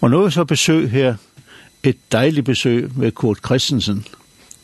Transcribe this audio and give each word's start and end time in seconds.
Og 0.00 0.10
nu 0.10 0.24
er 0.24 0.30
så 0.30 0.44
besøg 0.44 0.90
her, 0.90 1.14
et 1.82 1.96
dejligt 2.12 2.46
besøg 2.46 2.90
med 2.96 3.12
Kurt 3.12 3.38
Christensen, 3.46 4.06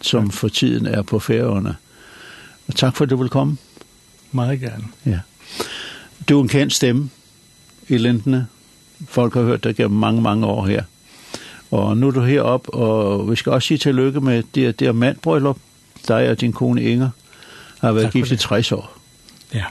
som 0.00 0.30
for 0.30 0.48
tiden 0.48 0.86
er 0.86 1.02
på 1.02 1.18
færgerne. 1.18 1.76
Og 2.68 2.74
tak 2.74 2.96
for, 2.96 3.04
at 3.04 3.10
du 3.10 3.16
vil 3.16 3.28
komme. 3.28 3.56
Meget 4.32 4.60
gerne. 4.60 4.84
Ja. 5.06 5.20
Du 6.28 6.38
er 6.38 6.42
en 6.42 6.48
kendt 6.48 6.72
stemme 6.72 7.10
i 7.88 7.98
Lindene. 7.98 8.46
Folk 9.08 9.34
har 9.34 9.42
hørt 9.42 9.64
dig 9.64 9.76
gennem 9.76 9.98
mange, 9.98 10.22
mange 10.22 10.46
år 10.46 10.66
her. 10.66 10.84
Og 11.70 11.96
nu 11.96 12.06
er 12.06 12.10
du 12.10 12.20
heroppe, 12.20 12.74
og 12.74 13.30
vi 13.30 13.36
skal 13.36 13.52
også 13.52 13.68
sige 13.68 13.78
tillykke 13.78 14.20
med 14.20 14.42
det, 14.54 14.78
det 14.78 14.88
her 14.88 14.92
mandbryllup. 14.92 15.58
Dig 16.08 16.30
og 16.30 16.40
din 16.40 16.52
kone 16.52 16.82
Inger 16.82 17.10
har 17.80 17.92
været 17.92 18.12
gift 18.12 18.30
i 18.30 18.36
60 18.36 18.72
år. 18.72 18.98
Ja 19.54 19.64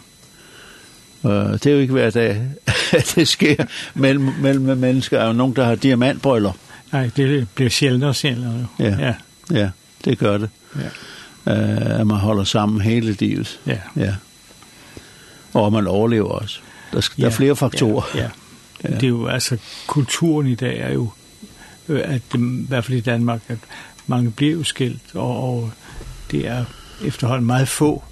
det 1.23 1.65
er 1.65 1.71
jo 1.71 1.77
ikke 1.77 1.93
hver 1.93 2.09
dag, 2.09 2.41
at 2.91 3.11
det 3.15 3.27
sker 3.27 3.65
mellem, 3.93 4.29
mellem 4.41 4.77
mennesker. 4.77 5.19
Er 5.19 5.27
jo 5.27 5.33
nogen, 5.33 5.55
der 5.55 5.65
har 5.65 5.75
diamantbrøller. 5.75 6.51
Nej, 6.91 7.09
det 7.15 7.47
bliver 7.55 7.69
sjældent 7.69 8.03
og 8.03 8.15
sjældent. 8.15 8.67
Jo. 8.79 8.85
Ja. 8.85 8.97
ja, 8.99 9.13
ja, 9.51 9.69
det 10.05 10.17
gør 10.17 10.37
det. 10.37 10.49
Ja. 10.75 10.87
Uh, 11.45 11.99
at 11.99 12.07
man 12.07 12.17
holder 12.17 12.43
sammen 12.43 12.81
hele 12.81 13.11
livet. 13.19 13.59
Ja. 13.67 13.77
ja. 13.95 14.15
Og 15.53 15.71
man 15.71 15.87
overlever 15.87 16.29
også. 16.29 16.59
Der, 16.91 16.99
der 16.99 17.09
ja, 17.17 17.25
er 17.25 17.29
flere 17.29 17.55
faktorer. 17.55 18.03
Ja, 18.15 18.21
ja. 18.21 18.29
ja, 18.83 18.95
det 18.95 19.03
er 19.03 19.07
jo 19.07 19.27
altså, 19.27 19.57
kulturen 19.87 20.47
i 20.47 20.55
dag 20.55 20.79
er 20.79 20.93
jo, 20.93 21.09
at, 21.87 22.21
i 22.33 22.65
hvert 22.67 22.85
fald 22.85 22.97
i 22.97 23.01
Danmark, 23.01 23.41
at 23.47 23.57
mange 24.07 24.31
bliver 24.31 24.53
jo 24.53 24.63
skilt, 24.63 25.15
og, 25.15 25.43
og 25.43 25.71
det 26.31 26.47
er 26.47 26.65
efterhånden 27.05 27.45
meget 27.45 27.67
få, 27.67 28.03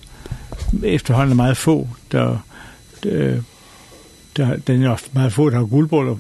efterhånden 0.83 1.35
meget 1.35 1.57
få, 1.57 1.89
der 2.11 2.37
det, 3.03 3.43
der, 4.37 4.57
den 4.57 4.85
ofte, 4.85 5.09
man 5.13 5.31
får 5.31 5.47
et 5.47 5.53
her 5.53 5.61
guldbryllup. 5.61 6.19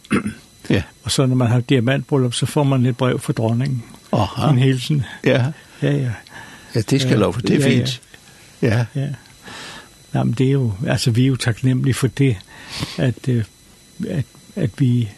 ja. 0.69 0.83
Og 1.03 1.11
så 1.11 1.25
når 1.25 1.35
man 1.35 1.47
har 1.47 1.59
diamantbryllup, 1.59 2.33
så 2.33 2.45
får 2.45 2.63
man 2.63 2.85
et 2.85 2.97
brev 2.97 3.19
fra 3.19 3.33
dronningen. 3.33 3.83
Aha. 4.11 4.49
En 4.49 4.57
hilsen. 4.57 5.05
Ja. 5.25 5.45
Ja, 5.81 5.91
ja. 5.91 6.11
Ja, 6.75 6.81
det 6.81 7.01
skal 7.01 7.09
jeg 7.09 7.19
lov 7.19 7.33
for. 7.33 7.41
Det 7.41 7.65
er 7.65 7.69
ja, 7.69 7.75
fint. 7.75 8.01
Ja. 8.61 8.85
Ja. 8.95 9.07
ja. 10.13 10.23
men 10.23 10.33
det 10.33 10.47
er 10.47 10.51
jo, 10.51 10.73
altså 10.87 11.11
vi 11.11 11.23
er 11.23 11.27
jo 11.27 11.35
taknemmelige 11.35 11.93
for 11.93 12.07
det, 12.07 12.37
at, 12.97 13.29
at, 14.09 14.25
at 14.55 14.69
vi 14.77 15.09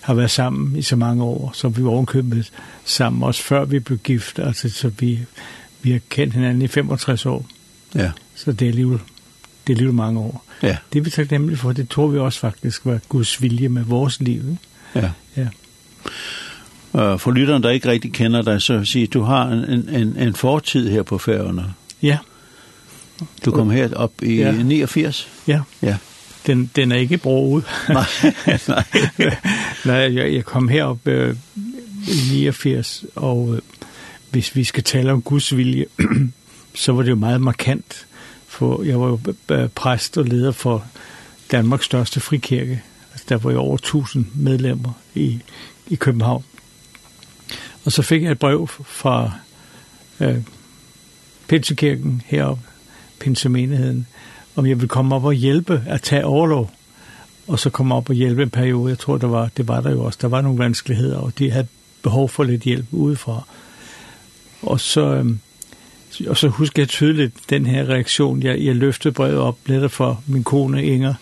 har 0.00 0.14
været 0.14 0.30
sammen 0.30 0.76
i 0.76 0.82
så 0.82 0.96
mange 0.96 1.24
år, 1.24 1.50
så 1.54 1.68
vi 1.68 1.84
var 1.84 1.90
ovenkøbet 1.90 2.52
sammen, 2.84 3.22
også 3.22 3.42
før 3.42 3.64
vi 3.64 3.78
blev 3.78 3.98
gift, 3.98 4.38
altså 4.38 4.68
så 4.68 4.88
vi, 4.98 5.20
vi 5.82 5.92
har 5.92 6.00
kendt 6.08 6.34
hinanden 6.34 6.62
i 6.62 6.66
65 6.66 7.26
år. 7.26 7.46
Ja. 7.94 8.10
Så 8.34 8.52
det 8.52 8.64
er 8.64 8.68
alligevel 8.68 8.98
det 9.66 9.78
liv 9.78 9.92
mange 9.92 10.20
år. 10.20 10.44
Ja. 10.62 10.76
Det 10.92 10.98
er 10.98 11.02
vi 11.02 11.10
taknemmelige 11.10 11.58
for, 11.58 11.72
det 11.72 11.88
tror 11.88 12.06
vi 12.06 12.18
også 12.18 12.40
faktisk 12.40 12.86
var 12.86 13.00
Guds 13.08 13.42
vilje 13.42 13.68
med 13.68 13.82
vores 13.82 14.20
liv. 14.20 14.42
Ikke? 14.48 14.58
Ja. 14.94 15.10
ja. 15.36 15.48
For 17.16 17.30
lytteren, 17.30 17.62
der 17.62 17.70
ikke 17.70 17.88
rigtig 17.88 18.12
kender 18.12 18.42
dig, 18.42 18.62
så 18.62 18.84
siger 18.84 19.06
du 19.06 19.22
har 19.22 19.46
en, 19.48 19.88
en, 19.88 20.16
en 20.18 20.34
fortid 20.34 20.90
her 20.90 21.02
på 21.02 21.18
færgerne. 21.18 21.74
Ja. 22.02 22.18
Du 23.44 23.50
kom 23.50 23.70
her 23.70 23.94
op 23.94 24.12
i 24.22 24.34
ja. 24.34 24.52
89? 24.52 25.28
Ja. 25.46 25.60
Ja. 25.82 25.96
Den, 26.46 26.70
den 26.76 26.92
er 26.92 26.96
ikke 26.96 27.18
brugt. 27.18 27.66
nej, 27.88 28.04
nej. 28.68 28.84
nej, 29.84 30.14
jeg, 30.14 30.34
jeg 30.34 30.44
kom 30.44 30.68
herop 30.68 31.06
øh, 31.06 31.36
i 32.08 32.32
89, 32.32 33.04
og 33.14 33.54
øh, 33.54 33.60
hvis 34.30 34.56
vi 34.56 34.64
skal 34.64 34.84
tale 34.84 35.12
om 35.12 35.22
Guds 35.22 35.56
vilje, 35.56 35.86
så 36.74 36.92
var 36.92 37.02
det 37.02 37.10
jo 37.10 37.16
meget 37.16 37.40
markant 37.40 38.06
for, 38.54 38.82
jeg 38.82 39.00
var 39.00 39.06
jo 39.06 39.18
præst 39.74 40.18
og 40.18 40.24
leder 40.24 40.52
for 40.52 40.84
Danmarks 41.50 41.84
største 41.84 42.20
frikirke. 42.20 42.82
Altså, 43.12 43.26
der 43.28 43.36
var 43.36 43.52
jo 43.52 43.58
over 43.58 43.74
1000 43.74 44.26
medlemmer 44.34 44.92
i, 45.14 45.40
i 45.86 45.94
København. 45.94 46.44
Og 47.84 47.92
så 47.92 48.02
fik 48.02 48.22
jeg 48.22 48.32
et 48.32 48.38
brev 48.38 48.68
fra 48.84 49.32
øh, 50.20 50.36
Pinsekirken 51.48 52.22
heroppe, 52.26 52.62
Pinsemenigheden, 53.20 54.06
om 54.56 54.66
jeg 54.66 54.76
ville 54.76 54.88
komme 54.88 55.14
op 55.14 55.24
og 55.24 55.34
hjælpe 55.34 55.82
at 55.86 56.02
tage 56.02 56.24
overlov. 56.24 56.70
Og 57.46 57.58
så 57.58 57.70
komme 57.70 57.94
op 57.94 58.08
og 58.08 58.14
hjælpe 58.14 58.42
en 58.42 58.50
periode. 58.50 58.90
Jeg 58.90 58.98
tror, 58.98 59.18
der 59.18 59.26
var, 59.26 59.50
det 59.56 59.68
var 59.68 59.80
der 59.80 59.90
jo 59.90 60.04
også. 60.04 60.18
Der 60.22 60.28
var 60.28 60.40
nogle 60.40 60.58
vanskeligheder, 60.58 61.18
og 61.18 61.38
de 61.38 61.50
havde 61.50 61.66
behov 62.02 62.28
for 62.28 62.44
lidt 62.44 62.62
hjælp 62.62 62.86
udefra. 62.90 63.42
Og 64.62 64.80
så... 64.80 65.00
Øh, 65.00 65.36
og 66.26 66.36
så 66.36 66.48
husker 66.48 66.82
jeg 66.82 66.88
tydeligt 66.88 67.34
den 67.50 67.66
her 67.66 67.88
reaktion. 67.88 68.42
Jeg, 68.42 68.60
jeg 68.60 68.76
løftede 68.76 69.14
brevet 69.14 69.38
op, 69.38 69.58
blev 69.64 69.88
for 69.88 70.22
min 70.26 70.44
kone 70.44 70.84
Inger 70.84 71.14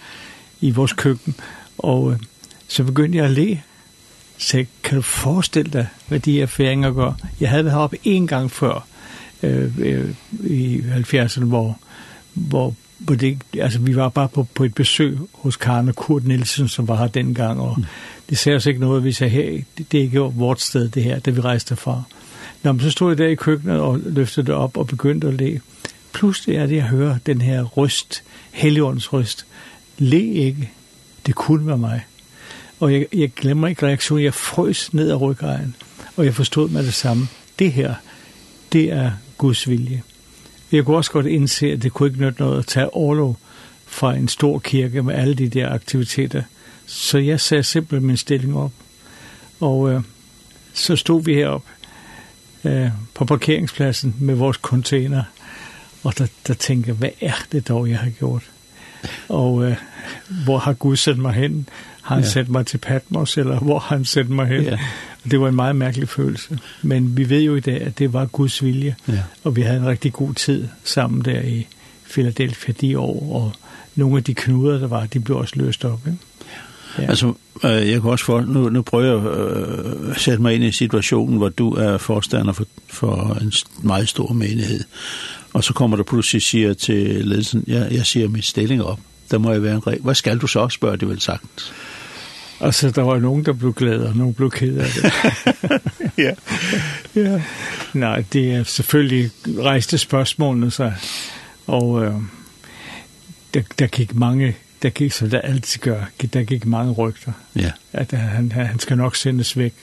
i 0.61 0.71
vores 0.71 0.93
køkken, 0.93 1.35
og 1.79 2.13
øh, 2.13 2.19
så 2.69 2.85
begyndte 2.85 3.19
jeg 3.19 3.25
at 3.25 3.31
le. 3.31 3.61
Så 4.39 4.65
kan 4.83 4.97
du 4.97 5.03
forestille 5.03 5.73
dig, 5.73 5.87
hvad 6.09 6.21
de 6.21 6.33
her 6.33 6.47
færinger 6.47 6.93
gør? 6.93 7.13
Jeg 7.41 7.51
havde 7.51 7.65
været 7.65 7.75
heroppe 7.75 7.99
en 8.05 8.27
gang 8.27 8.51
før, 8.51 8.87
øh, 9.43 9.79
øh, 9.79 10.11
i 10.45 10.79
70'erne, 10.79 11.45
hvor, 11.45 11.79
hvor 12.35 12.75
på 13.07 13.15
det, 13.15 13.39
altså 13.59 13.79
vi 13.79 13.97
var 13.97 14.09
bare 14.09 14.29
på, 14.29 14.47
på 14.55 14.65
et 14.65 14.75
besøg 14.75 15.19
hos 15.33 15.57
Karen 15.57 15.89
og 15.89 15.97
Kurt 15.97 16.25
Nielsen, 16.25 16.69
som 16.69 16.89
var 16.89 16.97
her 16.97 17.07
dengang, 17.07 17.61
og 17.61 17.75
mm. 17.79 17.85
det 18.31 18.39
sagde 18.39 18.57
os 18.57 18.67
ikke 18.67 18.81
noget, 18.81 19.05
vi 19.05 19.13
sagde, 19.13 19.31
hey, 19.31 19.65
det, 19.79 19.93
det 19.93 19.99
er 19.99 20.03
ikke 20.03 20.19
vort 20.19 20.61
sted 20.61 20.89
det 20.89 21.03
her, 21.03 21.19
da 21.19 21.31
vi 21.31 21.41
rejste 21.41 21.77
fra. 21.77 22.03
Nå, 22.63 22.73
men 22.73 22.81
så 22.81 22.91
stod 22.91 23.11
jeg 23.11 23.19
der 23.19 23.27
i 23.27 23.35
køkkenet 23.35 23.81
og 23.81 24.01
løftede 24.05 24.47
det 24.47 24.55
op 24.55 24.77
og 24.77 24.87
begyndte 24.87 25.29
at 25.29 25.35
le. 25.35 25.61
Pludselig 26.13 26.57
er 26.57 26.67
det, 26.67 26.77
jeg 26.77 26.85
hører 26.85 27.19
den 27.27 27.41
her 27.41 27.65
ryst, 27.65 28.23
heligåndens 28.51 29.13
ryst. 29.13 29.47
Le 29.99 30.25
ikke. 30.25 30.71
Det 31.27 31.35
kunne 31.35 31.67
være 31.67 31.79
mig. 31.79 32.07
Og 32.81 32.93
jeg, 32.93 33.07
jeg 33.13 33.33
glemmer 33.35 33.69
ikke 33.69 33.87
reaktionen. 33.87 34.25
Jeg 34.25 34.35
frøs 34.35 34.95
ned 34.95 35.11
af 35.11 35.21
ryggejen. 35.21 35.77
Og 36.17 36.25
jeg 36.25 36.35
forstod 36.35 36.69
med 36.69 36.85
det 36.85 36.95
samme. 36.95 37.29
Det 37.59 37.73
her, 37.73 37.95
det 38.73 38.93
er 38.93 39.11
Guds 39.39 39.69
vilje. 39.69 40.03
Jeg 40.73 40.85
kunne 40.85 40.97
også 40.97 41.11
godt 41.11 41.27
indse, 41.27 41.73
at 41.73 41.83
det 41.83 41.93
kunne 41.93 42.09
ikke 42.09 42.21
nytte 42.21 42.41
noget 42.41 42.59
at 42.59 42.67
tage 42.67 42.95
overlov 42.95 43.39
fra 43.87 44.15
en 44.15 44.29
stor 44.29 44.59
kirke 44.59 45.03
med 45.03 45.15
alle 45.15 45.35
de 45.35 45.49
der 45.49 45.69
aktiviteter. 45.71 46.43
Så 46.87 47.19
jeg 47.19 47.41
sagde 47.41 47.63
simpelthen 47.63 48.07
min 48.07 48.17
stilling 48.17 48.57
op. 48.57 48.73
Og 49.61 49.93
øh, 49.93 50.01
så 50.73 50.97
stod 50.97 51.25
vi 51.25 51.35
heroppe 51.35 51.69
øh, 52.65 52.89
på 53.15 53.25
parkeringspladsen 53.25 54.15
med 54.19 54.35
vores 54.35 54.57
container. 54.57 55.23
Og 56.03 56.19
der, 56.19 56.27
der 56.47 56.55
tænkte 56.55 56.89
jeg, 56.89 56.97
hvad 56.97 57.11
er 57.21 57.45
det 57.53 57.69
dog, 57.69 57.91
jeg 57.91 57.99
har 57.99 58.11
gjort? 58.11 58.43
Og 59.29 59.65
øh, 59.65 59.77
hvor 60.45 60.59
har 60.59 60.73
Gud 60.73 60.97
sendt 60.97 61.19
mig 61.19 61.33
hen? 61.33 61.69
Har 62.03 62.15
han 62.15 62.25
ja. 62.25 62.31
sendt 62.31 62.51
mig 62.51 62.67
til 62.67 62.79
Patmos, 62.79 63.39
eller 63.39 63.59
hvor 63.59 63.79
har 63.79 63.97
han 63.97 64.05
sendt 64.05 64.31
mig 64.31 64.47
hen? 64.47 64.63
Ja. 64.63 64.79
Og 65.25 65.31
det 65.31 65.41
var 65.41 65.49
en 65.49 65.55
meget 65.55 65.77
mærkelig 65.77 66.09
følelse. 66.09 66.59
Men 66.83 67.17
vi 67.17 67.29
ved 67.29 67.43
jo 67.43 67.57
i 67.57 67.61
dag, 67.61 67.81
at 67.81 67.99
det 67.99 68.13
var 68.13 68.27
Guds 68.27 68.63
vilje. 68.63 68.97
Ja. 69.09 69.23
Og 69.45 69.57
vi 69.57 69.63
havde 69.63 69.79
en 69.79 69.87
rigtig 69.87 70.13
god 70.13 70.35
tid 70.35 70.69
sammen 70.85 71.25
der 71.25 71.41
i 71.41 71.67
Philadelphia 72.11 72.75
de 72.81 72.99
år, 72.99 73.35
og 73.43 73.53
nogle 73.95 74.17
af 74.17 74.25
de 74.25 74.35
knuder, 74.35 74.79
der 74.79 74.87
var, 74.87 75.07
de 75.07 75.21
blev 75.21 75.37
også 75.37 75.55
løst 75.57 75.85
op. 75.85 76.07
Ikke? 76.07 76.19
Ja. 76.99 77.03
Altså, 77.03 77.33
øh, 77.65 77.91
jeg 77.91 78.01
kan 78.01 78.11
også 78.11 78.25
for, 78.25 78.41
nu, 78.41 78.69
nu 78.69 78.83
prøver 78.83 79.05
jeg 79.05 79.39
øh, 79.39 80.11
at 80.11 80.21
sætte 80.21 80.43
mig 80.43 80.55
ind 80.55 80.65
i 80.65 80.73
situationen, 80.73 81.39
hvor 81.39 81.49
du 81.49 81.75
er 81.75 81.99
forstander 81.99 82.53
for, 82.53 82.65
for 82.89 83.39
en 83.41 83.53
meget 83.83 84.09
stor 84.09 84.33
menighed, 84.33 84.85
og 85.53 85.65
så 85.65 85.73
kommer 85.73 85.97
du 85.97 86.03
pludselig 86.03 86.43
siger 86.43 86.75
til 86.75 87.25
ledelsen, 87.25 87.65
ja, 87.67 87.85
jeg 87.91 88.07
siger 88.07 88.29
min 88.29 88.43
stilling 88.43 88.83
op, 88.83 88.99
der 89.31 89.39
må 89.39 89.53
jeg 89.53 89.63
være 89.63 89.75
en 89.75 89.87
regel. 89.87 90.03
Hvad 90.03 90.15
skal 90.15 90.39
du 90.39 90.47
så, 90.47 90.69
spørge, 90.69 90.97
det 90.97 91.09
vel 91.09 91.21
sagtens. 91.21 91.73
Altså, 92.61 92.91
der 92.91 93.03
var 93.03 93.19
nogen, 93.19 93.45
der 93.45 93.53
blev 93.53 93.73
glade, 93.75 94.09
og 94.09 94.17
nogen 94.17 94.35
blev 94.35 94.51
ked 94.51 94.77
af 94.77 94.87
det. 94.91 95.13
ja. 96.25 96.33
ja. 97.21 97.43
Nej, 97.93 98.25
det 98.33 98.53
er 98.53 98.65
selvfølgelig 98.65 99.31
rejste 99.47 99.99
spørgsmålene 99.99 100.71
sig, 100.71 100.95
og 101.67 102.05
øh, 102.05 102.15
der, 103.55 103.63
der 103.79 103.87
gik 103.87 104.15
mange 104.15 104.57
der 104.83 104.91
gik, 104.91 105.13
som 105.13 105.31
der 105.31 105.41
altid 105.41 105.81
gør, 105.81 106.05
der 106.33 106.43
gik 106.43 106.67
mange 106.67 106.93
rygter. 106.93 107.33
Ja. 107.57 107.71
At 107.93 108.13
han, 108.13 108.53
han 108.53 108.79
skal 108.79 108.97
nok 108.97 109.17
sendes 109.17 109.59
væk. 109.59 109.75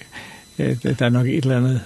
Der 0.58 0.96
er 1.00 1.10
nok 1.10 1.28
et 1.28 1.44
eller 1.44 1.58
andet 1.58 1.82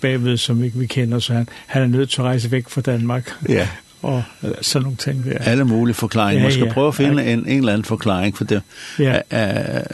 bagved, 0.00 0.36
som 0.36 0.64
ikke 0.64 0.78
vi 0.78 0.86
kender, 0.86 1.18
så 1.18 1.32
han, 1.32 1.48
han 1.66 1.82
er 1.82 1.86
nødt 1.86 2.10
til 2.10 2.20
at 2.20 2.24
rejse 2.24 2.50
væk 2.50 2.68
fra 2.68 2.80
Danmark. 2.80 3.32
Ja. 3.48 3.68
og 4.02 4.22
sådan 4.60 4.82
nogle 4.82 4.96
ting 4.96 5.24
der. 5.24 5.38
Alle 5.38 5.64
mulige 5.64 5.94
forklaringer. 5.94 6.38
Ja, 6.40 6.44
Man 6.44 6.52
skal 6.52 6.66
ja, 6.66 6.72
prøve 6.72 6.88
at 6.88 6.94
finde 6.94 7.22
ja. 7.22 7.32
en, 7.32 7.46
en 7.46 7.58
eller 7.58 7.72
anden 7.72 7.84
forklaring 7.84 8.36
for 8.36 8.44
det. 8.44 8.62
Ja. 8.98 9.16
Uh, 9.16 9.84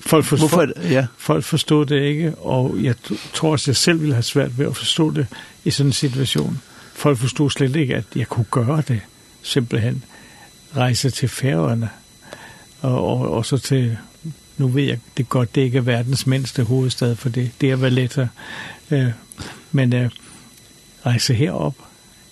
folk, 0.00 0.24
forstår, 0.24 0.48
Hvorfor, 0.48 0.88
ja. 0.90 1.06
folk 1.18 1.44
forstod 1.44 1.86
det 1.86 2.00
ikke, 2.02 2.34
og 2.34 2.76
jeg 2.82 2.94
tror 3.34 3.52
også, 3.52 3.70
jeg 3.70 3.76
selv 3.76 4.00
ville 4.00 4.14
have 4.14 4.22
svært 4.22 4.58
ved 4.58 4.66
at 4.66 4.76
forstå 4.76 5.10
det 5.10 5.26
i 5.64 5.70
sådan 5.70 5.88
en 5.88 5.92
situation. 5.92 6.60
Folk 6.94 7.18
forstod 7.18 7.50
slet 7.50 7.76
ikke, 7.76 7.96
at 7.96 8.04
jeg 8.16 8.26
kunne 8.26 8.46
gøre 8.50 8.82
det, 8.88 9.00
simpelthen. 9.42 10.04
Rejse 10.76 11.10
til 11.10 11.28
færøerne 11.28 11.88
og, 12.84 13.06
og, 13.06 13.30
og 13.30 13.46
så 13.46 13.58
til, 13.58 13.96
nu 14.58 14.68
ved 14.68 14.82
jeg 14.82 14.98
det 15.16 15.28
godt, 15.28 15.54
det 15.54 15.60
ikke 15.60 15.78
er 15.78 15.82
verdens 15.82 16.26
mindste 16.26 16.64
hovedstad, 16.64 17.16
for 17.16 17.28
det, 17.28 17.50
det 17.60 17.70
er 17.70 17.76
Valletta. 17.76 18.28
Øh, 18.90 19.10
men 19.72 19.92
øh, 19.92 20.10
rejse 21.06 21.34
herop 21.34 21.74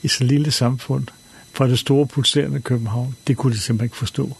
i 0.02 0.08
så 0.08 0.25
lille 0.25 0.50
samfund 0.50 1.06
fra 1.52 1.69
det 1.69 1.78
store 1.78 2.06
pulserende 2.06 2.60
København, 2.60 3.16
det 3.26 3.37
kunne 3.37 3.52
de 3.52 3.58
simpelthen 3.58 3.87
ikke 3.87 3.96
forstå. 3.96 4.37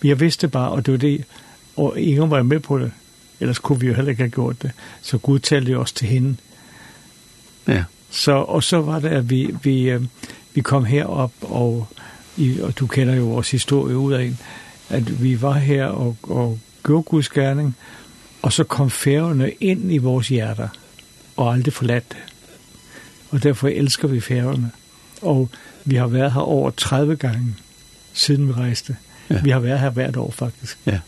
Men 0.00 0.08
jeg 0.08 0.20
vidste 0.20 0.48
bare, 0.48 0.70
og 0.70 0.86
det 0.86 0.92
var 0.92 0.98
det, 0.98 1.24
og 1.76 2.00
ingen 2.00 2.30
var 2.30 2.42
med 2.42 2.60
på 2.60 2.78
det, 2.78 2.92
ellers 3.40 3.58
kunne 3.58 3.80
vi 3.80 3.86
jo 3.86 3.94
heller 3.94 4.10
ikke 4.10 4.22
have 4.22 4.30
gjort 4.30 4.62
det, 4.62 4.70
så 5.02 5.18
Gud 5.18 5.38
talte 5.38 5.72
jo 5.72 5.80
også 5.80 5.94
til 5.94 6.08
hende. 6.08 6.36
Ja. 7.68 7.84
Så, 8.10 8.32
og 8.32 8.62
så 8.62 8.80
var 8.80 9.00
det, 9.00 9.08
at 9.08 9.30
vi, 9.30 9.54
vi, 9.62 9.98
vi 10.54 10.60
kom 10.60 10.84
herop, 10.84 11.32
og, 11.40 11.88
i, 12.36 12.60
og 12.60 12.78
du 12.78 12.86
kender 12.86 13.14
jo 13.14 13.24
vores 13.24 13.50
historie 13.50 13.96
ud 13.96 14.12
af 14.12 14.24
en, 14.24 14.38
at 14.92 15.22
vi 15.22 15.42
var 15.42 15.52
her 15.52 15.86
og, 15.86 16.16
og 16.22 16.58
gjorde 16.84 17.02
Guds 17.02 17.28
gerning, 17.28 17.76
og 18.42 18.52
så 18.52 18.64
kom 18.64 18.90
færgerne 18.90 19.50
ind 19.50 19.92
i 19.92 19.98
vores 19.98 20.28
hjerter, 20.28 20.68
og 21.36 21.54
aldrig 21.54 21.72
forladt 21.74 22.12
det. 22.12 22.18
Og 23.30 23.42
derfor 23.42 23.68
elsker 23.68 24.08
vi 24.08 24.20
færgerne. 24.20 24.70
Og 25.22 25.48
vi 25.84 25.96
har 25.96 26.06
været 26.06 26.32
her 26.32 26.40
over 26.40 26.70
30 26.70 27.16
gange, 27.16 27.54
siden 28.12 28.48
vi 28.48 28.52
rejste. 28.52 28.96
Ja. 29.30 29.40
Vi 29.42 29.50
har 29.50 29.60
været 29.60 29.80
her 29.80 29.90
hvert 29.90 30.16
år, 30.16 30.30
faktisk. 30.30 30.78
Ja. 30.86 30.98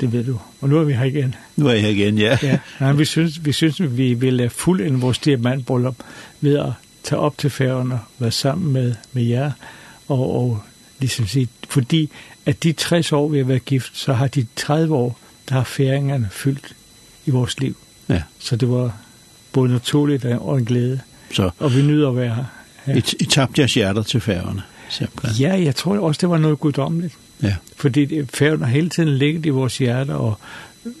Det 0.00 0.12
ved 0.12 0.24
du. 0.24 0.38
Og 0.60 0.68
nu 0.68 0.78
er 0.78 0.84
vi 0.84 0.92
her 0.92 1.04
igen. 1.04 1.34
Nu 1.56 1.66
er 1.66 1.72
jeg 1.72 1.82
her 1.82 1.88
igen, 1.88 2.18
ja. 2.18 2.38
ja. 2.42 2.58
Nej, 2.80 2.92
vi 2.92 3.04
synes, 3.04 3.44
vi 3.44 3.52
synes, 3.52 3.82
vi 3.82 4.14
vil 4.14 4.50
fuldende 4.50 5.00
vores 5.00 5.18
diamantbryllup 5.18 5.96
ved 6.40 6.58
at 6.58 6.72
tage 7.02 7.18
op 7.18 7.38
til 7.38 7.50
færgerne, 7.50 8.00
være 8.18 8.30
sammen 8.30 8.72
med, 8.72 8.94
med 9.12 9.22
jer, 9.22 9.52
og, 10.08 10.40
og 10.40 10.62
ligesom 11.00 11.26
sige, 11.26 11.48
fordi 11.68 12.10
at 12.46 12.62
de 12.62 12.72
60 12.72 13.12
år, 13.12 13.28
vi 13.28 13.38
har 13.38 13.44
været 13.44 13.64
gift, 13.64 13.98
så 13.98 14.12
har 14.12 14.26
de 14.26 14.46
30 14.56 14.94
år, 14.94 15.18
der 15.48 15.54
har 15.54 15.64
færingerne 15.64 16.28
fyldt 16.30 16.74
i 17.26 17.30
vores 17.30 17.60
liv. 17.60 17.76
Ja. 18.08 18.22
Så 18.38 18.56
det 18.56 18.70
var 18.70 18.96
både 19.52 19.72
naturligt 19.72 20.24
og 20.24 20.58
en 20.58 20.64
glæde. 20.64 21.00
Så. 21.32 21.50
Og 21.58 21.74
vi 21.74 21.82
nyder 21.82 22.08
at 22.08 22.16
være 22.16 22.34
her. 22.34 22.44
Ja. 22.86 22.94
I, 22.94 23.02
I 23.20 23.24
tabte 23.24 23.60
jeres 23.60 23.74
hjerter 23.74 24.02
til 24.02 24.20
færgerne? 24.20 24.62
Simpelthen. 24.88 25.40
Ja, 25.40 25.62
jeg 25.62 25.74
tror 25.74 25.98
også, 25.98 26.18
det 26.20 26.28
var 26.28 26.38
noget 26.38 26.58
guddommeligt. 26.58 27.14
Ja. 27.42 27.56
Fordi 27.76 28.26
færgerne 28.34 28.64
har 28.64 28.72
hele 28.72 28.88
tiden 28.88 29.08
ligget 29.08 29.46
i 29.46 29.48
vores 29.48 29.78
hjerter, 29.78 30.14
og, 30.14 30.38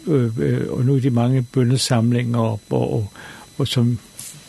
øh, 0.06 0.30
øh, 0.38 0.70
og 0.70 0.84
nu 0.84 0.94
er 0.94 1.00
de 1.00 1.10
mange 1.10 1.42
bøndesamlinger 1.42 2.38
op, 2.38 2.60
og, 2.70 2.92
og, 2.92 3.12
og 3.58 3.68
som 3.68 3.98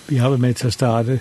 vi 0.08 0.16
har 0.16 0.28
været 0.30 0.42
med 0.42 0.54
til 0.54 0.68
at 0.68 0.74
starte, 0.74 1.20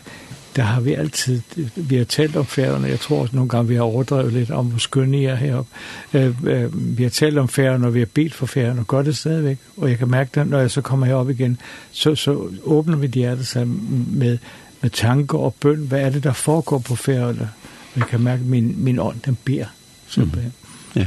der 0.58 0.64
har 0.64 0.80
vi 0.80 0.92
altid, 0.92 1.40
vi 1.76 1.96
har 1.96 2.04
talt 2.04 2.36
om 2.36 2.46
færgerne, 2.46 2.88
jeg 2.88 3.00
tror 3.00 3.20
også 3.20 3.36
nogle 3.36 3.48
gange, 3.48 3.68
vi 3.68 3.74
har 3.74 3.82
overdrevet 3.82 4.32
lidt 4.32 4.50
om, 4.50 4.66
hvor 4.66 4.78
skønne 4.78 5.20
I 5.20 5.24
er 5.24 5.34
heroppe. 5.34 5.70
Øh, 6.14 6.34
øh, 6.44 6.98
vi 6.98 7.02
har 7.02 7.10
talt 7.10 7.38
om 7.38 7.48
færgerne, 7.48 7.86
og 7.86 7.94
vi 7.94 7.98
har 7.98 8.06
bedt 8.14 8.34
for 8.34 8.46
færgerne, 8.46 8.80
og 8.80 8.86
gør 8.86 9.02
det 9.02 9.16
stadigvæk. 9.16 9.58
Og 9.76 9.90
jeg 9.90 9.98
kan 9.98 10.10
mærke 10.10 10.30
det, 10.34 10.46
når 10.46 10.58
jeg 10.58 10.70
så 10.70 10.80
kommer 10.80 11.06
herop 11.06 11.30
igen, 11.30 11.60
så, 11.92 12.14
så 12.14 12.48
åbner 12.62 12.96
vi 12.96 13.06
hjertet 13.06 13.46
sig 13.46 13.68
med, 13.68 14.38
med 14.80 14.90
tanker 14.90 15.38
og 15.38 15.54
bøn. 15.60 15.78
Hvad 15.78 16.00
er 16.00 16.10
det, 16.10 16.24
der 16.24 16.32
foregår 16.32 16.78
på 16.78 16.96
færgerne? 16.96 17.50
Og 17.94 17.98
jeg 18.00 18.06
kan 18.06 18.20
mærke, 18.20 18.40
at 18.40 18.46
min, 18.46 18.74
min 18.78 18.98
ånd, 18.98 19.16
den 19.26 19.38
beder 19.44 19.66
simpelthen. 20.08 20.52
Mm. 20.94 21.00
Ja. 21.00 21.06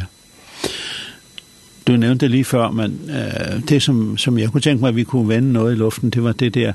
Du 1.87 1.95
nævnte 1.95 2.27
lige 2.27 2.43
før, 2.43 2.71
men 2.71 3.09
øh, 3.09 3.69
det 3.69 3.81
som, 3.83 4.17
som 4.17 4.37
jeg 4.37 4.49
kunne 4.49 4.61
tænke 4.61 4.81
mig, 4.81 4.89
at 4.89 4.95
vi 4.95 5.03
kunne 5.03 5.29
vende 5.29 5.51
noget 5.51 5.73
i 5.73 5.77
luften, 5.77 6.09
det 6.09 6.23
var 6.23 6.31
det 6.31 6.53
der, 6.53 6.73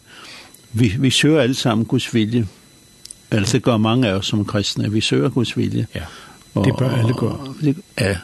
vi, 0.72 0.94
vi 0.98 1.10
søger 1.10 1.40
alle 1.40 1.54
sammen 1.54 1.86
Guds 1.86 2.14
vilje 2.14 2.46
altså 3.30 3.52
det 3.52 3.62
gør 3.62 3.76
mange 3.76 4.08
af 4.08 4.12
os 4.12 4.26
som 4.26 4.44
kristne, 4.44 4.92
vi 4.92 5.00
søger 5.00 5.28
Guds 5.28 5.56
vilje. 5.56 5.86
Ja, 5.94 6.02
og, 6.54 6.64
det 6.64 6.74
bør 6.78 6.90
alle 6.90 7.14
gøre. 7.14 7.54
Ja, 8.00 8.16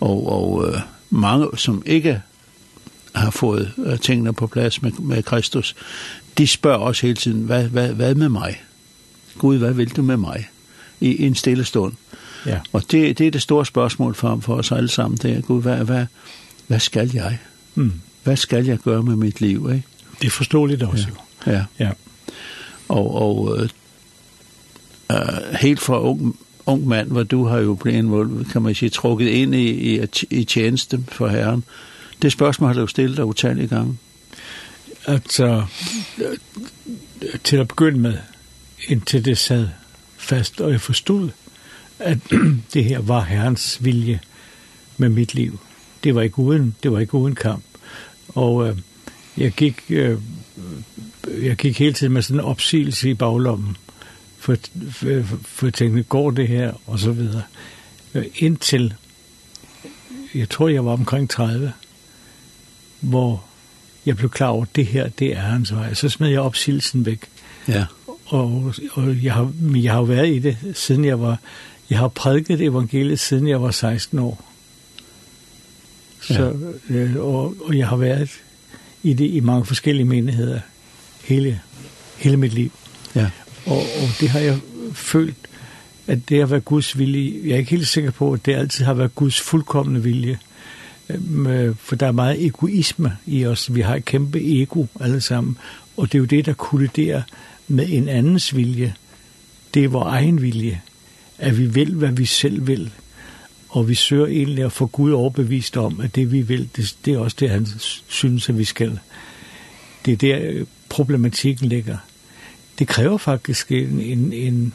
og, 0.00 0.32
og 0.32 0.68
øh, 0.68 0.80
mange, 1.10 1.48
som 1.56 1.82
ikke 1.86 2.22
har 3.14 3.30
fået 3.30 3.72
øh, 3.78 3.98
tingene 3.98 4.32
på 4.32 4.46
plads 4.46 4.82
med, 4.82 4.92
med 4.92 5.22
Kristus, 5.22 5.74
de 6.38 6.46
spørger 6.46 6.78
også 6.78 7.06
hele 7.06 7.16
tiden, 7.16 7.42
hvad, 7.42 7.64
hvad, 7.64 7.92
hvad 7.92 8.14
med 8.14 8.28
mig? 8.28 8.62
Gud, 9.38 9.58
hvad 9.58 9.72
vil 9.72 9.96
du 9.96 10.02
med 10.02 10.16
mig? 10.16 10.48
I, 11.00 11.08
i 11.08 11.26
en 11.26 11.34
stille 11.34 11.64
stund. 11.64 11.92
Ja. 12.46 12.60
Og 12.72 12.82
det, 12.90 13.18
det 13.18 13.26
er 13.26 13.30
det 13.30 13.42
store 13.42 13.66
spørgsmål 13.66 14.14
for, 14.14 14.38
for 14.42 14.54
os 14.54 14.72
alle 14.72 14.88
sammen, 14.88 15.18
det 15.22 15.36
er, 15.36 15.40
Gud, 15.40 15.62
hvad, 15.62 15.76
hvad, 15.76 16.06
hvad 16.66 16.80
skal 16.80 17.10
jeg? 17.14 17.38
Mm. 17.74 17.92
Hvad 18.24 18.36
skal 18.36 18.66
jeg 18.66 18.78
gøre 18.78 19.02
med 19.02 19.16
mit 19.16 19.40
liv? 19.40 19.70
Ikke? 19.74 19.86
Det 20.20 20.26
er 20.26 20.30
forståeligt 20.30 20.82
også. 20.82 21.08
Ja. 21.46 21.52
ja. 21.52 21.64
ja. 21.78 21.90
Og, 22.88 23.14
og 23.22 23.68
uh, 25.10 25.54
helt 25.60 25.80
fra 25.80 26.00
ung, 26.00 26.36
ung 26.66 26.88
mand, 26.88 27.10
hvor 27.10 27.22
du 27.22 27.46
har 27.46 27.58
jo 27.58 27.74
blevet, 27.74 28.46
kan 28.52 28.62
man 28.62 28.74
sige, 28.74 28.88
trukket 28.88 29.28
ind 29.28 29.54
i, 29.54 29.96
i, 29.96 30.06
i 30.30 30.44
tjeneste 30.44 31.04
for 31.08 31.28
Herren. 31.28 31.64
Det 32.22 32.32
spørgsmål 32.32 32.68
har 32.68 32.74
du 32.74 32.80
jo 32.80 32.86
stillet 32.86 33.16
dig 33.16 33.24
utallige 33.24 33.68
gange. 33.68 33.98
Altså, 35.06 35.64
til 37.44 37.56
at 37.56 37.68
begynde 37.68 37.98
med, 37.98 38.14
indtil 38.88 39.24
det 39.24 39.38
sad 39.38 39.68
fast, 40.16 40.60
og 40.60 40.70
jeg 40.70 40.80
forstod, 40.80 41.30
at 41.98 42.18
det 42.74 42.84
her 42.84 43.00
var 43.00 43.24
Herrens 43.24 43.84
vilje 43.84 44.20
med 44.96 45.08
mit 45.08 45.34
liv. 45.34 45.60
Det 46.04 46.14
var 46.14 46.22
ikke 46.22 46.38
uden, 46.38 46.74
det 46.82 46.92
var 46.92 46.98
ikke 46.98 47.14
uden 47.14 47.34
kamp. 47.34 47.64
Og 48.28 48.68
øh, 48.68 48.76
jeg 49.36 49.52
gik 49.52 49.82
øh, 49.90 50.18
jeg 51.42 51.56
gik 51.56 51.78
hele 51.78 51.92
tiden 51.92 52.12
med 52.12 52.22
sådan 52.22 52.40
en 52.40 52.46
opsigelse 52.46 53.10
i 53.10 53.14
baglommen 53.14 53.76
for, 54.46 54.56
for, 54.90 55.38
for 55.42 55.70
tænkte, 55.70 56.02
går 56.02 56.30
det 56.30 56.48
her, 56.48 56.72
og 56.86 56.98
så 56.98 57.10
videre. 57.12 57.42
Indtil, 58.34 58.94
jeg 60.34 60.48
tror, 60.48 60.68
jeg 60.68 60.84
var 60.84 60.92
omkring 60.92 61.30
30, 61.30 61.72
hvor 63.00 63.44
jeg 64.06 64.16
blev 64.16 64.30
klar 64.30 64.46
over, 64.46 64.62
at 64.62 64.76
det 64.76 64.86
her, 64.86 65.08
det 65.08 65.32
er 65.36 65.40
hans 65.40 65.74
vej. 65.74 65.94
Så 65.94 66.08
smed 66.08 66.28
jeg 66.28 66.40
opsigelsen 66.40 67.06
væk. 67.06 67.20
Ja. 67.68 67.84
Og, 68.26 68.74
og 68.92 69.24
jeg, 69.24 69.34
har, 69.34 69.52
jeg 69.74 69.92
har 69.92 70.02
været 70.02 70.28
i 70.28 70.38
det, 70.38 70.56
siden 70.74 71.04
jeg 71.04 71.20
var... 71.20 71.38
Jeg 71.90 71.98
har 71.98 72.08
prædiket 72.08 72.60
evangeliet, 72.60 73.20
siden 73.20 73.48
jeg 73.48 73.62
var 73.62 73.70
16 73.70 74.18
år. 74.18 74.44
Så, 76.20 76.72
ja. 76.90 76.94
øh, 76.94 77.16
og, 77.16 77.54
og 77.60 77.78
jeg 77.78 77.88
har 77.88 77.96
været 77.96 78.30
i 79.02 79.12
det 79.12 79.30
i 79.30 79.40
mange 79.40 79.64
forskellige 79.64 80.04
menigheder 80.04 80.60
hele, 81.24 81.60
hele 82.16 82.36
mit 82.36 82.52
liv. 82.52 82.72
Ja. 83.14 83.30
Og, 83.66 83.78
og 83.78 84.08
det 84.20 84.28
har 84.28 84.40
jeg 84.40 84.58
følt, 84.92 85.36
at 86.06 86.28
det 86.28 86.38
har 86.38 86.46
været 86.46 86.64
Guds 86.64 86.98
vilje. 86.98 87.40
Jeg 87.44 87.52
er 87.52 87.58
ikke 87.58 87.70
helt 87.70 87.88
sikker 87.88 88.10
på, 88.10 88.32
at 88.32 88.46
det 88.46 88.54
altid 88.54 88.84
har 88.84 88.94
været 88.94 89.14
Guds 89.14 89.40
fuldkommende 89.40 90.02
vilje. 90.02 90.38
For 91.76 91.96
der 91.96 92.06
er 92.06 92.12
meget 92.12 92.44
egoisme 92.44 93.16
i 93.26 93.46
os. 93.46 93.74
Vi 93.74 93.80
har 93.80 93.94
et 93.94 94.04
kæmpe 94.04 94.60
ego 94.62 94.86
alle 95.00 95.20
sammen. 95.20 95.58
Og 95.96 96.06
det 96.06 96.14
er 96.14 96.18
jo 96.18 96.24
det, 96.24 96.46
der 96.46 96.52
kolliderer 96.52 97.22
med 97.68 97.86
en 97.88 98.08
andens 98.08 98.56
vilje. 98.56 98.94
Det 99.74 99.84
er 99.84 99.88
vores 99.88 100.12
egen 100.12 100.42
vilje. 100.42 100.82
At 101.38 101.58
vi 101.58 101.66
vil, 101.66 101.94
hvad 101.94 102.12
vi 102.12 102.24
selv 102.24 102.66
vil. 102.66 102.90
Og 103.68 103.88
vi 103.88 103.94
søger 103.94 104.26
egentlig 104.26 104.64
at 104.64 104.72
få 104.72 104.86
Gud 104.86 105.12
overbevist 105.12 105.76
om, 105.76 106.00
at 106.00 106.14
det 106.14 106.32
vi 106.32 106.40
vil, 106.40 106.68
det, 106.76 106.96
det 107.04 107.14
er 107.14 107.18
også 107.18 107.36
det, 107.40 107.50
han 107.50 107.66
synes, 108.08 108.48
at 108.48 108.58
vi 108.58 108.64
skal. 108.64 108.98
Det 110.04 110.12
er 110.12 110.16
der 110.16 110.64
problematikken 110.88 111.68
ligger 111.68 111.96
det 112.78 112.88
kræver 112.88 113.18
faktisk 113.18 113.72
en, 113.72 114.00
en, 114.00 114.32
en, 114.32 114.72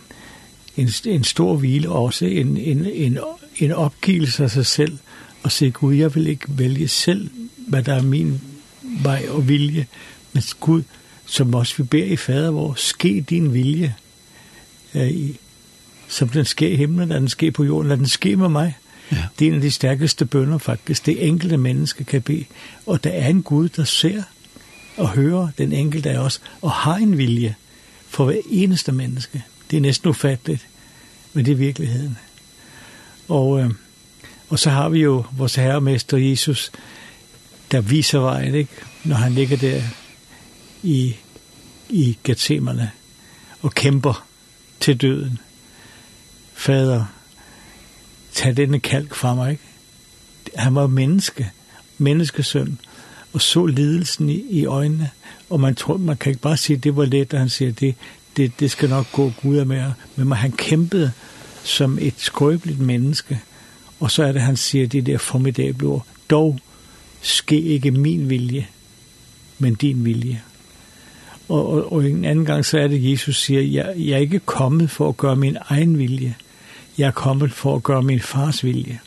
en, 0.78 0.90
en 1.06 1.24
stor 1.24 1.56
hvile, 1.56 1.90
også 1.90 2.26
en, 2.26 2.58
en, 2.58 2.86
en, 2.86 3.18
en 3.58 3.72
opgivelse 3.72 4.44
af 4.44 4.52
sig 4.52 4.66
selv, 4.66 4.98
og 5.44 5.52
sige 5.52 5.72
Gud, 5.72 5.96
jeg 5.96 6.16
vil 6.16 6.28
ikke 6.28 6.46
vælge 6.48 6.88
selv, 6.88 7.30
hvad 7.68 7.84
der 7.84 7.94
er 7.94 8.02
min 8.02 8.42
vej 9.04 9.26
og 9.30 9.48
vilje, 9.48 9.88
men 10.34 10.44
Gud, 10.60 10.84
som 11.26 11.54
også 11.54 11.78
vi 11.78 11.84
beder 11.84 12.06
i 12.06 12.16
fader 12.16 12.52
vår, 12.52 12.74
ske 12.78 13.26
din 13.30 13.54
vilje, 13.54 13.96
øh, 14.96 15.30
som 16.08 16.30
den 16.30 16.46
sker 16.46 16.68
i 16.68 16.76
himlen, 16.76 17.10
lad 17.10 17.20
den 17.20 17.30
ske 17.30 17.52
på 17.52 17.64
jorden, 17.64 17.90
lad 17.90 17.98
den 17.98 18.08
ske 18.08 18.36
med 18.36 18.50
mig. 18.50 18.78
Ja. 19.12 19.18
Det 19.40 19.46
er 19.46 19.50
en 19.50 19.56
af 19.56 19.62
de 19.62 19.72
stærkeste 19.72 20.26
bønder 20.26 20.58
faktisk, 20.58 21.06
det 21.06 21.28
enkelte 21.28 21.58
menneske 21.58 22.04
kan 22.04 22.22
bede. 22.22 22.46
Og 22.86 23.04
der 23.04 23.10
er 23.10 23.28
en 23.28 23.44
Gud, 23.44 23.70
der 23.70 23.84
ser 23.84 24.24
og 24.98 25.10
hører 25.10 25.48
den 25.58 25.74
enkelte 25.74 26.10
af 26.10 26.18
os, 26.18 26.42
og 26.62 26.72
har 26.72 26.96
en 26.96 27.18
vilje 27.18 27.56
for 28.12 28.26
hver 28.26 28.42
eneste 28.50 28.92
menneske. 28.92 29.44
Det 29.72 29.78
er 29.78 29.82
næsten 29.82 30.10
ufatteligt, 30.10 30.68
men 31.34 31.46
det 31.46 31.52
er 31.52 31.56
virkeligheden. 31.56 32.18
Og, 33.28 33.60
øh, 33.60 33.72
og 34.50 34.60
så 34.60 34.70
har 34.70 34.90
vi 34.90 35.00
jo 35.00 35.26
vores 35.32 35.56
herremester 35.56 36.18
Jesus, 36.18 36.72
der 37.72 37.82
viser 37.82 38.20
vejen, 38.20 38.56
ikke? 38.56 38.72
når 39.04 39.16
han 39.16 39.32
ligger 39.32 39.58
der 39.58 39.82
i, 40.84 41.16
i 41.90 42.18
Gethsemane 42.24 42.92
og 43.62 43.74
kæmper 43.74 44.26
til 44.80 44.98
døden. 45.02 45.40
Fader, 46.54 47.06
tag 48.34 48.58
denne 48.58 48.80
kalk 48.80 49.16
fra 49.16 49.36
mig. 49.36 49.52
Ikke? 49.52 49.64
Han 50.56 50.76
var 50.76 50.88
menneske, 50.88 51.52
menneskesøn, 51.98 52.80
og 53.34 53.42
så 53.42 53.66
lidelsen 53.66 54.30
i, 54.30 54.46
i 54.50 54.66
øjnene, 54.66 55.10
og 55.50 55.60
man 55.60 55.76
tror, 55.76 55.98
man 55.98 56.18
kan 56.18 56.30
ikke 56.30 56.42
bare 56.42 56.58
sige, 56.58 56.78
det 56.78 56.96
var 56.96 57.06
let, 57.06 57.34
og 57.34 57.40
han 57.40 57.50
siger, 57.50 57.72
det, 57.72 57.96
det, 58.38 58.60
det 58.60 58.72
skal 58.72 58.90
nok 58.90 59.12
gå 59.12 59.32
Gud 59.42 59.66
med, 59.66 59.92
men 60.16 60.28
man, 60.28 60.38
han 60.38 60.52
kæmpede 60.52 61.12
som 61.64 61.98
et 62.02 62.14
skrøbeligt 62.18 62.80
menneske, 62.80 63.40
og 64.00 64.12
så 64.12 64.24
er 64.24 64.32
det, 64.32 64.42
han 64.42 64.58
siger 64.58 64.88
det 64.88 65.06
der 65.06 65.18
formidable 65.18 65.88
ord, 65.88 66.06
dog 66.30 66.60
ske 67.22 67.62
ikke 67.62 67.92
min 67.92 68.30
vilje, 68.30 68.68
men 69.60 69.76
din 69.76 70.06
vilje. 70.06 70.42
Og, 71.50 71.68
og, 71.68 71.94
og 71.94 72.06
en 72.06 72.26
anden 72.26 72.46
gang, 72.46 72.66
så 72.66 72.80
er 72.80 72.88
det, 72.88 73.12
Jesus 73.12 73.44
siger, 73.44 73.62
jeg, 73.62 73.94
jeg 73.98 74.14
er 74.14 74.18
ikke 74.18 74.40
kommet 74.40 74.90
for 74.90 75.10
at 75.10 75.18
gøre 75.18 75.36
min 75.36 75.58
egen 75.62 75.98
vilje, 75.98 76.36
jeg 76.98 77.08
er 77.08 77.12
kommet 77.12 77.52
for 77.52 77.76
at 77.76 77.84
gøre 77.84 78.04
min 78.04 78.20
fars 78.20 78.64
vilje. 78.64 79.00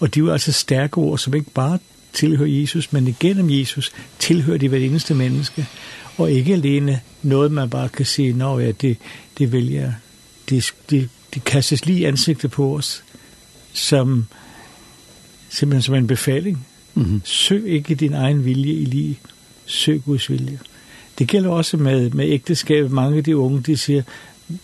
Og 0.00 0.14
det 0.14 0.20
er 0.20 0.24
jo 0.24 0.32
altså 0.32 0.52
stærke 0.52 0.98
ord, 0.98 1.18
som 1.18 1.34
ikke 1.34 1.50
bare 1.50 1.78
tilhører 2.14 2.60
Jesus, 2.60 2.92
men 2.92 3.08
igennem 3.08 3.50
Jesus 3.50 3.92
tilhører 4.18 4.58
de 4.58 4.68
hvert 4.68 4.82
eneste 4.82 5.14
menneske, 5.14 5.66
og 6.16 6.32
ikke 6.32 6.52
alene 6.52 7.00
noget, 7.22 7.52
man 7.52 7.70
bare 7.70 7.88
kan 7.88 8.06
sige, 8.06 8.32
nå 8.32 8.58
ja, 8.58 8.70
det, 8.70 8.96
det 9.38 9.52
vælger 9.52 9.80
jeg. 9.80 9.94
Det, 10.50 10.74
det, 10.90 11.08
det 11.34 11.44
kastes 11.44 11.86
lige 11.86 12.08
ansigtet 12.08 12.50
på 12.50 12.76
os, 12.76 13.04
som 13.72 14.26
simpelthen 15.48 15.82
som 15.82 15.94
en 15.94 16.06
befaling. 16.06 16.66
Mm 16.94 17.02
-hmm. 17.02 17.20
Søg 17.24 17.66
ikke 17.66 17.94
din 17.94 18.12
egen 18.12 18.44
vilje 18.44 18.72
i 18.72 18.84
lige. 18.84 19.18
Søg 19.66 20.02
Guds 20.04 20.30
vilje. 20.30 20.58
Det 21.18 21.28
gælder 21.28 21.50
også 21.50 21.76
med, 21.76 22.10
med 22.10 22.28
ægteskabet. 22.28 22.90
Mange 22.90 23.18
af 23.18 23.24
de 23.24 23.36
unge, 23.36 23.60
de 23.60 23.76
siger, 23.76 24.02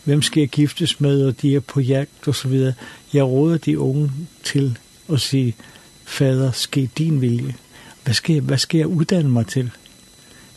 hvem 0.04 0.22
skal 0.22 0.40
jeg 0.40 0.48
giftes 0.48 1.00
med, 1.00 1.24
og 1.24 1.42
de 1.42 1.54
er 1.54 1.60
på 1.60 1.80
jagt 1.80 2.28
og 2.28 2.34
så 2.34 2.48
videre. 2.48 2.72
Jeg 3.12 3.24
råder 3.24 3.58
de 3.58 3.78
unge 3.78 4.10
til 4.44 4.78
at 5.12 5.20
sige, 5.20 5.54
fader, 6.10 6.52
ske 6.52 6.90
din 6.98 7.20
vilje. 7.20 7.54
Hvad 8.04 8.14
skal, 8.14 8.32
jeg, 8.32 8.42
hvad 8.42 8.58
skal 8.58 8.78
jeg 8.78 8.86
uddanne 8.86 9.30
mig 9.30 9.46
til? 9.46 9.70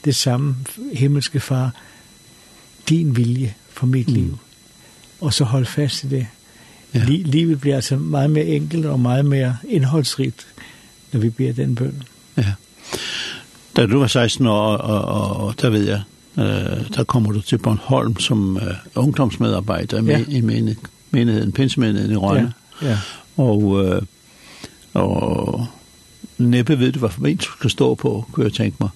Det 0.05 0.15
samme, 0.15 0.55
himmelske 0.93 1.39
far, 1.39 1.71
din 2.89 3.17
vilje 3.17 3.53
for 3.69 3.85
mit 3.85 4.07
mm. 4.07 4.13
liv. 4.13 4.37
Og 5.21 5.33
så 5.33 5.43
hold 5.43 5.65
fast 5.65 6.03
i 6.03 6.07
det. 6.07 6.27
Ja. 6.93 7.03
Li 7.05 7.23
livet 7.23 7.61
bliver 7.61 7.75
altså 7.75 7.95
meget 7.95 8.29
mere 8.29 8.45
enkelt 8.45 8.85
og 8.85 8.99
meget 8.99 9.25
mere 9.25 9.57
indholdsrigt, 9.69 10.47
når 11.11 11.19
vi 11.19 11.29
beder 11.29 11.53
den 11.53 11.75
bøn. 11.75 12.03
Ja. 12.37 12.53
Da 13.75 13.85
du 13.85 13.99
var 13.99 14.07
16 14.07 14.47
år, 14.47 14.77
og, 14.77 15.01
og, 15.01 15.37
og 15.37 15.47
og 15.47 15.61
der 15.61 15.69
ved 15.69 15.87
jeg, 15.87 16.01
øh, 16.37 16.95
der 16.95 17.03
kommer 17.03 17.31
du 17.31 17.41
til 17.41 17.57
Bornholm 17.57 18.19
som 18.19 18.57
øh, 18.57 18.73
ungdomsmedarbejder 18.95 20.03
ja. 20.03 20.23
i 20.27 20.41
menigheden, 20.41 20.87
menigheden 21.11 21.51
Pinsemenigheden 21.51 22.11
i 22.11 22.15
Rønne. 22.15 22.53
Ja. 22.81 22.89
ja. 22.89 22.97
Og 23.37 23.85
øh, 23.85 24.01
og 24.93 25.65
næppe 26.37 26.79
ved, 26.79 26.91
hvad 26.91 27.09
for 27.09 27.25
en 27.25 27.39
skal 27.39 27.69
stå 27.69 27.95
på, 27.95 28.25
kunne 28.31 28.45
jeg 28.45 28.53
tænke 28.53 28.77
mig. 28.79 28.89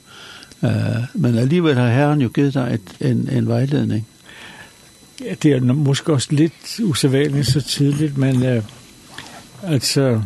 Uh, 0.62 1.22
men 1.22 1.38
alligevel 1.38 1.76
har 1.76 1.90
Herren 1.90 2.22
jo 2.22 2.28
givet 2.28 2.54
dig 2.54 2.74
et, 2.74 3.10
en, 3.10 3.30
en 3.32 3.48
vejledning. 3.48 4.08
Ja, 5.26 5.34
det 5.44 5.52
er 5.52 5.62
måske 5.62 6.14
også 6.14 6.28
lidt 6.32 6.80
usædvanligt 6.84 7.48
så 7.48 7.62
tidligt, 7.62 8.18
men 8.18 8.36
uh, 8.36 8.64
altså, 9.64 10.22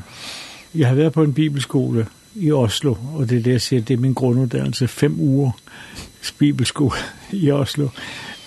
jeg 0.75 0.87
har 0.87 0.95
været 0.95 1.13
på 1.13 1.23
en 1.23 1.33
bibelskole 1.33 2.07
i 2.35 2.51
Oslo, 2.51 2.95
og 3.13 3.29
det 3.29 3.37
er 3.37 3.43
det, 3.43 3.51
jeg 3.51 3.61
siger, 3.61 3.81
det 3.81 3.93
er 3.93 3.97
min 3.97 4.13
grunduddannelse, 4.13 4.87
fem 4.87 5.19
uger 5.19 5.51
bibelskole 6.37 6.95
i 7.31 7.51
Oslo. 7.51 7.87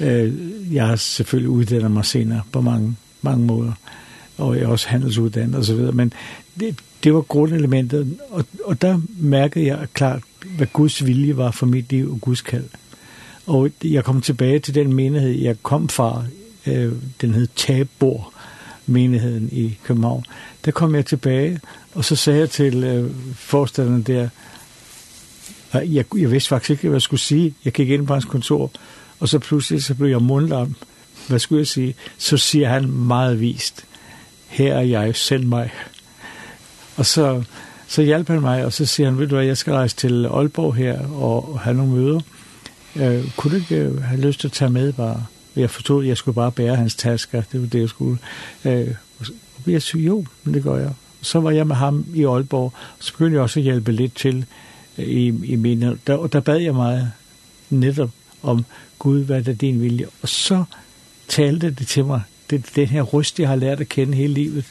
Uh, 0.00 0.75
jeg 0.75 0.87
har 0.87 0.97
selvfølgelig 0.97 1.50
uddannet 1.50 1.90
mig 1.90 2.04
senere 2.04 2.43
på 2.52 2.61
mange, 2.61 2.97
mange 3.23 3.47
måder, 3.47 3.73
og 4.38 4.57
jeg 4.57 4.62
er 4.62 4.69
også 4.69 4.88
handelsuddannet 4.88 5.57
osv., 5.57 5.81
men 5.93 6.12
det, 6.61 6.81
det 7.04 7.14
var 7.14 7.20
grundelementet, 7.20 8.18
og, 8.30 8.44
og 8.64 8.82
der 8.82 9.00
mærkede 9.18 9.66
jeg 9.66 9.87
klart, 9.92 10.23
hvad 10.56 10.66
Guds 10.73 11.06
vilje 11.06 11.37
var 11.37 11.50
for 11.50 11.66
mit 11.66 11.90
liv 11.90 12.12
og 12.12 12.20
Guds 12.20 12.40
kald. 12.40 12.64
Og 13.46 13.70
jeg 13.84 14.04
kom 14.04 14.20
tilbage 14.20 14.58
til 14.58 14.75
den 14.75 14.92
menighed, 14.92 15.30
jeg 15.30 15.56
kom 15.62 15.88
fra, 15.88 16.25
øh, 16.66 16.92
den 17.20 17.34
hed 17.34 17.49
Tabor, 17.56 18.32
menigheden 18.87 19.49
i 19.52 19.78
København. 19.84 20.25
Der 20.64 20.70
kom 20.70 20.94
jeg 20.94 21.06
tilbage, 21.06 21.61
og 21.94 22.04
så 22.04 22.16
sagde 22.16 22.38
jeg 22.38 22.50
til 22.50 22.84
øh, 22.84 23.11
forstanderen 23.34 24.02
der, 24.02 24.28
jeg, 25.75 26.04
jeg 26.16 26.30
vidste 26.30 26.49
faktisk 26.49 26.70
ikke, 26.70 26.88
hvad 26.88 26.96
jeg 26.96 27.02
skulle 27.02 27.20
sige. 27.20 27.54
Jeg 27.64 27.73
gik 27.73 27.90
ind 27.90 28.06
på 28.06 28.12
hans 28.12 28.25
kontor, 28.25 28.70
og 29.20 29.28
så 29.28 29.38
pludselig 29.38 29.84
så 29.84 29.94
blev 29.94 30.08
jeg 30.08 30.23
mundlam. 30.23 30.75
Hvad 31.28 31.38
skulle 31.38 31.58
jeg 31.58 31.66
sige? 31.66 31.94
Så 32.18 32.37
siger 32.37 32.68
han 32.68 32.90
meget 32.90 33.40
vist, 33.40 33.84
her 34.46 34.75
er 34.75 34.80
jeg, 34.80 35.16
send 35.16 35.44
mig. 35.44 35.70
Og 36.96 37.06
så, 37.06 37.42
så 37.86 38.02
hjalp 38.02 38.28
han 38.28 38.40
mig, 38.40 38.64
og 38.64 38.72
så 38.72 38.86
siger 38.86 39.10
han, 39.10 39.18
ved 39.18 39.26
du 39.28 39.34
hvad, 39.34 39.44
jeg 39.44 39.56
skal 39.56 39.72
rejse 39.72 39.96
til 39.96 40.26
Aalborg 40.26 40.74
her 40.74 41.08
og 41.08 41.60
have 41.60 41.76
nogle 41.76 41.92
møder. 41.92 42.20
Øh, 42.96 43.30
kunne 43.36 43.50
du 43.50 43.56
ikke 43.56 44.00
have 44.00 44.20
lyst 44.20 44.40
til 44.40 44.48
at 44.48 44.52
tage 44.52 44.70
med 44.70 44.92
bare? 44.92 45.24
Jeg 45.56 45.70
forstod, 45.70 46.02
at 46.04 46.08
jeg 46.08 46.16
skulle 46.16 46.34
bare 46.34 46.52
bære 46.52 46.76
hans 46.76 46.94
tasker, 46.94 47.42
det 47.52 47.60
var 47.60 47.66
det, 47.66 47.80
jeg 47.80 47.88
skulle. 47.88 48.18
Øh, 48.64 48.88
og 49.20 49.72
jeg 49.72 49.82
siger, 49.82 50.06
jo, 50.06 50.24
men 50.44 50.54
det 50.54 50.62
gør 50.62 50.76
jeg. 50.76 50.92
Så 51.22 51.40
var 51.40 51.50
jeg 51.50 51.66
med 51.66 51.76
ham 51.76 52.06
i 52.14 52.24
Aalborg, 52.24 52.72
og 52.98 53.04
så 53.04 53.12
begyndte 53.12 53.34
jeg 53.34 53.42
også 53.42 53.60
at 53.60 53.64
hjælpe 53.64 53.92
lidt 53.92 54.14
til 54.14 54.44
i, 54.96 55.26
i 55.44 55.56
min, 55.56 55.98
der, 56.06 56.14
og 56.14 56.32
der 56.32 56.40
bad 56.40 56.58
jeg 56.58 56.74
meget 56.74 57.12
netop 57.70 58.10
om, 58.42 58.64
Gud, 58.98 59.24
hvad 59.24 59.36
er 59.36 59.42
det 59.42 59.60
din 59.60 59.80
vilje? 59.80 60.06
Og 60.22 60.28
så 60.28 60.64
talte 61.28 61.70
det 61.70 61.86
til 61.86 62.04
mig, 62.04 62.22
det, 62.50 62.70
den 62.76 62.86
her 62.86 63.02
ryst, 63.02 63.40
jeg 63.40 63.48
har 63.48 63.56
lært 63.56 63.80
at 63.80 63.88
kende 63.88 64.14
hele 64.14 64.34
livet, 64.34 64.64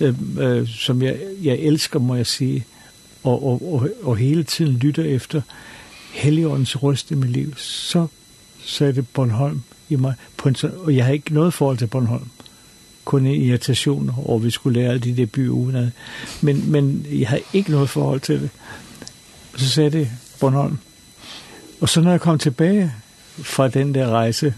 øh, 0.00 0.68
som 0.68 1.02
jeg, 1.02 1.18
jeg 1.42 1.54
elsker, 1.54 1.98
må 1.98 2.14
jeg 2.14 2.26
sige, 2.26 2.64
og, 3.22 3.46
og, 3.46 3.72
og, 3.72 3.88
og 4.02 4.16
hele 4.16 4.44
tiden 4.44 4.72
lytter 4.72 5.04
efter 5.04 5.40
Helligåndens 6.12 6.82
røst 6.82 7.10
i 7.10 7.14
mit 7.14 7.30
liv, 7.30 7.54
så 7.56 8.06
satte 8.64 9.02
Bornholm 9.02 9.62
i 9.88 9.96
mig. 9.96 10.14
På 10.36 10.48
en, 10.48 10.56
og 10.84 10.96
jeg 10.96 11.04
har 11.04 11.12
ikke 11.12 11.34
noget 11.34 11.54
forhold 11.54 11.78
til 11.78 11.86
Bornholm. 11.86 12.28
Kun 13.04 13.26
en 13.26 13.42
irritation 13.42 14.10
over, 14.24 14.38
vi 14.38 14.50
skulle 14.50 14.80
lære 14.80 14.98
de 14.98 15.16
der 15.16 15.26
byer 15.26 15.50
udenad. 15.50 15.90
Men, 16.40 16.70
men 16.70 17.06
jeg 17.10 17.28
har 17.28 17.40
ikke 17.52 17.70
noget 17.70 17.90
forhold 17.90 18.20
til 18.20 18.40
det. 18.40 18.50
Og 19.54 19.60
så 19.60 19.68
sagde 19.68 19.90
det 19.90 20.10
Bornholm. 20.40 20.78
Og 21.80 21.88
så 21.88 22.00
når 22.00 22.10
jeg 22.10 22.20
kom 22.20 22.38
tilbage 22.38 22.92
fra 23.38 23.68
den 23.68 23.94
der 23.94 24.08
rejse, 24.08 24.54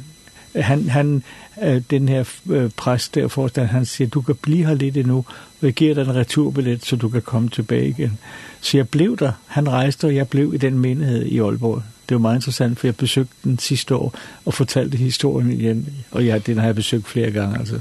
han, 0.54 0.88
han 0.88 1.22
øh, 1.62 1.82
den 1.90 2.08
her 2.08 2.24
øh, 2.50 2.70
præst 2.76 3.14
der 3.14 3.28
forstand, 3.28 3.66
han 3.66 3.84
siger, 3.84 4.08
du 4.08 4.20
kan 4.20 4.34
blive 4.34 4.66
her 4.66 4.74
lidt 4.74 4.96
endnu, 4.96 5.16
og 5.60 5.66
jeg 5.66 5.72
giver 5.72 5.94
dig 5.94 6.02
en 6.02 6.14
returbillet, 6.14 6.86
så 6.86 6.96
du 6.96 7.08
kan 7.08 7.22
komme 7.22 7.48
tilbage 7.48 7.88
igen. 7.88 8.18
Så 8.60 8.76
jeg 8.76 8.88
blev 8.88 9.16
der, 9.16 9.32
han 9.46 9.68
rejste, 9.68 10.04
og 10.04 10.14
jeg 10.14 10.28
blev 10.28 10.54
i 10.54 10.56
den 10.56 10.78
menighed 10.78 11.26
i 11.26 11.38
Aalborg. 11.38 11.82
Det 12.08 12.14
var 12.14 12.20
meget 12.20 12.36
interessant, 12.36 12.78
for 12.78 12.86
jeg 12.86 12.96
besøgte 12.96 13.34
den 13.44 13.58
sidste 13.58 13.94
år, 13.94 14.14
og 14.44 14.54
fortalte 14.54 14.98
historien 14.98 15.52
igen, 15.52 15.88
og 16.10 16.26
jeg, 16.26 16.46
den 16.46 16.58
har 16.58 16.66
jeg 16.66 16.74
besøgt 16.74 17.08
flere 17.08 17.30
gange. 17.30 17.58
Altså. 17.58 17.80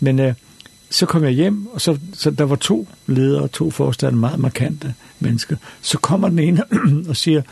Men 0.00 0.18
øh, 0.18 0.34
så 0.90 1.06
kom 1.06 1.24
jeg 1.24 1.32
hjem, 1.32 1.66
og 1.66 1.80
så, 1.80 1.98
så 2.12 2.30
der 2.30 2.44
var 2.44 2.56
to 2.56 2.88
ledere, 3.06 3.48
to 3.48 3.70
forstander, 3.70 4.18
meget 4.18 4.38
markante 4.38 4.94
mennesker. 5.20 5.56
Så 5.80 5.98
kommer 5.98 6.28
den 6.28 6.38
ene 6.38 6.62
og 7.10 7.16
siger, 7.16 7.42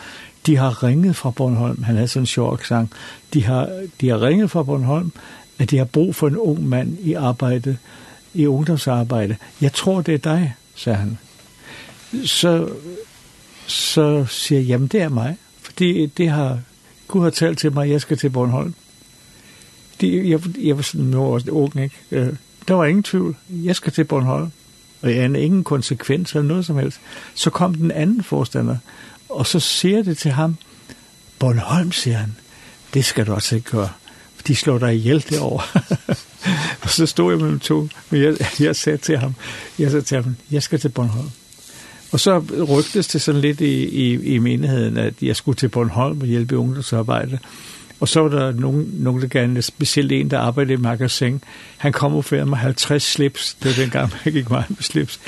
de 0.47 0.57
har 0.57 0.83
ringet 0.83 1.17
fra 1.17 1.31
Bornholm. 1.31 1.83
Han 1.83 1.95
havde 1.95 2.09
sådan 2.09 2.23
en 2.23 2.27
sjov 2.27 2.59
sang. 2.65 2.91
De 3.35 3.45
har, 3.45 3.87
de 4.01 4.09
har 4.09 4.23
ringet 4.23 4.51
fra 4.51 4.63
Bornholm, 4.63 5.13
at 5.59 5.71
de 5.71 5.79
har 5.79 5.85
brug 5.85 6.15
for 6.15 6.29
en 6.29 6.37
ung 6.37 6.69
mand 6.69 6.99
i 7.01 7.13
arbejde, 7.13 7.77
i 8.35 8.47
ungdomsarbejde. 8.47 9.37
Jeg 9.61 9.73
tror, 9.73 10.01
det 10.01 10.15
er 10.15 10.19
dig, 10.19 10.55
sagde 10.75 10.99
han. 10.99 11.19
Så, 12.25 12.69
så 13.67 14.25
siger 14.25 14.59
jeg, 14.59 14.69
jamen 14.69 14.89
det 14.89 15.03
er 15.03 15.09
mig, 15.09 15.37
fordi 15.61 16.07
det 16.07 16.29
har, 16.29 16.59
Gud 17.09 17.23
har 17.23 17.31
talt 17.31 17.59
til 17.59 17.73
mig, 17.73 17.91
jeg 17.91 18.01
skal 18.01 18.19
til 18.19 18.31
Bornholm. 18.31 18.75
Det, 20.01 20.31
jeg, 20.31 20.41
jeg 20.59 20.77
var 20.77 20.83
sådan, 20.83 21.07
noget 21.07 21.47
var 21.47 21.53
ung, 21.53 21.77
ikke? 21.77 21.97
Øh, 22.11 22.33
der 22.69 22.75
var 22.75 22.85
ingen 22.85 23.03
tvivl, 23.03 23.37
jeg 23.49 23.77
skal 23.77 23.93
til 23.93 24.05
Bornholm. 24.05 24.53
Og 25.03 25.15
jeg 25.15 25.23
havde 25.23 25.43
ingen 25.43 25.65
konsekvenser 25.65 26.39
eller 26.39 26.49
noget 26.49 26.67
som 26.67 26.79
helst. 26.79 27.01
Så 27.35 27.51
kom 27.51 27.75
den 27.75 27.91
anden 27.91 28.23
forstander, 28.23 28.77
Og 29.33 29.47
så 29.47 29.61
siger 29.61 30.03
det 30.03 30.19
til 30.19 30.31
ham, 30.31 30.57
Bornholm, 31.39 31.93
siger 31.93 32.17
han, 32.17 32.37
det 32.95 33.05
skal 33.05 33.27
du 33.27 33.35
altså 33.35 33.55
ikke 33.55 33.71
gøre. 33.71 33.91
De 34.47 34.57
slår 34.57 34.79
dig 34.79 34.95
ihjel 34.95 35.25
derovre. 35.31 35.81
og 36.83 36.91
så 36.91 37.07
stod 37.07 37.33
jeg 37.33 37.41
mellem 37.41 37.61
to, 37.61 37.89
men 38.11 38.23
jeg, 38.23 38.37
jeg 38.61 38.77
sagde 38.77 38.99
til 38.99 39.19
ham, 39.19 39.35
jeg 39.79 39.91
sagde 39.91 40.05
til 40.05 40.23
ham, 40.23 40.37
jeg 40.51 40.63
skal 40.63 40.81
til 40.81 40.89
Bornholm. 40.89 41.31
Og 42.13 42.21
så 42.21 42.39
rygtes 42.69 43.07
det 43.09 43.23
sådan 43.23 43.41
lidt 43.41 43.61
i, 43.61 43.85
i, 43.85 44.35
i 44.35 44.39
menigheden, 44.39 44.97
at 44.97 45.15
jeg 45.23 45.37
skulle 45.37 45.57
til 45.57 45.69
Bornholm 45.69 46.21
og 46.21 46.27
hjælpe 46.27 46.59
ungdomsarbejde. 46.59 47.39
Og 48.03 48.09
så 48.09 48.21
var 48.21 48.29
der 48.29 48.53
nogen, 48.53 48.91
nogen 48.93 49.23
der 49.23 49.29
gerne, 49.29 49.63
specielt 49.63 50.13
en, 50.13 50.31
der 50.31 50.39
arbejdede 50.39 50.75
i 50.75 50.77
magasin. 50.77 51.45
Han 51.77 51.93
kom 51.93 52.15
og 52.15 52.25
færede 52.25 52.47
mig 52.47 52.59
50 52.59 53.03
slips. 53.03 53.55
Det 53.55 53.67
var 53.67 53.83
dengang, 53.83 54.13
jeg 54.25 54.33
gik 54.33 54.51
meget 54.51 54.65
med 54.69 54.77
slips. 54.81 55.21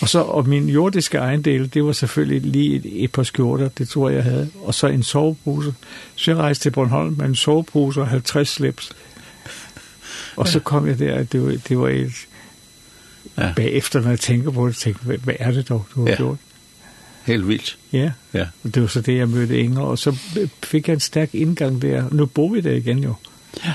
Og, 0.00 0.08
så, 0.08 0.20
og 0.20 0.48
min 0.48 0.68
jordiske 0.68 1.18
ejendel, 1.18 1.74
det 1.74 1.84
var 1.84 1.92
selvfølgelig 1.92 2.40
lige 2.40 2.76
et, 2.76 3.04
et 3.04 3.12
par 3.12 3.22
skjorter, 3.22 3.68
det 3.68 3.88
tror 3.88 4.08
jeg, 4.08 4.16
jeg 4.16 4.24
havde. 4.24 4.50
Og 4.62 4.74
så 4.74 4.86
en 4.86 5.02
sovepose. 5.02 5.74
Så 6.16 6.30
jeg 6.30 6.38
rejste 6.38 6.62
til 6.62 6.70
Bornholm 6.70 7.14
med 7.18 7.26
en 7.26 7.34
sovepose 7.34 8.00
og 8.00 8.08
50 8.08 8.48
slips. 8.48 8.92
Og 10.36 10.48
så 10.48 10.60
kom 10.60 10.86
jeg 10.86 10.98
der, 10.98 11.22
det 11.22 11.42
var, 11.42 11.56
det 11.68 11.78
var 11.78 11.88
et... 11.88 12.12
Ja. 13.38 13.52
Bagefter, 13.56 14.00
når 14.00 14.08
jeg 14.10 14.20
tænker 14.20 14.50
på 14.50 14.68
det, 14.68 14.76
tænker, 14.76 15.00
hvad, 15.02 15.18
hvad 15.18 15.34
er 15.38 15.50
det 15.50 15.68
dog, 15.68 15.86
du 15.94 16.00
har 16.00 16.10
ja. 16.10 16.16
gjort? 16.16 16.38
helt 17.24 17.48
vildt. 17.48 17.78
Ja, 17.92 18.10
ja. 18.34 18.46
og 18.64 18.74
det 18.74 18.82
var 18.82 18.88
så 18.88 19.00
det, 19.00 19.16
jeg 19.16 19.28
mødte 19.28 19.60
Inger, 19.60 19.82
og 19.82 19.98
så 19.98 20.16
fik 20.62 20.88
jeg 20.88 20.94
en 20.94 21.00
stærk 21.00 21.34
indgang 21.34 21.82
der. 21.82 22.04
Nu 22.12 22.26
bor 22.26 22.48
vi 22.48 22.60
der 22.60 22.72
igen 22.72 22.98
jo. 22.98 23.14
Ja, 23.64 23.72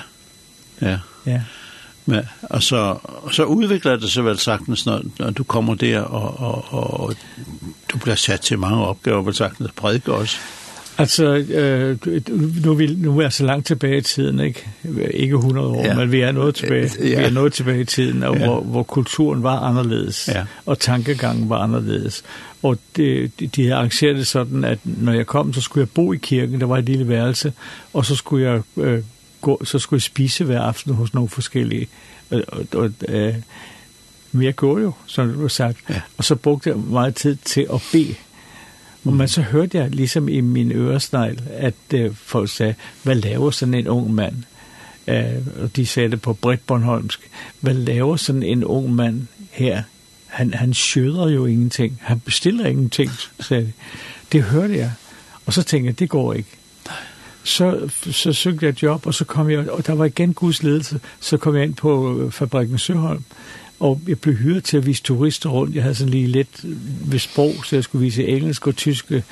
ja. 0.82 1.00
Ja. 1.26 1.42
Men, 2.06 2.22
og, 2.42 2.64
så, 2.64 2.98
og 3.04 3.34
så 3.34 3.44
udvikler 3.44 3.96
det 3.96 4.12
sig 4.12 4.26
vel 4.26 4.40
sagtens, 4.40 4.86
når, 4.86 5.02
når 5.20 5.30
du 5.30 5.44
kommer 5.44 5.76
der, 5.76 6.00
og, 6.00 6.40
og, 6.40 6.74
og, 6.74 7.00
og 7.00 7.16
du 7.94 7.98
bliver 7.98 8.16
sat 8.16 8.42
til 8.42 8.60
mange 8.60 8.86
opgaver, 8.86 9.22
vel 9.22 9.36
sagtens 9.36 9.72
prædike 9.76 10.14
også. 10.14 10.38
Altså, 10.98 11.26
øh, 11.36 11.98
nu, 12.66 12.74
vil, 12.74 12.98
nu 12.98 13.18
er 13.18 13.22
jeg 13.22 13.34
så 13.34 13.46
langt 13.46 13.68
tilbage 13.68 13.98
i 13.98 14.02
tiden, 14.02 14.40
ikke? 14.40 14.68
Ikke 15.14 15.36
100 15.36 15.68
år, 15.68 15.84
ja. 15.84 15.96
men 15.96 16.12
vi 16.12 16.22
er 16.22 16.32
nået 16.32 16.56
tilbage, 16.56 16.92
ja. 17.10 17.20
vi 17.20 17.26
er 17.26 17.30
nået 17.30 17.54
tilbage 17.54 17.82
i 17.82 17.86
tiden, 17.86 18.24
og 18.24 18.38
ja. 18.38 18.46
hvor, 18.46 18.62
hvor 18.62 18.84
kulturen 18.84 19.44
var 19.44 19.60
anderledes, 19.60 20.30
ja. 20.34 20.46
og 20.66 20.80
tankegangen 20.80 21.50
var 21.50 21.58
anderledes. 21.58 22.24
Og 22.64 22.78
det, 22.96 23.32
de, 23.40 23.48
de 23.48 23.62
havde 23.62 23.76
arrangeret 23.76 24.18
det 24.18 24.28
sådan, 24.28 24.64
at 24.64 24.80
når 24.84 25.12
jeg 25.12 25.26
kom, 25.26 25.54
så 25.54 25.62
skulle 25.62 25.82
jeg 25.82 25.90
bo 25.90 26.14
i 26.14 26.18
kirken, 26.18 26.60
der 26.60 26.68
var 26.68 26.78
et 26.78 26.86
lille 26.86 27.08
værelse, 27.08 27.54
og 27.94 28.06
så 28.06 28.16
skulle 28.16 28.46
jeg, 28.46 28.62
øh, 28.78 29.04
gå, 29.42 29.62
så 29.64 29.80
skulle 29.80 29.98
jeg 29.98 30.02
spise 30.02 30.44
hver 30.44 30.62
aften 30.62 30.94
hos 30.94 31.14
nogle 31.14 31.30
forskellige. 31.30 31.88
Og, 32.30 32.44
og, 32.48 32.66
og, 32.74 32.92
øh, 33.08 33.36
mere 34.32 34.52
går 34.52 34.80
jo, 34.80 34.92
som 35.06 35.28
det 35.28 35.42
var 35.42 35.48
sagt. 35.48 35.78
Ja. 35.90 36.02
Og 36.18 36.24
så 36.24 36.36
brugte 36.36 36.70
jeg 36.70 36.78
meget 36.78 37.16
tid 37.16 37.36
til 37.36 37.68
at 37.74 37.84
bede 37.92 38.16
Mm. 39.06 39.14
Men 39.14 39.28
så 39.28 39.42
hørte 39.42 39.78
jeg 39.78 39.90
ligesom 39.90 40.30
i 40.30 40.42
min 40.42 40.72
øresnegl, 40.72 41.42
at 41.54 41.74
øh, 41.94 42.16
folk 42.16 42.50
sagde, 42.50 42.76
hvad 43.04 43.16
laver 43.16 43.52
sådan 43.52 43.74
en 43.74 43.88
ung 43.88 44.14
mand? 44.14 44.36
Øh, 45.08 45.24
og 45.62 45.76
de 45.76 45.86
sagde 45.86 46.12
det 46.12 46.22
på 46.22 46.34
Britt 46.34 46.68
Bornholmsk. 46.68 47.30
Hvad 47.60 47.74
laver 47.74 48.16
sådan 48.16 48.44
en 48.44 48.64
ung 48.64 48.96
mand 48.96 49.28
her? 49.52 49.84
Han, 50.28 50.54
han 50.54 50.74
skjøder 50.74 51.30
jo 51.30 51.46
ingenting. 51.46 52.00
Han 52.02 52.20
bestiller 52.20 52.66
ingenting, 52.66 53.12
sagde 53.40 53.64
de. 53.64 53.72
Det 54.32 54.44
hørte 54.44 54.78
jeg. 54.78 54.92
Og 55.46 55.54
så 55.54 55.64
tænkte 55.64 55.88
jeg, 55.88 56.00
det 56.00 56.10
går 56.10 56.34
ikke. 56.34 56.50
Så, 57.44 57.90
så 58.12 58.34
søgte 58.34 58.66
jeg 58.66 58.84
job, 58.84 59.06
og 59.06 59.14
så 59.14 59.26
kom 59.26 59.50
jeg, 59.50 59.70
og 59.70 59.88
der 59.88 59.94
var 59.94 60.06
igen 60.06 60.34
Guds 60.34 60.64
ledelse, 60.64 61.00
så 61.20 61.38
kom 61.38 61.56
jeg 61.56 61.64
ind 61.64 61.74
på 61.74 62.30
fabrikken 62.32 62.78
Søholm. 62.78 63.24
Og 63.80 64.02
jeg 64.08 64.20
blev 64.20 64.36
hyret 64.36 64.64
til 64.64 64.78
at 64.78 64.86
vise 64.86 65.04
turister 65.04 65.50
rundt. 65.50 65.76
Jeg 65.76 65.84
havde 65.84 65.96
sådan 65.96 66.12
lige 66.12 66.28
lidt 66.28 66.66
ved 67.06 67.20
sprog, 67.20 67.54
så 67.66 67.76
jeg 67.76 67.84
skulle 67.84 68.04
vise 68.04 68.28
engelsk 68.28 68.68
og 68.68 68.76
tyske 68.76 69.24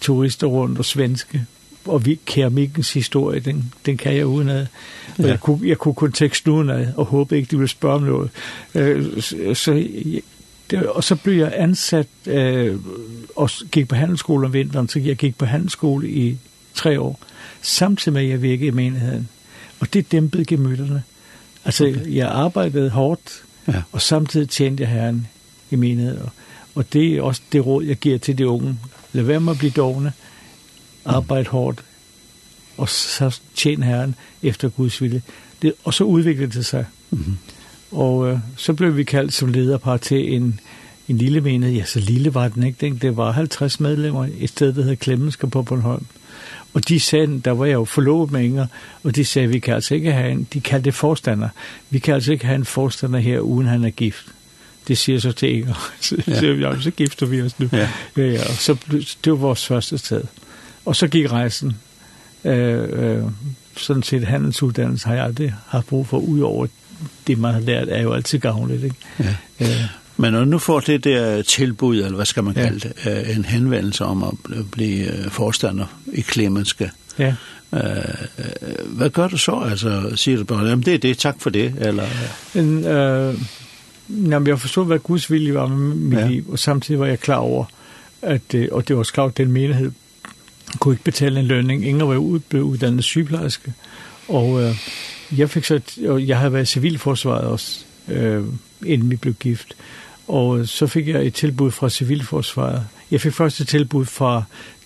turister 0.00 0.46
rundt 0.46 0.78
og 0.78 0.84
svenske. 0.84 1.44
Og 1.84 2.06
vi, 2.06 2.18
keramikkens 2.26 2.92
historie, 2.92 3.40
den, 3.40 3.72
den 3.86 3.96
kan 3.96 4.16
jeg 4.16 4.26
udenad. 4.26 4.66
Og 5.18 5.24
ja. 5.24 5.28
jeg, 5.28 5.40
kunne, 5.40 5.68
jeg 5.68 5.78
kunne 5.78 5.94
kun 5.94 6.12
teksten 6.12 6.52
udenad, 6.52 6.86
og 6.96 7.06
håbe 7.06 7.36
ikke, 7.36 7.50
de 7.50 7.56
ville 7.56 7.68
spørge 7.68 7.94
om 7.94 8.02
noget. 8.02 8.30
Øh, 8.74 9.22
så, 9.22 9.54
så 9.54 9.88
det, 10.70 10.86
og 10.86 11.04
så 11.04 11.16
blev 11.16 11.34
jeg 11.34 11.52
ansat 11.56 12.06
øh, 12.26 12.76
og 13.36 13.50
gik 13.70 13.88
på 13.88 13.94
handelsskole 13.94 14.46
om 14.46 14.52
vinteren, 14.52 14.88
så 14.88 14.98
jeg 14.98 15.16
gik 15.16 15.38
på 15.38 15.44
handelsskole 15.44 16.08
i 16.08 16.38
tre 16.74 17.00
år, 17.00 17.20
samtidig 17.62 18.12
med 18.12 18.22
at 18.22 18.28
jeg 18.28 18.42
virkede 18.42 18.66
i 18.66 18.70
menigheden. 18.70 19.28
Og 19.80 19.94
det 19.94 20.12
dæmpede 20.12 20.44
gemytterne. 20.44 21.02
Altså, 21.64 21.86
okay. 21.86 22.14
jeg 22.14 22.28
arbejdede 22.28 22.90
hårdt, 22.90 23.42
Ja. 23.68 23.82
Og 23.92 24.02
samtidig 24.02 24.48
tjente 24.48 24.82
jeg 24.82 24.90
Herren 24.90 25.26
i 25.70 25.76
menighed. 25.76 26.18
Og, 26.18 26.30
og 26.74 26.92
det 26.92 27.16
er 27.16 27.22
også 27.22 27.42
det 27.52 27.66
råd, 27.66 27.84
jeg 27.84 27.96
giver 27.96 28.18
til 28.18 28.38
de 28.38 28.48
unge. 28.48 28.78
Lad 29.12 29.24
være 29.24 29.40
med 29.40 29.52
at 29.52 29.58
blive 29.58 29.70
dogne. 29.70 30.12
Arbejde 31.04 31.42
mm. 31.44 31.50
hårdt. 31.50 31.84
Og 32.76 32.88
så 32.88 33.40
tjene 33.54 33.86
Herren 33.86 34.14
efter 34.42 34.68
Guds 34.68 35.02
vilje. 35.02 35.22
Det, 35.62 35.72
og 35.84 35.94
så 35.94 36.04
udviklede 36.04 36.52
det 36.52 36.66
sig. 36.66 36.86
Mm 37.10 37.18
-hmm. 37.18 37.52
Og 37.96 38.28
øh, 38.28 38.38
så 38.56 38.72
blev 38.72 38.96
vi 38.96 39.04
kaldt 39.04 39.32
som 39.32 39.48
lederpar 39.48 39.96
til 39.96 40.34
en 40.34 40.60
en 41.08 41.18
lille 41.18 41.40
menighed. 41.40 41.76
Ja, 41.76 41.84
så 41.84 42.00
lille 42.00 42.34
var 42.34 42.48
den 42.48 42.62
ikke. 42.62 42.98
Det 43.02 43.16
var 43.16 43.32
50 43.32 43.80
medlemmer 43.80 44.28
et 44.38 44.48
sted, 44.48 44.72
der 44.72 44.82
hed 44.82 44.96
Klemmensker 44.96 45.48
på 45.48 45.62
Bornholm. 45.62 46.06
Og 46.74 46.88
de 46.88 47.00
sagde, 47.00 47.40
der 47.44 47.50
var 47.50 47.64
jeg 47.64 47.74
jo 47.74 47.84
forlovet 47.84 48.30
med 48.30 48.44
Inger, 48.44 48.66
og 49.04 49.16
de 49.16 49.24
sagde, 49.24 49.48
vi 49.48 49.58
kan 49.58 49.74
altså 49.74 49.94
ikke 49.94 50.12
have 50.12 50.30
en, 50.30 50.48
de 50.52 50.60
kaldte 50.60 50.84
det 50.84 50.94
forstander, 50.94 51.48
vi 51.90 51.98
kan 51.98 52.14
altså 52.14 52.32
ikke 52.32 52.46
have 52.46 52.56
en 52.56 52.64
forstander 52.64 53.18
her, 53.18 53.40
uden 53.40 53.66
han 53.66 53.84
er 53.84 53.90
gift. 53.90 54.26
Det 54.88 54.98
siger 54.98 55.18
så 55.18 55.32
til 55.32 55.54
Inger. 55.54 55.90
så 56.00 56.22
ja. 56.26 56.38
siger 56.38 56.54
vi, 56.54 56.62
ja, 56.62 56.80
så 56.80 56.90
gifter 56.90 57.26
vi 57.26 57.42
os 57.42 57.58
nu. 57.58 57.68
Ja. 57.72 57.88
Ja, 58.16 58.22
ja, 58.22 58.40
og 58.48 58.54
så, 58.54 58.76
det 59.24 59.32
var 59.32 59.38
vores 59.38 59.66
første 59.66 59.98
sted. 59.98 60.22
Og 60.84 60.96
så 60.96 61.08
gik 61.08 61.32
rejsen. 61.32 61.76
Øh, 62.44 62.88
øh, 62.92 63.22
sådan 63.76 64.02
set 64.02 64.24
handelsuddannelse 64.24 65.06
har 65.06 65.14
jeg 65.14 65.24
aldrig 65.24 65.54
haft 65.66 65.86
brug 65.86 66.06
for, 66.06 66.18
udover 66.18 66.66
det, 67.26 67.38
man 67.38 67.54
har 67.54 67.60
lært, 67.60 67.88
er 67.88 68.02
jo 68.02 68.12
altid 68.12 68.38
gavnligt. 68.38 68.84
Ikke? 68.84 68.96
Ja. 69.18 69.36
Øh, 69.60 69.84
Men 70.20 70.32
når 70.32 70.44
nu 70.44 70.58
får 70.58 70.80
det 70.80 71.04
der 71.04 71.42
tilbud, 71.42 71.96
eller 71.96 72.16
hvad 72.16 72.26
skal 72.26 72.44
man 72.44 72.54
kalde 72.54 72.80
det, 72.80 73.36
en 73.36 73.44
henvendelse 73.44 74.04
om 74.04 74.22
at 74.22 74.34
blive 74.70 75.30
forstander 75.30 75.86
i 76.12 76.20
Klemenske, 76.20 76.90
ja. 77.18 77.34
Øh, 77.74 77.80
hvad 78.86 79.10
gør 79.10 79.28
du 79.28 79.36
så? 79.36 79.52
Altså, 79.70 80.12
siger 80.14 80.38
du 80.38 80.44
bare, 80.44 80.66
jamen 80.66 80.84
det 80.84 80.94
er 80.94 80.98
det, 80.98 81.18
tak 81.18 81.36
for 81.38 81.50
det, 81.50 81.74
eller... 81.80 82.04
En, 82.54 82.84
øh, 82.84 83.34
jamen, 84.08 84.46
jeg 84.46 84.60
forstod, 84.60 84.86
hvad 84.86 84.98
Guds 84.98 85.30
vilje 85.30 85.54
var 85.54 85.66
med 85.66 85.94
mit 85.94 86.18
ja. 86.18 86.28
liv, 86.28 86.50
og 86.50 86.58
samtidig 86.58 87.00
var 87.00 87.06
jeg 87.06 87.20
klar 87.20 87.36
over, 87.36 87.64
at, 88.22 88.54
og 88.72 88.88
det 88.88 88.96
var 88.96 88.98
også 88.98 89.12
klart, 89.12 89.30
at 89.30 89.36
den 89.36 89.52
menighed 89.52 89.90
kunne 90.78 90.94
ikke 90.94 91.04
betale 91.04 91.40
en 91.40 91.46
lønning. 91.46 91.86
Ingen 91.86 92.08
var 92.08 92.16
ud, 92.16 92.38
blev 92.38 92.62
uddannet 92.62 93.04
sygeplejerske, 93.04 93.72
og 94.28 94.62
øh, 94.62 94.76
jeg 95.36 95.50
fik 95.50 95.64
så, 95.64 95.80
og 96.08 96.26
jeg 96.28 96.38
havde 96.38 96.52
været 96.52 96.62
i 96.62 96.72
civilforsvaret 96.72 97.44
også, 97.44 97.84
øh, 98.08 98.44
inden 98.86 99.10
vi 99.10 99.16
blev 99.16 99.34
gift 99.34 99.76
og 100.28 100.68
så 100.68 100.86
fik 100.86 101.08
jeg 101.08 101.26
et 101.26 101.34
tilbud 101.34 101.70
fra 101.70 101.88
Civilforsvaret. 101.88 102.86
Jeg 103.10 103.20
fik 103.20 103.32
først 103.32 103.60
et 103.60 103.68
tilbud 103.68 104.04
fra 104.04 104.42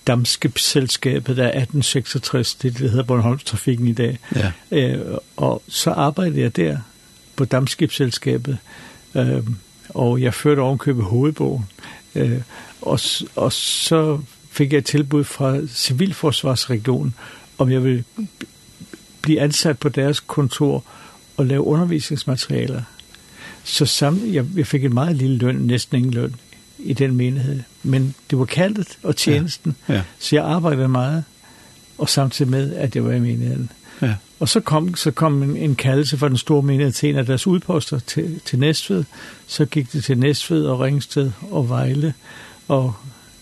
Damskibsselskabet 0.06 1.36
der 1.36 1.44
1866, 1.44 2.54
det, 2.54 2.78
det 2.78 2.90
hedder 2.90 3.04
Bornholmstrafikken 3.04 3.88
i 3.88 3.92
dag. 3.92 4.18
Ja. 4.36 4.52
Øh, 4.70 5.18
og 5.36 5.62
så 5.68 5.90
arbejdede 5.90 6.40
jeg 6.40 6.56
der 6.56 6.78
på 7.36 7.44
Damskibsselskabet, 7.44 8.58
øh, 9.14 9.42
og 9.88 10.22
jeg 10.22 10.34
førte 10.34 10.60
ovenkøbet 10.60 11.04
hovedbogen. 11.04 11.64
Øh, 12.14 12.40
og, 12.82 13.00
og 13.36 13.52
så 13.52 14.20
fik 14.50 14.72
jeg 14.72 14.78
et 14.78 14.84
tilbud 14.84 15.24
fra 15.24 15.66
Civilforsvarsregionen, 15.66 17.14
om 17.58 17.70
jeg 17.70 17.84
ville 17.84 18.04
blive 19.22 19.40
ansat 19.40 19.78
på 19.78 19.88
deres 19.88 20.20
kontor 20.20 20.84
og 21.36 21.46
lave 21.46 21.62
undervisningsmaterialer 21.62 22.82
Så 23.64 23.86
sam 23.86 24.20
jeg, 24.32 24.44
jeg 24.56 24.66
fik 24.66 24.84
en 24.84 24.94
meget 24.94 25.16
lille 25.16 25.36
løn, 25.36 25.54
næsten 25.54 25.96
ingen 25.96 26.14
løn 26.14 26.34
i 26.78 26.92
den 26.92 27.14
menighed. 27.16 27.60
Men 27.82 28.14
det 28.30 28.38
var 28.38 28.44
kaldet 28.44 28.98
og 29.02 29.16
tjenesten, 29.16 29.76
ja. 29.88 29.94
Ja. 29.94 30.02
så 30.18 30.36
jeg 30.36 30.44
arbejdede 30.44 30.88
meget, 30.88 31.24
og 31.98 32.08
samtidig 32.08 32.50
med, 32.50 32.74
at 32.74 32.96
jeg 32.96 33.04
var 33.04 33.12
i 33.12 33.20
menigheden. 33.20 33.70
Ja. 34.02 34.14
Og 34.40 34.48
så 34.48 34.60
kom, 34.60 34.94
så 34.94 35.10
kom 35.10 35.42
en, 35.42 35.56
en 35.56 35.74
kaldelse 35.74 36.18
fra 36.18 36.28
den 36.28 36.36
store 36.36 36.62
menighed 36.62 36.92
til 36.92 37.08
en 37.10 37.16
af 37.16 37.26
deres 37.26 37.46
udposter 37.46 37.98
til, 37.98 38.40
til 38.44 38.58
Næstved. 38.58 39.04
Så 39.46 39.64
gik 39.66 39.92
det 39.92 40.04
til 40.04 40.18
Næstved 40.18 40.66
og 40.66 40.80
Ringsted 40.80 41.30
og 41.50 41.68
Vejle 41.68 42.14
og 42.68 42.94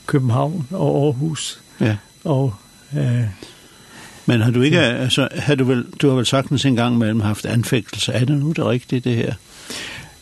København 0.07 0.67
og 0.71 1.05
Aarhus. 1.05 1.61
Ja. 1.81 1.97
Og, 2.25 2.55
øh, 2.97 3.25
Men 4.27 4.41
har 4.41 4.51
du 4.51 4.63
ikke, 4.63 4.77
ja. 4.77 4.93
altså, 4.93 5.29
har 5.37 5.55
du, 5.55 5.65
vel, 5.65 5.85
du 6.03 6.09
har 6.09 6.17
vel 6.17 6.27
sagtens 6.27 6.65
en 6.65 6.77
gang 6.77 6.99
mellem 6.99 7.21
haft 7.21 7.47
anfægtelse. 7.47 8.13
Er 8.13 8.25
det 8.25 8.39
nu 8.39 8.53
det 8.53 8.67
rigtige, 8.67 9.01
det 9.01 9.17
her? 9.17 9.35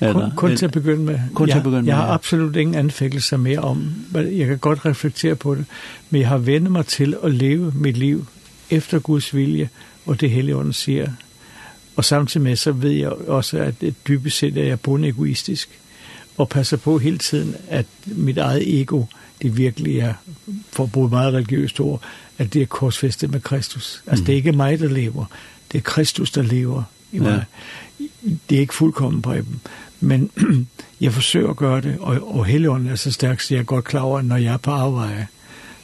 Kun, 0.01 0.31
kun 0.37 0.57
til 0.57 0.67
at 0.67 0.73
begynde 0.73 1.05
med. 1.05 1.19
Kun 1.35 1.49
ja, 1.49 1.53
til 1.53 1.59
at 1.59 1.65
begynde 1.65 1.83
med, 1.83 1.89
Jeg 1.89 1.97
har 1.97 2.07
ja. 2.07 2.15
absolut 2.15 2.57
ingen 2.57 2.75
anfækkelser 2.75 3.37
mere 3.37 3.59
om, 3.59 3.95
jeg 4.15 4.47
kan 4.47 4.59
godt 4.59 4.85
reflektere 4.85 5.35
på 5.35 5.55
det, 5.55 5.65
men 6.11 6.21
jeg 6.21 6.29
har 6.29 6.39
vendt 6.39 6.71
mig 6.71 6.87
til 6.87 7.17
at 7.25 7.35
leve 7.35 7.73
mit 7.75 7.97
liv 7.97 8.27
efter 8.71 8.99
Guds 8.99 9.35
vilje, 9.35 9.69
og 10.07 10.21
det 10.21 10.31
Helligånden 10.31 10.73
siger. 10.73 11.09
Og 11.97 12.05
samtidig 12.05 12.45
med, 12.45 12.57
så 12.57 12.73
ved 12.73 12.91
jeg 12.91 13.13
også, 13.13 13.59
at 13.59 13.75
dybest 14.09 14.39
set 14.39 14.57
er 14.57 14.65
jeg 14.65 14.81
bunde 14.81 15.09
egoistisk, 15.09 15.69
og 16.37 16.49
passer 16.49 16.77
på 16.77 16.99
hele 16.99 17.19
tiden, 17.19 17.55
at 17.69 17.87
mit 18.07 18.39
eget 18.39 18.81
ego, 18.81 19.05
det 19.43 19.57
virkelig 19.57 19.99
er, 19.99 20.15
for 20.73 20.85
at 20.85 20.93
bruge 20.93 21.09
meget 21.09 21.35
religiøst 21.35 21.81
ord, 21.81 22.03
at 22.39 22.55
det 22.55 22.63
er 22.63 22.67
korsfæstet 22.67 23.31
med 23.31 23.41
Kristus. 23.41 24.03
Altså, 24.07 24.23
mm. 24.23 24.27
det 24.27 24.33
er 24.33 24.37
ikke 24.37 24.53
mig, 24.53 24.79
der 24.79 24.89
lever. 24.89 25.25
Det 25.73 25.79
er 25.79 25.83
Kristus, 25.83 26.31
der 26.31 26.43
lever 26.43 26.83
i 27.13 27.19
mig. 27.19 27.45
Ja. 28.01 28.05
Det 28.51 28.57
er 28.57 28.61
ikke 28.61 28.75
fuldkommen, 28.75 29.23
Preben. 29.23 29.61
Men 30.01 30.31
jeg 31.01 31.13
forsøger 31.13 31.51
at 31.51 31.57
gøre 31.57 31.81
det, 31.81 31.97
og, 32.01 32.37
og 32.37 32.45
Helligånden 32.45 32.89
er 32.89 32.97
så 32.97 33.13
stærk, 33.13 33.41
så 33.41 33.55
jeg 33.55 33.61
er 33.61 33.65
godt 33.65 33.85
klar 33.85 34.01
over, 34.01 34.19
at 34.19 34.25
når 34.25 34.37
jeg 34.37 34.53
er 34.53 34.57
på 34.57 34.71
arbejde, 34.71 35.27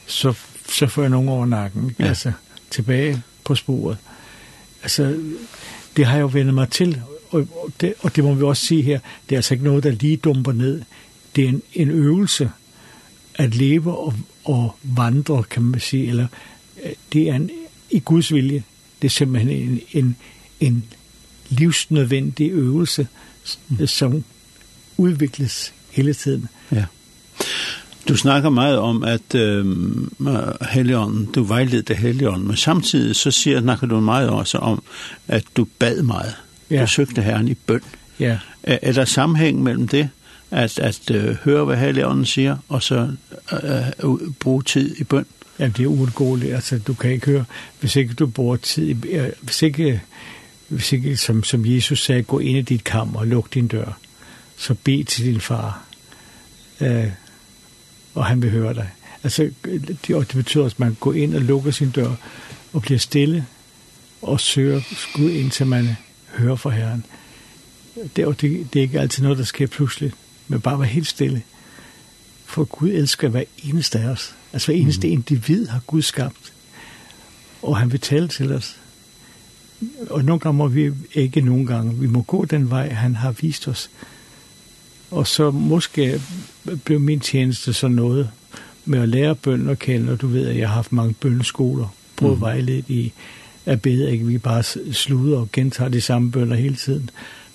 så, 0.07 0.33
så 0.69 0.87
får 0.87 1.01
jeg 1.01 1.09
nogen 1.09 1.29
over 1.29 1.45
nakken, 1.45 1.95
ja. 1.99 2.05
altså 2.05 2.31
tilbage 2.69 3.21
på 3.43 3.55
sporet. 3.55 3.97
Altså, 4.83 5.19
det 5.97 6.05
har 6.05 6.13
jeg 6.13 6.21
jo 6.21 6.29
vendt 6.33 6.53
mig 6.53 6.69
til, 6.69 7.01
og, 7.29 7.39
og, 7.39 7.69
det, 7.81 7.93
og 7.99 8.15
det 8.15 8.23
må 8.23 8.33
vi 8.33 8.43
også 8.43 8.65
sige 8.65 8.81
her, 8.81 8.99
det 9.29 9.35
er 9.35 9.39
altså 9.39 9.53
ikke 9.53 9.63
noget, 9.63 9.83
der 9.83 9.91
lige 9.91 10.17
dumper 10.17 10.51
ned. 10.51 10.81
Det 11.35 11.43
er 11.43 11.49
en, 11.49 11.61
en 11.73 11.89
øvelse 11.89 12.51
at 13.35 13.55
leve 13.55 13.97
og, 13.97 14.13
og 14.43 14.75
vandre, 14.83 15.43
kan 15.43 15.63
man 15.63 15.79
sige, 15.79 16.07
eller 16.07 16.27
det 17.13 17.29
er 17.29 17.35
en, 17.35 17.49
i 17.89 17.99
Guds 17.99 18.33
vilje, 18.33 18.63
det 19.01 19.07
er 19.07 19.11
simpelthen 19.11 19.49
en, 19.49 19.81
en, 19.91 20.15
en 20.59 20.83
livsnødvendig 21.49 22.51
øvelse, 22.51 23.07
som 23.85 24.23
udvikles 24.97 25.73
hele 25.91 26.13
tiden. 26.13 26.47
Ja. 26.71 26.85
Du 28.07 28.17
snakker 28.17 28.49
meget 28.49 28.77
om, 28.77 29.03
at 29.03 29.35
øh, 29.35 29.65
Helion, 30.71 31.25
du 31.25 31.43
vejledte 31.43 31.93
Helion, 31.93 32.47
men 32.47 32.55
samtidig 32.55 33.15
så 33.15 33.31
siger, 33.31 33.61
snakker 33.61 33.87
du 33.87 33.99
meget 33.99 34.29
også 34.29 34.57
om, 34.57 34.83
at 35.27 35.43
du 35.57 35.67
bad 35.79 36.01
meget. 36.01 36.35
Ja. 36.69 36.81
Du 36.81 36.87
søgte 36.87 37.21
Herren 37.21 37.47
i 37.47 37.53
bøn. 37.53 37.81
Ja. 38.19 38.39
Er, 38.63 38.79
er 38.81 38.91
der 38.91 39.05
sammenhæng 39.05 39.63
mellem 39.63 39.87
det, 39.87 40.09
at, 40.51 40.79
at 40.79 41.11
øh, 41.11 41.35
høre, 41.35 41.65
hvad 41.65 41.77
Helligånden 41.77 42.25
siger, 42.25 42.57
og 42.69 42.83
så 42.83 43.11
øh, 43.63 44.09
bruge 44.39 44.63
tid 44.63 44.95
i 44.99 45.03
bøn? 45.03 45.25
Ja, 45.59 45.67
det 45.67 45.79
er 45.83 45.87
uundgåeligt. 45.87 46.53
Altså, 46.53 46.77
du 46.77 46.93
kan 46.93 47.11
ikke 47.11 47.25
høre, 47.25 47.45
hvis 47.79 47.95
ikke 47.95 48.13
du 48.13 48.27
bruger 48.27 48.55
tid, 48.55 48.87
i, 48.87 49.07
øh, 49.07 49.29
hvis 49.41 49.61
ikke 49.61 50.01
hvis 50.75 50.91
ikke, 50.91 51.17
som, 51.17 51.43
som 51.43 51.65
Jesus 51.65 52.05
sagde, 52.05 52.23
gå 52.23 52.39
ind 52.39 52.57
i 52.57 52.61
dit 52.61 52.83
kammer 52.83 53.19
og 53.19 53.27
luk 53.27 53.53
din 53.53 53.67
dør, 53.67 53.97
så 54.57 54.73
be 54.83 55.03
til 55.03 55.25
din 55.25 55.41
far, 55.41 55.85
øh, 56.81 57.07
og 58.13 58.25
han 58.25 58.41
vil 58.41 58.51
høre 58.51 58.73
dig. 58.73 58.89
Altså, 59.23 59.51
det, 60.07 60.15
og 60.15 60.27
det 60.27 60.35
betyder, 60.35 60.65
at 60.65 60.79
man 60.79 60.97
går 60.99 61.13
ind 61.13 61.35
og 61.35 61.41
lukker 61.41 61.71
sin 61.71 61.89
dør 61.89 62.15
og 62.73 62.81
bliver 62.81 62.99
stille 62.99 63.45
og 64.21 64.39
søger 64.39 64.81
Gud 65.13 65.29
indtil 65.31 65.65
man 65.65 65.97
hører 66.35 66.55
fra 66.55 66.69
Herren. 66.69 67.05
Det, 68.15 68.25
og 68.25 68.41
det, 68.41 68.73
det 68.73 68.79
er 68.79 68.83
ikke 68.83 68.99
altid 68.99 69.23
noget, 69.23 69.37
der 69.37 69.43
sker 69.43 69.67
pludselig, 69.67 70.11
men 70.47 70.61
bare 70.61 70.79
være 70.79 70.87
helt 70.87 71.07
stille. 71.07 71.43
For 72.45 72.63
Gud 72.63 72.89
elsker 72.89 73.27
hver 73.27 73.43
eneste 73.63 73.99
af 73.99 74.07
os. 74.07 74.35
Altså 74.53 74.67
hver 74.67 74.75
eneste 74.75 75.07
mm. 75.07 75.13
individ 75.13 75.67
har 75.67 75.79
Gud 75.87 76.01
skabt. 76.01 76.53
Og 77.61 77.77
han 77.77 77.91
vil 77.91 77.99
tale 77.99 78.27
til 78.27 78.51
os 78.51 78.75
og 80.09 80.25
nogle 80.25 80.39
gange 80.39 80.57
må 80.57 80.67
vi 80.67 80.91
ikke 81.13 81.41
nogle 81.41 81.65
gange. 81.65 81.93
Vi 81.93 82.07
må 82.07 82.21
gå 82.21 82.45
den 82.45 82.69
vej, 82.69 82.89
han 82.89 83.15
har 83.15 83.31
vist 83.31 83.67
os. 83.67 83.89
Og 85.11 85.27
så 85.27 85.51
måske 85.51 86.21
blev 86.83 86.99
min 86.99 87.19
tjeneste 87.19 87.73
så 87.73 87.87
noget 87.87 88.29
med 88.85 88.99
at 88.99 89.09
lære 89.09 89.35
bønden 89.35 89.69
at 89.69 89.79
kende, 89.79 90.11
og 90.11 90.21
du 90.21 90.27
ved, 90.27 90.47
at 90.47 90.57
jeg 90.57 90.67
har 90.67 90.75
haft 90.75 90.91
mange 90.91 91.13
bøndeskoler, 91.13 91.87
på 92.15 92.33
mm. 92.33 92.41
vejledt 92.41 92.89
i 92.89 93.13
at 93.65 93.81
bede, 93.81 94.11
ikke 94.11 94.25
vi 94.25 94.37
bare 94.37 94.63
sluder 94.93 95.39
og 95.39 95.49
gentager 95.53 95.89
de 95.89 96.01
samme 96.01 96.31
bønder 96.31 96.55
hele 96.55 96.75
tiden, 96.75 97.09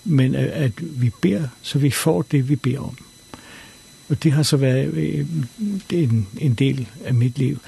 men 0.04 0.34
at, 0.34 0.46
at 0.46 0.72
vi 0.78 1.10
beder, 1.20 1.48
så 1.62 1.78
vi 1.78 1.90
får 1.90 2.22
det, 2.22 2.48
vi 2.48 2.56
beder 2.56 2.78
om. 2.78 2.96
Og 4.08 4.22
det 4.22 4.32
har 4.32 4.42
så 4.42 4.56
været 4.56 4.94
øh, 4.94 5.26
en, 5.90 6.26
en 6.38 6.54
del 6.54 6.88
af 7.04 7.14
mit 7.14 7.38
liv. 7.38 7.58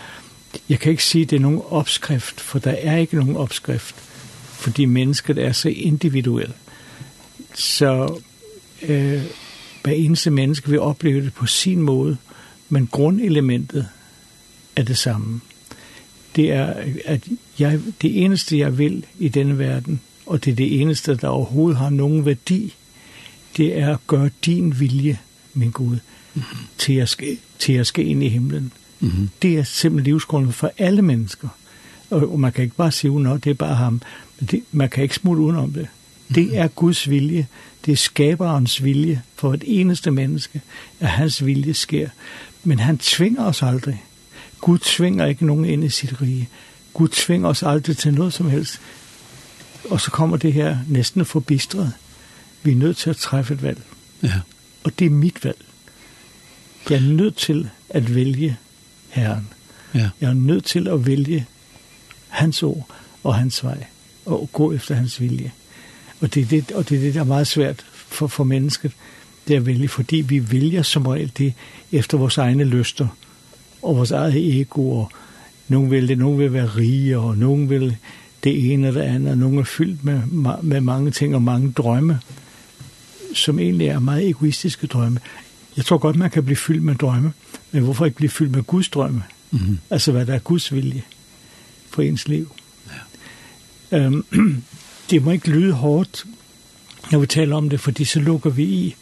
Jeg 0.68 0.78
kan 0.78 0.90
ikke 0.90 1.04
sige, 1.04 1.22
at 1.22 1.30
det 1.30 1.36
er 1.36 1.40
nogen 1.40 1.62
opskrift, 1.68 2.40
for 2.40 2.58
der 2.58 2.70
er 2.70 2.96
ikke 2.96 3.16
nogen 3.16 3.36
opskrift 3.36 3.94
fordi 4.62 4.84
mennesket 4.84 5.38
er 5.38 5.52
så 5.52 5.68
individuelt. 5.68 6.54
Så 7.54 8.20
øh, 8.82 9.22
hver 9.82 9.92
eneste 9.92 10.30
menneske 10.30 10.70
vil 10.70 10.80
opleve 10.80 11.24
det 11.24 11.34
på 11.34 11.46
sin 11.46 11.82
måde, 11.82 12.16
men 12.68 12.86
grundelementet 12.86 13.88
er 14.76 14.82
det 14.82 14.98
samme. 14.98 15.40
Det 16.36 16.52
er, 16.52 16.74
at 17.04 17.28
jeg, 17.58 17.80
det 18.02 18.24
eneste, 18.24 18.58
jeg 18.58 18.78
vil 18.78 19.06
i 19.18 19.28
denne 19.28 19.58
verden, 19.58 20.00
og 20.26 20.44
det 20.44 20.50
er 20.50 20.54
det 20.54 20.80
eneste, 20.80 21.16
der 21.16 21.28
overhovedet 21.28 21.78
har 21.78 21.90
nogen 21.90 22.26
værdi, 22.26 22.74
det 23.56 23.78
er 23.78 23.94
at 23.94 24.06
gøre 24.06 24.30
din 24.46 24.80
vilje, 24.80 25.18
min 25.54 25.70
Gud, 25.70 25.98
mm 26.34 26.42
-hmm. 26.42 26.56
til, 26.78 26.92
at, 26.92 27.20
til 27.58 27.72
at 27.72 27.86
ske 27.86 28.04
ind 28.04 28.22
i 28.22 28.28
himlen. 28.28 28.72
Mm 29.00 29.08
-hmm. 29.08 29.28
Det 29.42 29.58
er 29.58 29.64
simpelthen 29.64 30.12
livsgrunden 30.12 30.52
for 30.52 30.72
alle 30.78 31.02
mennesker 31.02 31.48
og, 32.12 32.32
og 32.32 32.40
man 32.40 32.52
kan 32.52 32.64
ikke 32.64 32.76
bare 32.76 32.92
sige 32.92 33.10
udenom, 33.10 33.40
det 33.40 33.50
er 33.50 33.54
bare 33.54 33.74
ham. 33.74 34.02
Men 34.40 34.48
det, 34.50 34.62
man 34.72 34.88
kan 34.88 35.02
ikke 35.02 35.14
smutte 35.14 35.42
udenom 35.42 35.72
det. 35.72 35.88
Det 36.34 36.58
er 36.58 36.68
Guds 36.68 37.10
vilje, 37.10 37.46
det 37.86 37.92
er 37.92 37.96
skaberens 37.96 38.84
vilje 38.84 39.22
for 39.34 39.54
et 39.54 39.64
eneste 39.66 40.10
menneske, 40.10 40.60
at 41.00 41.08
hans 41.08 41.46
vilje 41.46 41.74
sker. 41.74 42.08
Men 42.64 42.78
han 42.78 42.98
tvinger 42.98 43.44
os 43.44 43.62
aldrig. 43.62 44.04
Gud 44.60 44.78
tvinger 44.78 45.26
ikke 45.26 45.46
nogen 45.46 45.64
ind 45.64 45.84
i 45.84 45.88
sit 45.88 46.22
rige. 46.22 46.48
Gud 46.94 47.08
tvinger 47.08 47.48
os 47.48 47.62
aldrig 47.62 47.96
til 47.96 48.14
noget 48.14 48.32
som 48.32 48.50
helst. 48.50 48.80
Og 49.90 50.00
så 50.00 50.10
kommer 50.10 50.36
det 50.36 50.52
her 50.52 50.78
næsten 50.88 51.24
forbistret. 51.24 51.92
Vi 52.62 52.72
er 52.72 52.76
nødt 52.76 52.96
til 52.96 53.10
at 53.10 53.16
træffe 53.16 53.54
et 53.54 53.62
valg. 53.62 53.82
Ja. 54.22 54.40
Og 54.84 54.98
det 54.98 55.06
er 55.06 55.10
mit 55.10 55.44
valg. 55.44 55.64
Jeg 56.90 56.96
er 56.96 57.00
nødt 57.00 57.36
til 57.36 57.68
at 57.88 58.14
vælge 58.14 58.56
Herren. 59.08 59.48
Ja. 59.94 60.10
Jeg 60.20 60.30
er 60.30 60.34
nødt 60.34 60.64
til 60.64 60.88
at 60.88 61.06
vælge 61.06 61.46
hans 62.32 62.62
ord 62.62 62.86
og 63.24 63.34
hans 63.34 63.64
vej, 63.64 63.84
og 64.26 64.48
gå 64.52 64.72
efter 64.72 64.94
hans 64.94 65.20
vilje. 65.20 65.52
Og 66.20 66.34
det 66.34 66.42
er 66.42 66.46
det, 66.46 66.72
og 66.72 66.88
det, 66.88 66.96
er 66.96 67.00
det 67.00 67.14
der 67.14 67.20
er 67.20 67.24
meget 67.24 67.46
svært 67.46 67.84
for, 67.92 68.26
for 68.26 68.44
mennesket, 68.44 68.92
det 69.48 69.56
er 69.56 69.60
vælge, 69.60 69.88
fordi 69.88 70.16
vi 70.16 70.52
vælger 70.52 70.82
som 70.82 71.06
regel 71.06 71.32
det 71.38 71.52
efter 71.92 72.18
vores 72.18 72.38
egne 72.38 72.64
lyster, 72.64 73.08
og 73.82 73.96
vores 73.96 74.10
eget 74.10 74.60
ego, 74.60 74.90
og 74.90 75.10
nogen 75.68 75.90
vil 75.90 76.08
det, 76.08 76.18
nogen 76.18 76.38
vil 76.38 76.52
være 76.52 76.66
rige, 76.66 77.18
og 77.18 77.36
nogen 77.36 77.70
vil 77.70 77.96
det 78.44 78.72
ene 78.72 78.88
og 78.88 78.94
det 78.94 79.00
andet, 79.00 79.30
og 79.30 79.38
nogen 79.38 79.58
er 79.58 79.64
fyldt 79.64 80.04
med, 80.04 80.20
med 80.62 80.80
mange 80.80 81.10
ting 81.10 81.34
og 81.34 81.42
mange 81.42 81.72
drømme, 81.72 82.20
som 83.34 83.58
egentlig 83.58 83.86
er 83.86 83.98
meget 83.98 84.28
egoistiske 84.28 84.86
drømme. 84.86 85.20
Jeg 85.76 85.84
tror 85.84 85.98
godt, 85.98 86.16
man 86.16 86.30
kan 86.30 86.44
blive 86.44 86.56
fyldt 86.56 86.82
med 86.82 86.94
drømme, 86.94 87.32
men 87.72 87.82
hvorfor 87.82 88.04
ikke 88.04 88.16
blive 88.16 88.30
fyldt 88.30 88.52
med 88.52 88.62
Guds 88.62 88.88
drømme? 88.88 89.22
Mm 89.50 89.58
-hmm. 89.58 89.76
Altså, 89.90 90.12
hvad 90.12 90.26
der 90.26 90.34
er 90.34 90.38
Guds 90.38 90.74
vilje 90.74 91.02
for 91.92 92.02
ens 92.02 92.28
liv. 92.28 92.52
Ja. 93.92 94.06
Um, 94.06 94.24
det 95.10 95.22
må 95.22 95.30
ikke 95.30 95.50
lyde 95.50 95.72
hårdt, 95.72 96.26
når 97.10 97.18
vi 97.18 97.26
taler 97.26 97.56
om 97.56 97.68
det, 97.70 97.80
fordi 97.80 98.04
så 98.04 98.20
lukker 98.20 98.50
vi 98.50 98.64
i. 98.64 98.94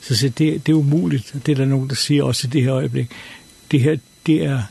Så, 0.00 0.16
så 0.16 0.28
det, 0.28 0.66
det 0.66 0.72
er 0.72 0.76
umuligt, 0.76 1.34
og 1.34 1.46
det 1.46 1.52
er 1.52 1.56
der 1.56 1.64
nogen, 1.64 1.88
der 1.88 1.94
siger 1.94 2.22
også 2.22 2.46
i 2.46 2.50
det 2.50 2.62
her 2.62 2.74
øjeblik. 2.74 3.10
Det 3.70 3.80
her, 3.80 3.96
det 4.26 4.44
er, 4.44 4.62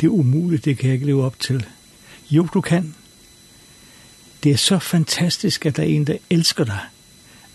det 0.00 0.06
er 0.06 0.10
umuligt, 0.10 0.64
det 0.64 0.78
kan 0.78 0.86
jeg 0.86 0.94
ikke 0.94 1.06
leve 1.06 1.24
op 1.24 1.40
til. 1.40 1.66
Jo, 2.30 2.48
du 2.54 2.60
kan. 2.60 2.94
Det 4.42 4.52
er 4.52 4.56
så 4.56 4.78
fantastisk, 4.78 5.66
at 5.66 5.76
der 5.76 5.82
er 5.82 5.86
en, 5.86 6.06
der 6.06 6.16
elsker 6.30 6.64
dig. 6.64 6.80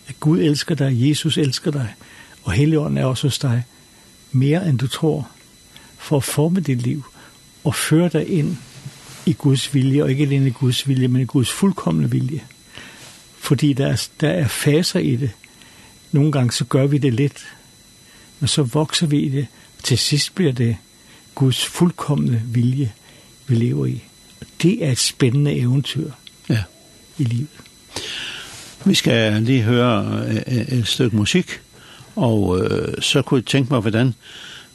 At 0.08 0.20
Gud 0.20 0.40
elsker 0.40 0.74
dig, 0.74 1.08
Jesus 1.08 1.38
elsker 1.38 1.70
dig, 1.70 1.94
og 2.42 2.52
Helligånden 2.52 2.98
er 2.98 3.04
også 3.04 3.26
hos 3.26 3.38
dig. 3.38 3.64
Mere 4.32 4.68
end 4.68 4.78
du 4.78 4.86
tror, 4.86 5.28
for 5.98 6.16
at 6.16 6.24
forme 6.24 6.60
dit 6.60 6.82
liv 6.82 7.04
og 7.64 7.74
føre 7.74 8.08
dig 8.08 8.28
ind 8.28 8.56
i 9.30 9.32
Guds 9.38 9.74
vilje, 9.74 10.02
og 10.02 10.10
ikke 10.10 10.22
alene 10.22 10.46
i 10.46 10.50
Guds 10.50 10.88
vilje, 10.88 11.08
men 11.08 11.22
i 11.22 11.24
Guds 11.24 11.50
fuldkommende 11.50 12.10
vilje. 12.10 12.40
Fordi 13.38 13.72
der 13.72 13.86
er, 13.86 14.08
der 14.20 14.28
er 14.28 14.48
faser 14.48 15.00
i 15.00 15.16
det. 15.16 15.30
Nogle 16.12 16.32
gange 16.32 16.52
så 16.52 16.64
gør 16.64 16.86
vi 16.86 16.98
det 16.98 17.14
lidt, 17.14 17.46
men 18.40 18.48
så 18.48 18.62
vokser 18.62 19.06
vi 19.06 19.18
i 19.18 19.28
det. 19.28 19.46
Til 19.82 19.98
sidst 19.98 20.34
bliver 20.34 20.52
det 20.52 20.76
Guds 21.34 21.66
fuldkommende 21.66 22.42
vilje, 22.44 22.92
vi 23.46 23.54
lever 23.54 23.86
i. 23.86 24.02
Og 24.40 24.46
det 24.62 24.84
er 24.84 24.90
et 24.90 24.98
spændende 24.98 25.56
eventyr 25.56 26.10
ja. 26.48 26.62
i 27.18 27.24
livet. 27.24 27.48
Vi 28.84 28.94
skal 28.94 29.42
lige 29.42 29.62
høre 29.62 30.26
et 30.72 30.86
stykke 30.86 31.16
musik, 31.16 31.60
og 32.16 32.60
øh, 32.60 33.02
så 33.02 33.22
kunne 33.22 33.38
jeg 33.38 33.46
tænke 33.46 33.72
mig, 33.72 33.80
hvordan 33.80 34.14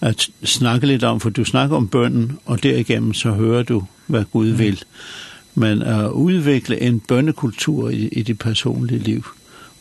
at 0.02 0.30
snakke 0.44 0.88
lidt 0.88 1.04
om, 1.04 1.20
for 1.20 1.30
du 1.30 1.46
snakker 1.46 1.76
om 1.76 1.88
bønnen, 1.88 2.39
og 2.46 2.63
derigennem 2.63 3.13
så 3.13 3.32
hører 3.32 3.63
du 3.63 3.84
hvad 4.08 4.24
Gud 4.32 4.48
vil, 4.48 4.84
men 5.56 5.82
at 5.82 6.10
udvikle 6.10 6.82
en 6.82 7.00
bønnekultur 7.00 7.89
i, 7.89 8.08
i 8.08 8.22
det 8.22 8.39
personlige 8.39 9.00
liv, 9.00 9.26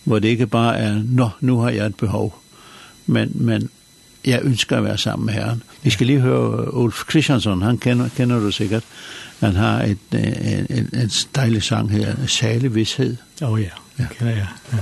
hvor 0.04 0.18
det 0.18 0.28
ikke 0.28 0.46
bare 0.46 0.78
er, 0.78 1.02
nå, 1.04 1.30
nu 1.40 1.58
har 1.58 1.70
jeg 1.70 1.86
et 1.86 1.96
behov, 1.96 2.42
men, 3.06 3.30
men 3.34 3.70
jeg 4.24 4.40
ønsker 4.42 4.76
at 4.76 4.84
være 4.84 4.98
sammen 4.98 5.26
med 5.26 5.34
Herren. 5.34 5.62
Vi 5.82 5.90
skal 5.90 6.06
lige 6.06 6.20
høre 6.20 6.74
Ulf 6.74 7.02
Christiansson, 7.10 7.62
han 7.62 7.78
kender, 7.78 8.08
kender 8.16 8.40
du 8.40 8.50
sikkert. 8.50 8.84
Han 9.40 9.54
har 9.54 9.82
et, 9.82 9.98
en, 10.12 10.66
en, 10.70 10.88
en 10.92 11.10
dejlig 11.34 11.62
sang 11.62 11.90
her, 11.90 12.26
Sale 12.26 12.72
Vidshed. 12.72 13.16
Åh 13.42 13.50
oh, 13.50 13.60
ja, 13.60 13.66
yeah. 13.66 13.78
ja, 13.98 14.06
kender 14.18 14.32
jeg. 14.32 14.48
Ja. 14.72 14.78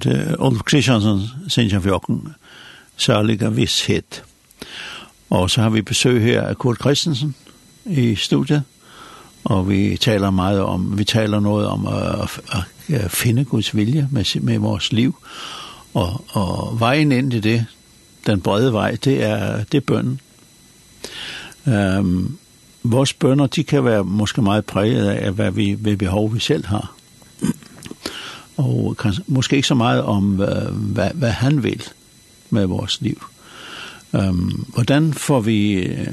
til 0.00 0.36
Olf 0.38 0.62
Kristiansen, 0.62 1.22
Sinjan 1.48 1.82
Fjokken, 1.82 2.34
særlig 2.96 3.56
visshet. 3.56 4.24
Og 5.30 5.50
så 5.50 5.60
har 5.60 5.70
vi 5.70 5.82
besøg 5.82 6.22
her 6.22 6.42
av 6.42 6.54
Kurt 6.54 6.78
Christensen 6.80 7.34
i 7.84 8.14
studiet, 8.14 8.62
og 9.44 9.68
vi 9.68 9.96
taler 9.96 10.30
meget 10.30 10.60
om, 10.60 10.98
vi 10.98 11.04
taler 11.04 11.40
noget 11.40 11.66
om 11.66 11.86
at, 11.86 12.40
at 12.88 13.10
finde 13.10 13.44
Guds 13.44 13.76
vilje 13.76 14.08
med, 14.10 14.40
med 14.40 14.58
vores 14.58 14.92
liv, 14.92 15.16
og, 15.94 16.24
og 16.28 16.80
vejen 16.80 17.12
ind 17.12 17.32
i 17.32 17.40
det, 17.40 17.66
den 18.26 18.40
brede 18.40 18.72
vej, 18.72 18.96
det 19.04 19.22
er, 19.22 19.64
det 19.64 19.78
er 19.78 19.86
bønnen. 19.86 20.20
Um, 21.66 22.38
vores 22.82 23.12
bønner, 23.12 23.46
de 23.46 23.64
kan 23.64 23.84
være 23.84 24.04
måske 24.04 24.42
meget 24.42 24.64
præget 24.64 25.08
af, 25.08 25.32
hvad 25.32 25.50
vi, 25.50 25.76
ved 25.78 25.96
behov 25.96 26.34
vi 26.34 26.40
selv 26.40 26.66
har 26.66 26.94
og 28.60 28.96
kanskje, 28.96 29.24
måske 29.26 29.56
ikke 29.56 29.68
så 29.68 29.74
meget 29.74 30.02
om, 30.02 30.40
øh, 30.40 30.74
hvad, 30.74 31.10
hvad 31.14 31.30
han 31.30 31.62
vil 31.62 31.82
med 32.50 32.66
vores 32.66 33.00
liv. 33.00 33.22
Um, 34.12 34.66
hvordan 34.74 35.14
får 35.14 35.40
vi 35.40 35.88
uh, 35.90 36.06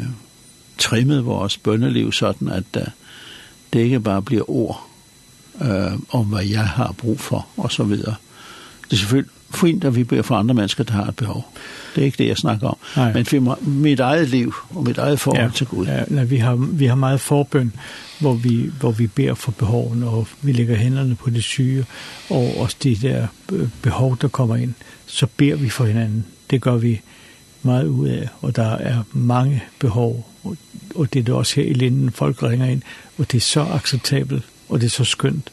trimmet 0.78 1.26
vores 1.26 1.58
bønneliv 1.58 2.12
sådan, 2.12 2.48
at 2.48 2.64
uh, 2.78 2.84
det 3.74 3.80
ikke 3.80 4.00
bare 4.00 4.22
bliver 4.22 4.50
ord 4.50 4.88
uh, 5.54 6.00
om, 6.10 6.26
hvad 6.26 6.46
jeg 6.46 6.68
har 6.68 6.92
brug 6.92 7.20
for, 7.20 7.48
og 7.58 7.72
så 7.72 7.84
videre. 7.84 8.16
Det 8.84 8.94
er 8.94 8.98
selvfølgelig 8.98 9.32
fint, 9.54 9.84
at 9.84 9.96
vi 9.96 10.04
beder 10.04 10.22
for 10.22 10.36
andre 10.36 10.56
mennesker, 10.56 10.84
der 10.84 10.94
har 10.94 11.06
et 11.06 11.16
behov. 11.16 11.46
Det 11.98 12.04
er 12.04 12.06
ikke 12.06 12.18
det, 12.18 12.28
jeg 12.28 12.38
snakker 12.38 12.68
om. 12.68 12.78
Nej. 12.96 13.14
Men 13.14 13.26
for 13.26 13.60
mit 13.62 14.00
eget 14.00 14.30
liv 14.30 14.54
og 14.70 14.84
mit 14.84 14.98
eget 14.98 15.20
forhold 15.20 15.44
ja. 15.44 15.52
til 15.56 15.68
Gud. 15.68 15.86
Ja, 15.86 16.04
nej, 16.08 16.24
vi, 16.24 16.38
har, 16.38 16.56
vi 16.56 16.86
har 16.86 16.96
meget 16.96 17.22
forbøn, 17.22 17.74
hvor 18.20 18.34
vi, 18.34 18.72
hvor 18.80 18.92
vi 18.92 19.08
beder 19.08 19.34
for 19.34 19.52
behovene, 19.52 20.08
og 20.08 20.28
vi 20.42 20.52
lægger 20.52 20.76
hænderne 20.76 21.16
på 21.16 21.30
det 21.30 21.44
syge, 21.44 21.86
og 22.30 22.58
også 22.58 22.76
de 22.84 22.96
der 22.96 23.28
behov, 23.82 24.18
der 24.22 24.28
kommer 24.28 24.56
ind, 24.56 24.74
så 25.06 25.28
beder 25.38 25.56
vi 25.56 25.70
for 25.70 25.86
hinanden. 25.86 26.26
Det 26.50 26.62
gør 26.62 26.76
vi 26.76 27.02
meget 27.64 27.88
ud 27.88 28.08
af, 28.08 28.30
og 28.42 28.56
der 28.56 28.72
er 28.72 29.04
mange 29.14 29.64
behov, 29.80 30.30
og, 30.44 30.58
og 30.96 31.14
det 31.14 31.20
er 31.20 31.24
det 31.24 31.34
også 31.34 31.56
her 31.56 31.68
i 31.68 31.74
Linden, 31.74 32.12
folk 32.12 32.44
ringer 32.44 32.66
ind, 32.66 32.82
og 33.18 33.32
det 33.32 33.38
er 33.38 33.42
så 33.42 33.62
acceptabelt, 33.62 34.44
og 34.70 34.82
det 34.82 34.86
er 34.86 34.92
så 34.92 35.04
skønt, 35.04 35.50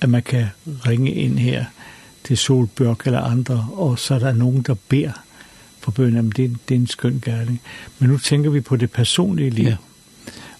at 0.00 0.08
man 0.08 0.22
kan 0.22 0.46
ringe 0.66 1.12
ind 1.12 1.38
her 1.38 1.64
til 2.24 2.36
Solbjørk 2.36 3.06
eller 3.06 3.20
andre, 3.20 3.66
og 3.72 3.98
så 3.98 4.14
er 4.14 4.18
der 4.18 4.32
nogen, 4.32 4.62
der 4.62 4.74
beder 4.88 5.12
på 5.88 5.92
bøgen, 5.92 6.14
jamen 6.14 6.32
det, 6.36 6.56
det 6.68 6.74
er 6.74 6.78
en 6.78 6.86
skøn 6.86 7.22
gerning. 7.24 7.60
Men 7.98 8.10
nu 8.10 8.18
tænker 8.18 8.50
vi 8.50 8.60
på 8.60 8.76
det 8.76 8.90
personlige 8.90 9.50
liv. 9.50 9.64
Ja. 9.64 9.76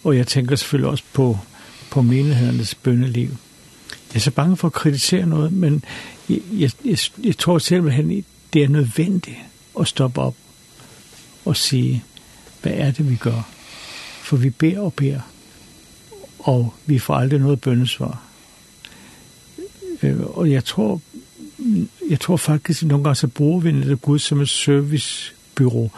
Og 0.05 0.17
jeg 0.17 0.27
tænker 0.27 0.57
selvfølgelig 0.57 0.91
også 0.91 1.05
på, 1.13 1.39
på 1.91 2.03
menighedernes 2.03 2.75
bønneliv. 2.75 3.29
Jeg 3.91 4.15
er 4.15 4.19
så 4.19 4.31
bange 4.31 4.57
for 4.57 4.69
at 4.69 4.73
kritisere 4.73 5.27
noget, 5.27 5.53
men 5.53 5.85
jeg, 6.29 6.41
jeg, 6.53 6.71
jeg, 6.85 6.99
jeg 7.25 7.39
tror 7.39 7.59
simpelthen, 7.59 8.25
det 8.53 8.63
er 8.63 8.69
nødvendigt 8.69 9.37
at 9.81 9.89
stoppe 9.89 10.21
op 10.21 10.35
og 11.45 11.57
sige, 11.57 12.05
hvad 12.63 12.73
er 12.73 12.91
det, 12.91 13.11
vi 13.11 13.17
gør? 13.17 13.49
For 14.23 14.37
vi 14.37 14.51
beder 14.51 14.81
og 14.81 14.95
beder, 14.95 15.21
og 16.39 16.75
vi 16.87 16.99
får 16.99 17.15
aldrig 17.15 17.41
noget 17.41 17.61
bønnesvar. 17.61 18.23
Og 20.35 20.51
jeg 20.51 20.65
tror, 20.65 21.01
jeg 22.11 22.21
tror 22.21 22.37
faktisk, 22.37 22.83
at 22.83 22.89
nogle 22.89 23.05
gange 23.05 23.15
så 23.15 23.27
bruger 23.27 23.61
vi 23.61 23.73
netop 23.73 24.03
Gud 24.03 24.19
som 24.19 24.41
et 24.41 24.49
servicebyrå. 24.49 25.91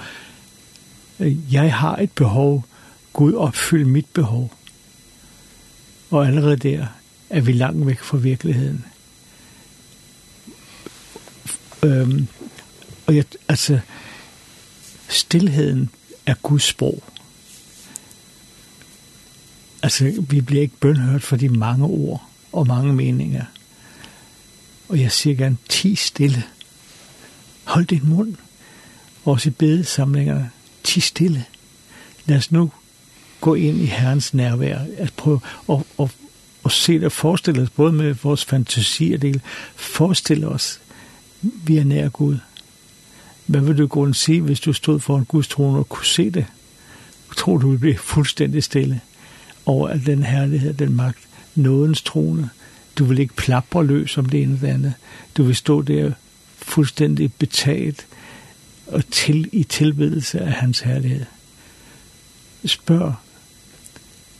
Jeg 1.53 1.75
har 1.75 1.97
et 1.97 2.13
behov. 2.13 2.65
Gud 3.13 3.35
opfyld 3.35 3.85
mit 3.85 4.07
behov. 4.13 4.55
Og 6.11 6.27
allerede 6.27 6.57
der 6.57 6.87
er 7.31 7.41
vi 7.41 7.53
langt 7.53 7.87
væk 7.87 7.99
fra 7.99 8.17
virkeligheden. 8.17 8.85
Øhm, 11.83 12.27
og 13.07 13.17
jeg, 13.17 13.25
altså, 13.49 13.81
stillheden 15.09 15.91
er 16.27 16.35
Guds 16.43 16.63
sprog. 16.63 17.03
Altså, 19.83 20.25
vi 20.31 20.41
bliver 20.41 20.63
ikke 20.63 20.77
bønhørt 20.81 21.23
for 21.23 21.37
de 21.37 21.49
mange 21.49 21.85
ord 21.85 22.23
og 22.53 22.67
mange 22.67 22.93
meninger. 22.93 23.45
Og 24.91 25.01
jeg 25.01 25.13
siger 25.13 25.37
gerne, 25.37 25.57
ti 25.69 25.95
stille. 25.95 26.45
Hold 27.65 27.87
din 27.87 28.09
mund. 28.09 28.35
Også 29.25 29.49
i 29.49 29.53
bedesamlingerne. 29.53 30.51
Ti 30.85 31.01
stille. 31.01 31.45
Lad 32.27 32.37
os 32.37 32.53
nu 32.53 32.71
gå 33.41 33.55
ind 33.55 33.79
i 33.79 33.87
Herrens 33.87 34.35
nærvær. 34.35 34.79
At 34.99 35.13
prøve 35.17 35.41
at, 35.71 35.79
at, 36.01 36.11
at 36.65 36.73
se 36.73 37.01
og 37.05 37.13
forestille 37.13 37.63
os, 37.63 37.71
både 37.71 37.93
med 37.93 38.15
vores 38.15 38.45
fantasi 38.45 39.13
og 39.13 39.23
del, 39.23 39.41
forestille 39.77 40.49
os, 40.49 40.81
vi 41.43 41.77
er 41.77 41.85
nær 41.85 42.09
Gud. 42.09 42.39
Hvad 43.47 43.61
vil 43.61 43.79
du 43.79 43.87
kunne 43.87 44.15
se, 44.15 44.41
hvis 44.41 44.61
du 44.61 44.73
stod 44.73 45.01
foran 45.01 45.25
Guds 45.25 45.49
trone 45.49 45.79
og 45.79 45.89
kunne 45.89 46.07
se 46.07 46.31
det? 46.31 46.47
Tror 47.37 47.59
du, 47.59 47.73
du 47.73 47.79
blive 47.79 47.99
fuldstændig 47.99 48.65
stille 48.65 49.01
over 49.67 49.89
al 49.89 50.07
den 50.07 50.23
herlighed, 50.23 50.75
den 50.75 50.97
magt, 50.97 51.19
nådens 51.55 52.03
trone, 52.03 52.51
Du 52.99 53.05
vil 53.05 53.19
ikke 53.19 53.35
plapre 53.35 53.87
løs 53.87 54.19
om 54.19 54.27
det 54.27 54.43
ene 54.43 54.55
eller 54.55 54.75
andet. 54.75 54.95
Du 55.37 55.43
vil 55.43 55.57
stå 55.57 55.83
der 55.83 56.13
fuldstændig 56.57 57.33
betalt 57.33 58.07
og 58.87 59.07
til 59.11 59.49
i 59.53 59.65
tilbedelse 59.65 60.41
af 60.41 60.53
hans 60.53 60.81
herlighed. 60.81 61.27
Spørg, 62.65 63.15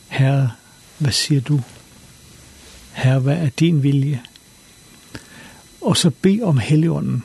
Herre, 0.09 0.51
hvad 0.99 1.13
siger 1.13 1.41
du? 1.41 1.61
Herre, 2.93 3.19
hvad 3.19 3.37
er 3.37 3.49
din 3.49 3.83
vilje? 3.83 4.23
Og 5.81 5.97
så 5.97 6.11
bed 6.11 6.43
om 6.43 6.59
Helligånden. 6.59 7.25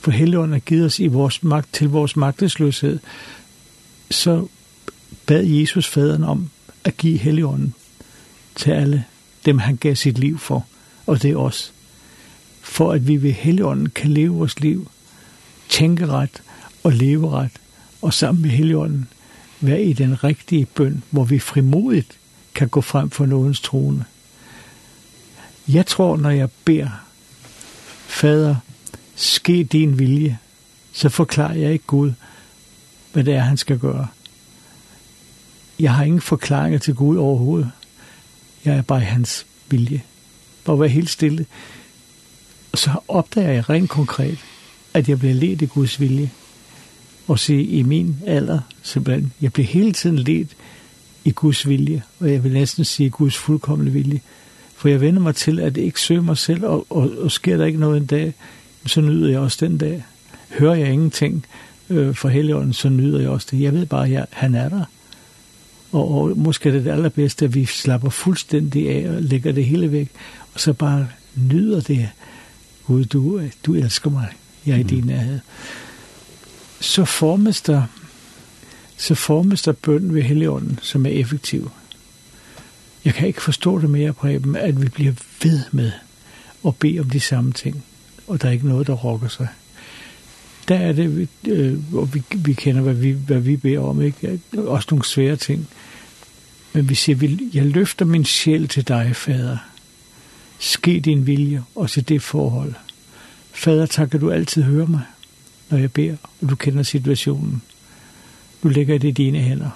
For 0.00 0.10
Helligånden 0.10 0.52
har 0.52 0.60
givet 0.60 0.86
os 0.86 1.00
i 1.00 1.06
vores 1.06 1.42
magt, 1.42 1.72
til 1.72 1.88
vores 1.88 2.16
magtesløshed. 2.16 2.98
Så 4.10 4.46
bad 5.26 5.44
Jesus 5.44 5.88
faderen 5.88 6.24
om 6.24 6.50
at 6.84 6.96
give 6.96 7.18
Helligånden 7.18 7.74
til 8.54 8.70
alle 8.70 9.04
dem 9.46 9.58
han 9.58 9.76
gav 9.76 9.94
sitt 9.94 10.18
liv 10.18 10.38
for, 10.38 10.66
og 11.06 11.22
det 11.22 11.30
er 11.30 11.36
oss. 11.36 11.72
For 12.62 12.92
at 12.92 13.08
vi 13.08 13.22
ved 13.22 13.32
Helligånden 13.32 13.90
kan 13.90 14.10
leve 14.10 14.34
vores 14.34 14.60
liv, 14.60 14.90
tænke 15.68 16.06
ret 16.06 16.42
og 16.84 16.92
leve 16.92 17.30
ret, 17.30 17.52
og 18.02 18.14
sammen 18.14 18.42
med 18.42 18.50
Helligånden 18.50 19.08
være 19.60 19.82
i 19.82 19.92
den 19.92 20.24
rigtige 20.24 20.66
bøn, 20.66 21.02
hvor 21.10 21.24
vi 21.24 21.38
frimodigt 21.38 22.18
kan 22.54 22.68
gå 22.68 22.80
frem 22.80 23.10
for 23.10 23.26
nådens 23.26 23.60
trone. 23.60 24.04
Jeg 25.68 25.86
tror, 25.86 26.16
når 26.16 26.30
jeg 26.30 26.48
ber, 26.64 26.88
Fader, 28.06 28.56
ske 29.14 29.64
din 29.64 29.98
vilje, 29.98 30.38
så 30.92 31.08
forklarer 31.08 31.54
jeg 31.54 31.72
ikke 31.72 31.86
Gud, 31.86 32.12
hvad 33.12 33.24
det 33.24 33.34
er, 33.34 33.40
han 33.40 33.56
skal 33.56 33.78
gøre. 33.78 34.08
Jeg 35.80 35.94
har 35.94 36.04
ingen 36.04 36.20
forklaringer 36.20 36.78
til 36.78 36.94
Gud 36.94 37.16
overhovedet. 37.16 37.70
Jeg 38.66 38.76
er 38.76 38.82
bare 38.82 39.00
hans 39.00 39.46
vilje. 39.70 40.02
Bare 40.64 40.80
være 40.80 40.88
helt 40.88 41.10
stille. 41.10 41.46
Og 42.72 42.78
så 42.78 42.90
opdager 43.08 43.50
jeg 43.50 43.70
rent 43.70 43.90
konkret, 43.90 44.38
at 44.94 45.08
jeg 45.08 45.18
bliver 45.18 45.34
ledt 45.34 45.62
i 45.62 45.66
Guds 45.66 46.00
vilje. 46.00 46.30
Og 47.28 47.38
se, 47.38 47.62
i 47.62 47.82
min 47.82 48.16
alder, 48.26 48.60
simpelthen, 48.82 49.32
jeg 49.40 49.52
bliver 49.52 49.66
hele 49.66 49.92
tiden 49.92 50.18
ledt 50.18 50.56
i 51.24 51.30
Guds 51.30 51.68
vilje, 51.68 52.02
og 52.20 52.32
jeg 52.32 52.44
vil 52.44 52.52
næsten 52.52 52.84
sige 52.84 53.10
Guds 53.10 53.36
fuldkommende 53.36 53.92
vilje. 53.92 54.20
For 54.76 54.88
jeg 54.88 55.00
vender 55.00 55.22
mig 55.22 55.34
til, 55.34 55.60
at 55.60 55.76
ikke 55.76 56.00
søge 56.00 56.22
mig 56.22 56.38
selv, 56.38 56.64
og, 56.64 56.86
og, 56.90 57.10
og 57.18 57.30
sker 57.30 57.56
der 57.56 57.64
ikke 57.64 57.80
noget 57.80 57.96
en 57.96 58.06
dag, 58.06 58.34
så 58.86 59.00
nyder 59.00 59.30
jeg 59.30 59.38
også 59.38 59.66
den 59.66 59.78
dag. 59.78 60.04
Hører 60.58 60.74
jeg 60.74 60.92
ingenting 60.92 61.46
øh, 61.90 62.14
for 62.14 62.28
helligånden, 62.28 62.72
så 62.72 62.88
nyder 62.88 63.20
jeg 63.20 63.28
også 63.28 63.46
det. 63.50 63.60
Jeg 63.60 63.72
ved 63.72 63.86
bare, 63.86 64.04
at 64.04 64.12
jeg, 64.12 64.26
han 64.30 64.54
er 64.54 64.68
der 64.68 64.84
og, 65.96 66.14
og 66.14 66.38
måske 66.38 66.72
det, 66.72 66.84
det 66.84 66.90
allerbedste, 66.90 67.44
at 67.44 67.54
vi 67.54 67.64
slapper 67.64 68.10
fuldstændig 68.10 68.90
af 68.90 69.10
og 69.16 69.22
lægger 69.22 69.52
det 69.52 69.64
hele 69.64 69.92
væk, 69.92 70.10
og 70.54 70.60
så 70.60 70.72
bare 70.72 71.08
nyder 71.34 71.80
det. 71.80 72.08
Gud, 72.86 73.04
du, 73.04 73.40
du 73.66 73.74
elsker 73.74 74.10
mig. 74.10 74.28
Jeg 74.66 74.72
er 74.72 74.78
i 74.78 74.82
mm. 74.82 74.88
din 74.88 75.04
nærhed. 75.04 75.40
Så 76.80 77.04
formes 77.04 77.60
der 77.60 77.82
så 78.96 79.14
formes 79.14 79.62
der 79.62 79.72
bønden 79.72 80.14
ved 80.14 80.22
Helligånden, 80.22 80.78
som 80.82 81.06
er 81.06 81.10
effektiv. 81.10 81.70
Jeg 83.04 83.14
kan 83.14 83.28
ikke 83.28 83.42
forstå 83.42 83.80
det 83.80 83.90
mere, 83.90 84.12
Preben, 84.12 84.56
at 84.56 84.82
vi 84.82 84.88
bliver 84.88 85.12
ved 85.42 85.60
med 85.72 85.92
at 86.66 86.76
bede 86.76 87.00
om 87.00 87.10
de 87.10 87.20
samme 87.20 87.52
ting, 87.52 87.84
og 88.26 88.42
der 88.42 88.48
er 88.48 88.52
ikke 88.52 88.68
noget, 88.68 88.86
der 88.86 88.92
rokker 88.92 89.28
sig 89.28 89.48
der 90.68 90.76
er 90.76 90.92
det, 90.92 91.28
øh, 91.48 92.14
vi, 92.14 92.22
vi 92.36 92.52
kender, 92.52 92.82
hvad 92.82 92.94
vi, 92.94 93.10
hvad 93.10 93.40
vi 93.40 93.56
beder 93.56 93.80
om, 93.80 94.02
ikke? 94.02 94.40
Også 94.56 94.88
nogle 94.90 95.04
svære 95.04 95.36
ting. 95.36 95.68
Men 96.72 96.88
vi 96.88 96.94
siger, 96.94 97.36
jeg 97.54 97.66
løfter 97.66 98.04
min 98.04 98.24
sjæl 98.24 98.68
til 98.68 98.88
dig, 98.88 99.16
fader. 99.16 99.56
Ske 100.58 101.00
din 101.00 101.26
vilje, 101.26 101.62
og 101.74 101.90
til 101.90 102.08
det 102.08 102.22
forhold. 102.22 102.74
Fader, 103.52 103.86
tak, 103.86 104.14
at 104.14 104.20
du 104.20 104.30
altid 104.30 104.62
hører 104.62 104.86
mig, 104.86 105.02
når 105.70 105.78
jeg 105.78 105.92
beder, 105.92 106.16
og 106.42 106.50
du 106.50 106.56
kender 106.56 106.82
situationen. 106.82 107.62
Du 108.62 108.68
lægger 108.68 108.98
det 108.98 109.08
i 109.08 109.10
dine 109.10 109.38
hænder. 109.38 109.70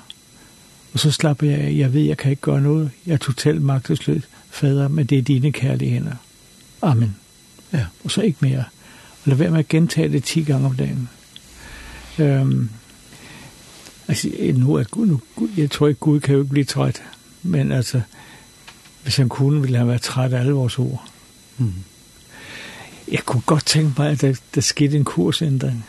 Og 0.92 0.98
så 0.98 1.10
slapper 1.10 1.46
jeg 1.46 1.58
af. 1.58 1.74
Jeg 1.76 1.92
ved, 1.92 2.02
jeg 2.02 2.16
kan 2.16 2.30
ikke 2.30 2.42
gøre 2.42 2.60
noget. 2.60 2.90
Jeg 3.06 3.12
er 3.12 3.18
totalt 3.18 3.62
magtesløs, 3.62 4.22
fader, 4.50 4.88
men 4.88 5.06
det 5.06 5.18
er 5.18 5.22
dine 5.22 5.52
kærlige 5.52 5.90
hænder. 5.90 6.14
Amen. 6.82 7.16
Ja. 7.72 7.86
Og 8.04 8.10
så 8.10 8.20
ikke 8.20 8.38
mere 8.40 8.64
lad 9.30 9.38
være 9.38 9.50
med 9.50 9.58
at 9.58 9.68
gentage 9.68 10.08
det 10.08 10.24
10 10.24 10.42
gange 10.42 10.66
om 10.66 10.76
dagen. 10.76 11.08
Øhm, 12.18 12.70
altså, 14.08 14.28
nu 14.54 14.74
er 14.74 14.84
Gud, 14.84 15.06
nu, 15.06 15.20
jeg 15.56 15.70
tror 15.70 15.88
ikke, 15.88 16.00
Gud 16.00 16.20
kan 16.20 16.34
jo 16.34 16.40
ikke 16.40 16.50
blive 16.50 16.64
træt, 16.64 17.02
men 17.42 17.72
altså, 17.72 18.00
hvis 19.02 19.16
han 19.16 19.28
kunne, 19.28 19.60
ville 19.60 19.78
han 19.78 19.88
være 19.88 19.98
træt 19.98 20.32
af 20.32 20.40
alle 20.40 20.52
vores 20.52 20.78
ord. 20.78 21.04
Mm. 21.58 21.72
Jeg 23.10 23.20
kunne 23.24 23.42
godt 23.46 23.66
tænke 23.66 23.92
mig, 23.98 24.10
at 24.10 24.20
der, 24.20 24.34
der 24.54 24.60
skete 24.60 24.96
en 24.96 25.04
kursændring. 25.04 25.84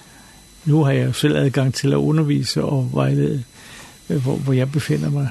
Nu 0.65 0.83
har 0.83 0.91
jeg 0.91 1.07
jo 1.07 1.13
selv 1.13 1.35
adgang 1.35 1.73
til 1.73 1.91
at 1.93 1.97
undervise 1.97 2.63
og 2.63 2.89
vejlede, 2.93 3.43
hvor, 4.07 4.35
hvor 4.35 4.53
jeg 4.53 4.71
befinder 4.71 5.09
mig, 5.09 5.29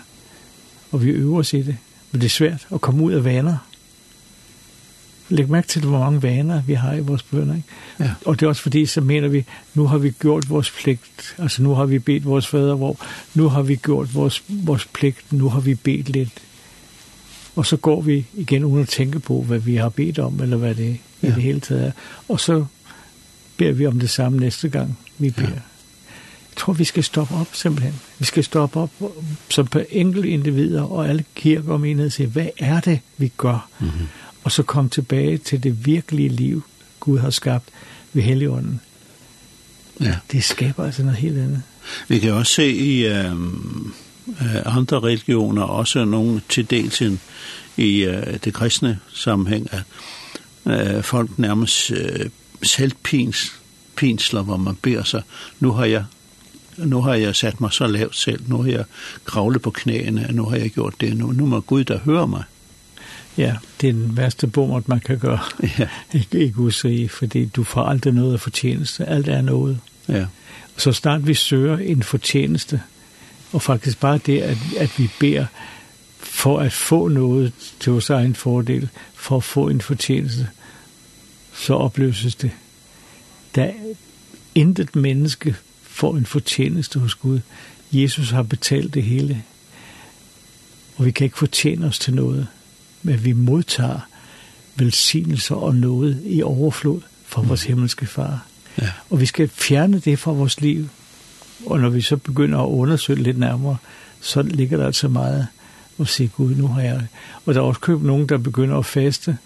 og 0.90 1.04
vi 1.04 1.10
øver 1.10 1.38
os 1.38 1.52
i 1.52 1.62
det. 1.62 1.76
Men 2.12 2.20
det 2.20 2.26
er 2.26 2.30
svært 2.30 2.66
at 2.74 2.80
komme 2.80 3.02
ud 3.02 3.12
af 3.12 3.24
vaner 3.24 3.69
læg 5.30 5.50
mærke 5.50 5.68
til, 5.68 5.82
hvor 5.82 5.98
mange 5.98 6.22
vaner 6.22 6.62
vi 6.62 6.74
har 6.74 6.94
i 6.94 7.00
vores 7.00 7.22
bønder. 7.22 7.54
Ikke? 7.54 7.68
Ja. 8.00 8.10
Og 8.26 8.40
det 8.40 8.46
er 8.46 8.48
også 8.48 8.62
fordi, 8.62 8.86
så 8.86 9.00
mener 9.00 9.28
vi, 9.28 9.44
nu 9.74 9.86
har 9.86 9.98
vi 9.98 10.10
gjort 10.10 10.50
vores 10.50 10.70
pligt. 10.70 11.34
Altså 11.38 11.62
nu 11.62 11.74
har 11.74 11.84
vi 11.84 11.98
bedt 11.98 12.24
vores 12.24 12.46
fader, 12.46 12.74
hvor 12.74 12.96
nu 13.34 13.48
har 13.48 13.62
vi 13.62 13.76
gjort 13.76 14.14
vores, 14.14 14.42
vores 14.48 14.84
pligt, 14.84 15.32
nu 15.32 15.48
har 15.48 15.60
vi 15.60 15.74
bedt 15.74 16.08
lidt. 16.08 16.32
Og 17.56 17.66
så 17.66 17.76
går 17.76 18.00
vi 18.00 18.26
igen 18.34 18.64
uden 18.64 18.82
at 18.82 18.88
tænke 18.88 19.18
på, 19.18 19.42
hvad 19.42 19.58
vi 19.58 19.76
har 19.76 19.88
bedt 19.88 20.18
om, 20.18 20.42
eller 20.42 20.56
hvad 20.56 20.74
det 20.74 20.98
ja. 21.22 21.28
i 21.28 21.30
det 21.30 21.42
hele 21.42 21.60
taget 21.60 21.86
er. 21.86 21.92
Og 22.28 22.40
så 22.40 22.64
beder 23.56 23.72
vi 23.72 23.86
om 23.86 24.00
det 24.00 24.10
samme 24.10 24.38
næste 24.38 24.68
gang, 24.68 24.98
vi 25.18 25.30
beder. 25.30 25.48
Ja. 25.48 25.54
Jeg 25.54 26.56
tror, 26.56 26.72
vi 26.72 26.84
skal 26.84 27.04
stoppe 27.04 27.34
op 27.34 27.48
simpelthen. 27.52 27.94
Vi 28.18 28.24
skal 28.24 28.44
stoppe 28.44 28.80
op 28.80 28.90
som 29.50 29.66
på 29.66 29.80
enkelte 29.90 30.28
individer 30.28 30.82
og 30.82 31.08
alle 31.08 31.24
kirker 31.34 31.72
og 31.72 31.80
menigheder 31.80 32.10
sige, 32.10 32.26
hvad 32.26 32.46
er 32.58 32.80
det, 32.80 33.00
vi 33.16 33.32
gør? 33.36 33.68
Mm 33.80 33.88
-hmm 33.88 34.29
og 34.44 34.52
så 34.52 34.62
kom 34.62 34.88
tilbage 34.88 35.38
til 35.38 35.62
det 35.62 35.86
virkelige 35.86 36.28
liv, 36.28 36.64
Gud 37.00 37.18
har 37.18 37.30
skabt 37.30 37.68
ved 38.12 38.22
Helligånden. 38.22 38.80
Ja. 40.00 40.16
Det 40.32 40.44
skaber 40.44 40.84
altså 40.84 41.02
noget 41.02 41.18
helt 41.18 41.38
andet. 41.38 41.62
Vi 42.08 42.18
kan 42.18 42.32
også 42.32 42.52
se 42.52 42.72
i 42.72 43.06
øh, 43.06 43.32
andre 44.64 45.00
religioner, 45.00 45.62
også 45.62 46.04
nogle 46.04 46.42
til 46.48 46.70
dels 46.70 47.02
i 47.76 48.02
øh, 48.02 48.38
det 48.44 48.54
kristne 48.54 48.98
sammenhæng, 49.14 49.68
at 49.72 49.82
øh, 50.96 51.02
folk 51.02 51.38
nærmest 51.38 51.90
øh, 51.90 52.30
selvpins, 52.62 53.52
pinsler, 53.96 54.42
hvor 54.42 54.56
man 54.56 54.76
beder 54.82 55.04
sig, 55.04 55.22
nu 55.60 55.72
har 55.72 55.84
jeg 55.84 56.04
nu 56.76 57.00
har 57.00 57.14
jeg 57.14 57.36
sat 57.36 57.60
mig 57.60 57.72
så 57.72 57.86
lavt 57.86 58.16
selv, 58.16 58.42
nu 58.46 58.62
har 58.62 58.70
jeg 58.70 58.84
kravlet 59.24 59.62
på 59.62 59.70
knæene, 59.70 60.28
nu 60.30 60.44
har 60.44 60.56
jeg 60.56 60.70
gjort 60.70 60.94
det, 61.00 61.16
nu, 61.16 61.32
nu 61.32 61.46
må 61.46 61.60
Gud, 61.60 61.84
der 61.84 61.98
høre 61.98 62.28
mig 62.28 62.44
ja, 63.40 63.56
det 63.80 63.88
er 63.88 63.92
den 63.92 64.16
værste 64.16 64.46
bommert, 64.46 64.88
man 64.88 65.00
kan 65.00 65.18
gøre. 65.18 65.38
Ja. 65.78 65.88
Ikke, 66.18 66.38
ikke 66.38 66.58
usrige, 66.58 67.08
fordi 67.08 67.44
du 67.44 67.64
får 67.64 67.82
aldrig 67.82 68.12
noget 68.12 68.32
af 68.32 68.40
fortjeneste. 68.40 69.06
Alt 69.06 69.28
er 69.28 69.42
noget. 69.42 69.78
Ja. 70.08 70.26
Så 70.76 70.92
snart 70.92 71.26
vi 71.26 71.34
søger 71.34 71.78
en 71.78 72.02
fortjeneste, 72.02 72.82
og 73.52 73.62
faktisk 73.62 74.00
bare 74.00 74.18
det, 74.18 74.40
at, 74.40 74.58
at 74.78 74.98
vi 74.98 75.10
beder 75.20 75.46
for 76.18 76.60
at 76.60 76.72
få 76.72 77.08
noget 77.08 77.52
til 77.80 77.92
vores 77.92 78.10
egen 78.10 78.34
fordel, 78.34 78.88
for 79.14 79.36
at 79.36 79.44
få 79.44 79.68
en 79.68 79.80
fortjeneste, 79.80 80.48
så 81.54 81.74
opløses 81.74 82.34
det. 82.34 82.50
Der 83.54 83.72
intet 84.54 84.96
menneske 84.96 85.56
får 85.82 86.16
en 86.16 86.26
fortjeneste 86.26 86.98
hos 86.98 87.14
Gud. 87.14 87.40
Jesus 87.92 88.30
har 88.30 88.42
betalt 88.42 88.94
det 88.94 89.02
hele, 89.02 89.42
og 90.96 91.04
vi 91.04 91.10
kan 91.10 91.24
ikke 91.24 91.38
fortjene 91.38 91.86
os 91.86 91.98
til 91.98 92.14
noget 92.14 92.46
men 93.02 93.24
vi 93.24 93.32
modtager 93.32 94.00
velsignelser 94.76 95.54
og 95.54 95.74
noget 95.74 96.22
i 96.24 96.42
overflod 96.42 97.00
fra 97.26 97.42
vores 97.42 97.64
himmelske 97.64 98.06
far. 98.06 98.46
Ja. 98.80 98.88
Og 99.10 99.20
vi 99.20 99.26
skal 99.26 99.48
fjerne 99.48 99.98
det 99.98 100.18
fra 100.18 100.32
vores 100.32 100.60
liv. 100.60 100.88
Og 101.66 101.80
når 101.80 101.88
vi 101.88 102.00
så 102.00 102.16
begynder 102.16 102.58
at 102.58 102.68
undersøge 102.68 103.22
lidt 103.22 103.38
nærmere, 103.38 103.76
så 104.20 104.42
ligger 104.42 104.76
der 104.76 104.86
altså 104.86 105.08
meget 105.08 105.46
at 106.00 106.08
sige, 106.08 106.28
Gud, 106.28 106.54
nu 106.54 106.66
har 106.66 106.82
jeg... 106.82 107.06
Og 107.46 107.54
der 107.54 107.60
er 107.60 107.64
også 107.64 107.80
købt 107.80 108.02
nogen, 108.02 108.28
der 108.28 108.38
begynder 108.38 108.76
at 108.76 108.86
faste, 108.86 109.38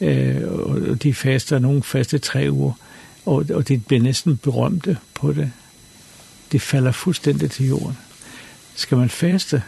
øh, 0.00 0.42
og 0.48 1.02
de 1.02 1.14
faster, 1.14 1.58
nogen 1.58 1.82
faste 1.82 2.18
tre 2.18 2.48
uger, 2.50 2.72
og, 3.26 3.46
og 3.54 3.68
det 3.68 3.86
bliver 3.86 4.02
næsten 4.02 4.36
berømte 4.36 4.96
på 5.14 5.32
det. 5.32 5.52
Det 6.52 6.62
falder 6.62 6.92
fuldstændig 6.92 7.50
til 7.50 7.66
jorden. 7.66 7.96
Skal 8.74 8.98
man 8.98 9.08
faste, 9.08 9.62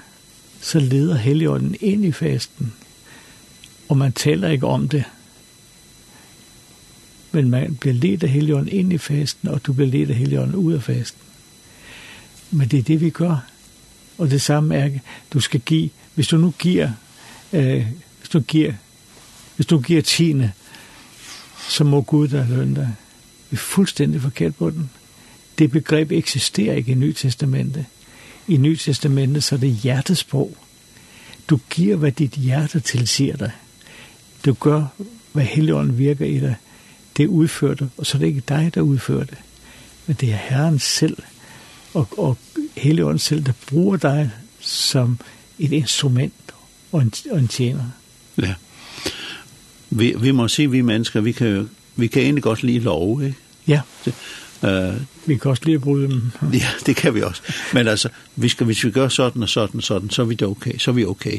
så 0.60 0.78
leder 0.78 1.16
Helligånden 1.16 1.76
ind 1.80 2.04
i 2.04 2.12
fasten 2.12 2.72
og 3.88 3.96
man 3.96 4.12
taler 4.12 4.48
ikke 4.48 4.66
om 4.66 4.88
det. 4.88 5.04
Men 7.32 7.50
man 7.50 7.76
bliver 7.76 7.94
ledt 7.94 8.22
af 8.22 8.28
heligånden 8.28 8.68
ind 8.68 8.92
i 8.92 8.98
fasten, 8.98 9.48
og 9.48 9.66
du 9.66 9.72
bliver 9.72 9.90
ledt 9.90 10.10
af 10.10 10.16
heligånden 10.16 10.54
ud 10.54 10.72
af 10.72 10.82
fasten. 10.82 11.22
Men 12.50 12.68
det 12.68 12.78
er 12.78 12.82
det, 12.82 13.00
vi 13.00 13.10
gør. 13.10 13.46
Og 14.18 14.30
det 14.30 14.42
samme 14.42 14.76
er, 14.76 14.90
du 15.32 15.40
skal 15.40 15.60
give, 15.60 15.90
hvis 16.14 16.28
du 16.28 16.36
nu 16.36 16.54
giver, 16.58 16.90
øh, 17.52 17.86
hvis 18.18 18.28
du 18.28 18.40
giver, 18.40 18.72
hvis 19.56 19.66
du 19.66 19.80
giver 19.80 20.02
tiende, 20.02 20.52
så 21.68 21.84
må 21.84 22.00
Gud 22.00 22.28
der 22.28 22.48
lønne 22.48 22.74
dig. 22.74 22.94
Vi 23.50 23.54
er 23.54 23.58
fuldstændig 23.58 24.20
forkert 24.20 24.54
på 24.54 24.70
den. 24.70 24.90
Det 25.58 25.70
begreb 25.70 26.12
eksisterer 26.12 26.74
ikke 26.74 26.92
i 26.92 26.94
Nye 26.94 27.12
Testamentet. 27.12 27.84
I 28.48 28.56
Nye 28.56 28.76
Testamentet 28.76 29.44
så 29.44 29.54
er 29.54 29.58
det 29.58 29.70
hjertesprog. 29.70 30.56
Du 31.48 31.60
giver, 31.70 31.96
hvad 31.96 32.12
dit 32.12 32.32
hjerte 32.32 32.80
tilsiger 32.80 33.36
dig 33.36 33.50
du 34.44 34.52
gør, 34.52 34.84
hvad 35.32 35.44
Helligånden 35.44 35.98
virker 35.98 36.24
i 36.24 36.40
dig, 36.40 36.54
det 37.16 37.22
er 37.22 37.28
udført, 37.28 37.82
og 37.96 38.06
så 38.06 38.16
er 38.16 38.18
det 38.18 38.26
ikke 38.26 38.42
dig, 38.48 38.70
der 38.74 38.80
udfører 38.80 39.24
det. 39.24 39.38
Men 40.06 40.16
det 40.20 40.32
er 40.32 40.36
Herren 40.36 40.78
selv, 40.78 41.16
og, 41.94 42.08
og 42.18 42.38
Helligånden 42.76 43.18
selv, 43.18 43.44
der 43.44 43.52
bruger 43.66 43.96
dig 43.96 44.30
som 44.60 45.18
et 45.58 45.72
instrument 45.72 46.54
og 46.92 47.02
en, 47.02 47.12
og 47.30 47.38
en 47.38 47.48
tjener. 47.48 47.84
Ja. 48.42 48.54
Vi, 49.90 50.14
vi 50.20 50.30
må 50.30 50.48
sige, 50.48 50.70
vi 50.70 50.80
mennesker, 50.80 51.20
vi 51.20 51.32
kan, 51.32 51.70
vi 51.96 52.06
kan 52.06 52.22
egentlig 52.22 52.42
godt 52.42 52.62
lide 52.62 52.78
lov, 52.78 53.22
ikke? 53.22 53.36
Ja. 53.66 53.80
Det, 54.04 54.14
Øh, 54.64 54.94
vi 55.26 55.36
kan 55.36 55.50
også 55.50 55.62
lige 55.64 55.74
at 55.74 55.82
dem. 55.84 56.30
ja, 56.52 56.68
det 56.86 56.96
kan 56.96 57.14
vi 57.14 57.22
også. 57.22 57.42
Men 57.74 57.88
altså, 57.88 58.08
vi 58.36 58.48
skal, 58.48 58.66
hvis 58.66 58.84
vi 58.84 58.90
gør 58.90 59.08
sådan 59.08 59.42
og 59.42 59.48
sådan 59.48 59.78
og 59.78 59.82
sådan, 59.82 60.10
så 60.10 60.22
er 60.22 60.26
vi 60.26 60.34
det 60.34 60.48
okay. 60.48 60.78
Så 60.78 60.90
er 60.90 60.94
vi 60.94 61.04
okay. 61.04 61.38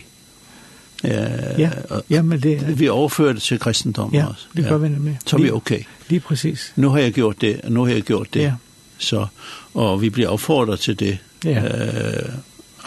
Eh, 1.04 1.12
ja, 1.58 1.70
ja, 2.10 2.22
men 2.22 2.44
det... 2.44 2.80
Vi 2.80 2.90
overfører 2.90 3.34
det 3.34 3.42
til 3.42 3.60
kristendommen 3.60 4.20
ja, 4.20 4.26
også. 4.28 4.46
det 4.56 4.66
gør 4.66 4.78
vi 4.78 4.90
nemlig. 4.90 5.20
Så 5.26 5.36
er 5.36 5.42
vi 5.42 5.52
okay. 5.52 5.80
Lige 6.10 6.20
præcis. 6.20 6.74
Nu 6.76 6.90
har 6.90 7.00
jeg 7.00 7.14
gjort 7.14 7.42
det, 7.42 7.62
og 7.64 7.72
nu 7.72 7.86
har 7.86 7.94
jeg 7.94 8.02
gjort 8.02 8.28
det. 8.34 8.40
Ja. 8.40 8.54
Så, 8.98 9.28
og 9.74 10.02
vi 10.02 10.10
bliver 10.10 10.30
opfordret 10.30 10.80
til 10.80 11.00
det. 11.00 11.18
Ja. 11.46 11.64
Øh, 11.64 12.30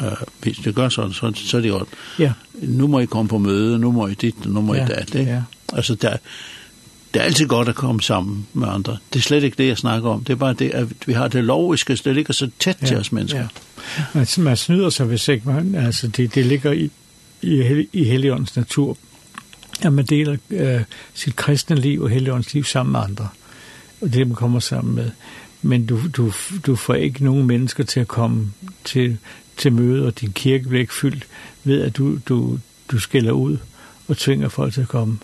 øh, 0.02 0.12
hvis 0.42 0.56
det 0.56 0.74
gør 0.74 0.88
sådan, 0.88 1.12
så, 1.12 1.32
så 1.34 1.56
er 1.56 1.60
det 1.60 1.70
godt. 1.70 1.88
Ja. 2.18 2.32
Nu 2.54 2.86
må 2.86 2.98
I 2.98 3.04
komme 3.04 3.28
på 3.28 3.38
møde, 3.38 3.78
nu 3.78 3.92
må 3.92 4.06
I 4.06 4.14
dit, 4.14 4.46
nu 4.46 4.60
må 4.60 4.74
ja. 4.74 4.84
I 4.84 4.88
dat. 4.88 5.14
Ikke? 5.14 5.32
Ja. 5.32 5.42
Altså, 5.72 5.94
der, 5.94 6.16
det 7.14 7.20
er 7.20 7.24
altid 7.24 7.46
godt 7.46 7.68
at 7.68 7.74
komme 7.74 8.02
sammen 8.02 8.46
med 8.52 8.68
andre. 8.68 8.96
Det 9.12 9.18
er 9.18 9.22
slet 9.22 9.44
ikke 9.44 9.58
det, 9.58 9.68
jeg 9.68 9.78
snakker 9.78 10.10
om. 10.10 10.24
Det 10.24 10.32
er 10.32 10.36
bare 10.36 10.54
det, 10.54 10.70
at 10.70 10.86
vi 11.06 11.12
har 11.12 11.28
det 11.28 11.44
logiske, 11.44 11.96
det 12.04 12.14
ligger 12.14 12.32
så 12.32 12.50
tæt 12.58 12.76
ja. 12.82 12.86
til 12.86 12.96
os 12.96 13.12
mennesker. 13.12 13.40
Ja. 13.40 14.02
Man, 14.12 14.26
man 14.38 14.56
snyder 14.56 14.90
sig, 14.90 15.06
hvis 15.06 15.28
ikke 15.28 15.48
man... 15.48 15.74
Altså, 15.74 16.08
det, 16.08 16.34
det 16.34 16.46
ligger 16.46 16.72
i 16.72 16.90
i, 17.42 17.88
i 17.92 18.04
Helligåndens 18.04 18.56
natur, 18.56 18.96
at 19.82 19.92
man 19.92 20.04
deler 20.04 20.36
øh, 20.50 20.80
sit 21.14 21.36
kristne 21.36 21.76
liv 21.76 22.02
og 22.02 22.10
Helligåndens 22.10 22.54
liv 22.54 22.64
sammen 22.64 22.92
med 22.92 23.00
andre. 23.00 23.28
Og 24.00 24.06
det 24.06 24.14
det, 24.14 24.26
man 24.26 24.36
kommer 24.36 24.60
sammen 24.60 24.94
med. 24.94 25.10
Men 25.62 25.86
du, 25.86 26.00
du, 26.16 26.32
du 26.66 26.76
får 26.76 26.94
ikke 26.94 27.24
nogen 27.24 27.46
mennesker 27.46 27.84
til 27.84 28.00
at 28.00 28.08
komme 28.08 28.52
til, 28.84 29.18
til 29.56 29.72
møde, 29.72 30.06
og 30.06 30.20
din 30.20 30.32
kirke 30.32 30.68
bliver 30.68 30.80
ikke 30.80 30.94
fyldt 30.94 31.26
ved, 31.64 31.82
at 31.82 31.96
du, 31.96 32.18
du, 32.28 32.58
du 32.88 32.98
skiller 32.98 33.32
ud 33.32 33.56
og 34.08 34.16
tvinger 34.16 34.48
folk 34.48 34.74
til 34.74 34.80
at 34.80 34.88
komme. 34.88 35.18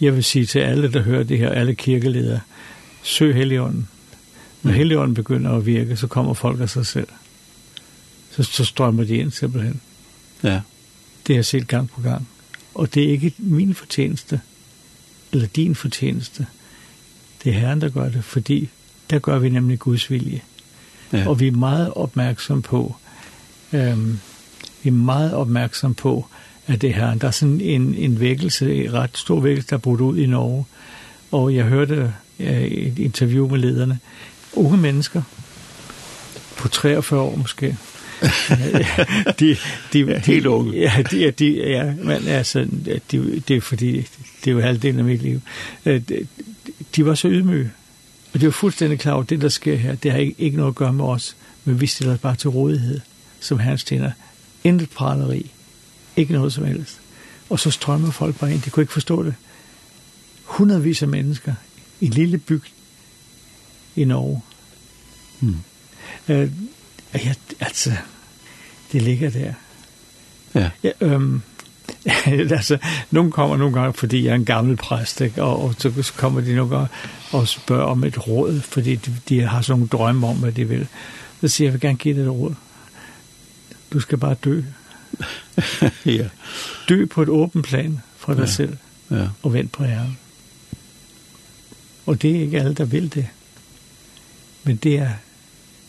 Jeg 0.00 0.14
vil 0.14 0.24
sige 0.24 0.46
til 0.46 0.58
alle, 0.58 0.92
der 0.92 1.02
hører 1.02 1.22
det 1.22 1.38
her, 1.38 1.50
alle 1.50 1.74
kirkeledere, 1.74 2.40
søg 3.02 3.34
Helligånden. 3.34 3.88
Når 4.62 4.72
Helligånden 4.72 5.14
begynder 5.14 5.50
at 5.50 5.66
virke, 5.66 5.96
så 5.96 6.06
kommer 6.06 6.34
folk 6.34 6.60
af 6.60 6.70
sig 6.70 6.86
selv. 6.86 7.08
Så, 8.30 8.42
så 8.42 8.64
strømmer 8.64 9.04
de 9.04 9.16
ind 9.16 9.30
simpelthen. 9.30 9.80
Ja. 10.42 10.60
Det 11.30 11.36
har 11.36 11.38
jeg 11.38 11.44
set 11.44 11.68
gang 11.68 11.90
på 11.90 12.00
gang. 12.00 12.28
Og 12.74 12.94
det 12.94 13.04
er 13.04 13.08
ikke 13.08 13.34
min 13.38 13.74
fortjeneste, 13.74 14.40
eller 15.32 15.46
din 15.46 15.74
fortjeneste. 15.74 16.46
Det 17.44 17.54
er 17.54 17.58
Herren, 17.58 17.80
der 17.80 17.88
gør 17.88 18.08
det, 18.08 18.24
fordi 18.24 18.68
der 19.10 19.18
gør 19.18 19.38
vi 19.38 19.48
nemlig 19.48 19.78
Guds 19.78 20.10
vilje. 20.10 20.40
Ja. 21.12 21.28
Og 21.28 21.40
vi 21.40 21.46
er 21.46 21.52
meget 21.52 21.94
opmærksom 21.94 22.62
på, 22.62 22.96
øhm, 23.72 24.20
vi 24.82 24.88
er 24.88 24.92
meget 24.92 25.34
opmærksom 25.34 25.94
på, 25.94 26.26
at 26.66 26.80
det 26.80 26.90
er 26.90 26.94
Herren. 26.94 27.18
Der 27.18 27.26
er 27.26 27.32
sådan 27.32 27.60
en, 27.60 27.94
en 27.94 28.20
vækkelse, 28.20 28.74
en 28.74 28.92
ret 28.92 29.18
stor 29.18 29.40
vækkelse, 29.40 29.70
der 29.70 29.76
er 29.76 29.80
brudt 29.80 30.00
ud 30.00 30.18
i 30.18 30.26
Norge. 30.26 30.64
Og 31.30 31.54
jeg 31.54 31.64
hørte 31.64 32.14
øh, 32.38 32.62
et 32.62 32.98
interview 32.98 33.48
med 33.48 33.58
lederne. 33.58 33.98
Unge 34.52 34.76
mennesker, 34.76 35.22
på 36.56 36.68
43 36.68 37.20
år 37.20 37.36
måske, 37.36 37.76
de, 39.40 39.56
de, 39.92 40.20
Helt 40.26 40.46
unge. 40.46 40.78
Ja, 40.78 41.02
de, 41.10 41.30
de, 41.30 41.68
ja, 41.70 41.94
men 41.94 42.28
altså, 42.28 42.66
de, 43.12 43.42
det 43.48 43.56
er 43.56 43.60
fordi, 43.60 43.92
det 44.44 44.46
er 44.46 44.52
jo 44.52 44.60
halvdelen 44.60 44.98
af 44.98 45.04
mit 45.04 45.22
liv. 45.22 45.40
De, 45.84 46.02
de 46.96 47.06
var 47.06 47.14
så 47.14 47.28
ydmyge. 47.28 47.70
Og 48.32 48.40
det 48.40 48.46
var 48.46 48.52
fuldstændig 48.52 48.98
klart 48.98 49.30
det 49.30 49.40
der 49.40 49.48
sker 49.48 49.76
her, 49.76 49.94
det 49.94 50.10
har 50.10 50.18
ikke, 50.18 50.34
ikke 50.38 50.56
noget 50.56 50.70
at 50.70 50.74
gøre 50.74 50.92
med 50.92 51.04
os, 51.04 51.36
men 51.64 51.80
vi 51.80 51.86
stiller 51.86 52.14
os 52.14 52.20
bare 52.20 52.36
til 52.36 52.50
rådighed, 52.50 53.00
som 53.40 53.58
hans 53.58 53.84
tjener. 53.84 54.10
Intet 54.64 54.90
praleri. 54.90 55.50
Ikke 56.16 56.32
noget 56.32 56.52
som 56.52 56.64
helst. 56.64 57.00
Og 57.50 57.60
så 57.60 57.70
strømmer 57.70 58.10
folk 58.10 58.36
bare 58.36 58.52
ind. 58.52 58.62
De 58.62 58.70
kunne 58.70 58.82
ikke 58.82 58.92
forstå 58.92 59.22
det. 59.22 59.34
Hundredvis 60.44 61.02
af 61.02 61.08
mennesker 61.08 61.54
i 62.00 62.06
en 62.06 62.12
lille 62.12 62.38
bygd 62.38 62.66
i 63.96 64.04
Norge. 64.04 64.40
Mm. 65.40 65.56
Øh, 66.28 66.50
Ja, 67.14 67.32
altså, 67.60 67.92
det 68.92 69.02
ligger 69.02 69.30
der. 69.30 69.52
Ja. 70.54 70.70
ja 70.82 70.90
øhm, 71.00 71.42
altså, 72.26 72.78
nogen 73.10 73.30
kommer 73.30 73.56
nogle 73.56 73.80
gange, 73.80 73.92
fordi 73.92 74.24
jeg 74.24 74.30
er 74.30 74.34
en 74.34 74.44
gammel 74.44 74.76
præst, 74.76 75.20
ikke? 75.20 75.42
Og, 75.42 75.62
og 75.64 75.74
så 75.78 76.12
kommer 76.16 76.40
de 76.40 76.54
nogle 76.54 76.76
gange 76.76 76.88
og 77.32 77.48
spørger 77.48 77.84
om 77.84 78.04
et 78.04 78.28
råd, 78.28 78.60
fordi 78.60 78.94
de, 78.94 79.16
de 79.28 79.40
har 79.40 79.60
sådan 79.60 79.78
nogle 79.78 79.88
drømme 79.88 80.26
om, 80.26 80.36
hvad 80.36 80.52
de 80.52 80.68
vil. 80.68 80.86
Så 81.40 81.48
siger 81.48 81.66
jeg, 81.66 81.68
jeg 81.68 81.72
vil 81.72 81.80
gerne 81.80 81.98
give 81.98 82.16
dig 82.16 82.22
et 82.22 82.32
råd. 82.32 82.54
Du 83.92 84.00
skal 84.00 84.18
bare 84.18 84.34
dø. 84.34 84.62
ja. 86.06 86.28
Dø 86.88 87.06
på 87.06 87.22
et 87.22 87.28
åbent 87.28 87.66
plan 87.66 88.00
for 88.16 88.34
dig 88.34 88.40
ja. 88.40 88.46
selv, 88.46 88.76
ja. 89.10 89.28
og 89.42 89.52
vent 89.52 89.72
på 89.72 89.84
herren. 89.84 90.18
Og 92.06 92.22
det 92.22 92.36
er 92.36 92.40
ikke 92.40 92.60
alle, 92.60 92.74
der 92.74 92.84
vil 92.84 93.14
det. 93.14 93.26
Men 94.64 94.76
det 94.76 94.98
er, 94.98 95.10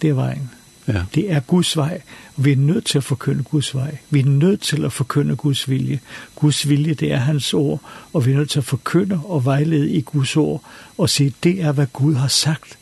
det 0.02 0.10
er 0.10 0.14
vejen. 0.14 0.50
Ja. 0.88 1.04
Det 1.16 1.32
er 1.32 1.40
Guds 1.40 1.78
vej, 1.78 2.02
og 2.36 2.46
vi 2.46 2.52
er 2.52 2.56
nødt 2.56 2.86
til 2.86 2.98
at 2.98 3.04
forkynde 3.04 3.44
Guds 3.44 3.76
vej. 3.76 3.98
Vi 4.10 4.20
er 4.20 4.26
nødt 4.26 4.62
til 4.62 4.86
at 4.86 4.94
forkynde 4.94 5.36
Guds 5.36 5.70
vilje. 5.70 6.00
Guds 6.36 6.70
vilje, 6.70 6.94
det 6.94 7.12
er 7.12 7.18
hans 7.18 7.54
ord, 7.54 7.82
og 8.14 8.26
vi 8.26 8.32
er 8.32 8.36
nødt 8.36 8.50
til 8.50 8.60
at 8.60 8.66
forkynde 8.66 9.20
og 9.24 9.46
vejlede 9.46 9.92
i 9.92 10.02
Guds 10.02 10.38
ord, 10.38 10.64
og 10.98 11.10
sige, 11.10 11.34
det 11.44 11.62
er, 11.62 11.72
hvad 11.72 11.88
Gud 11.94 12.16
har 12.16 12.28
sagt. 12.28 12.78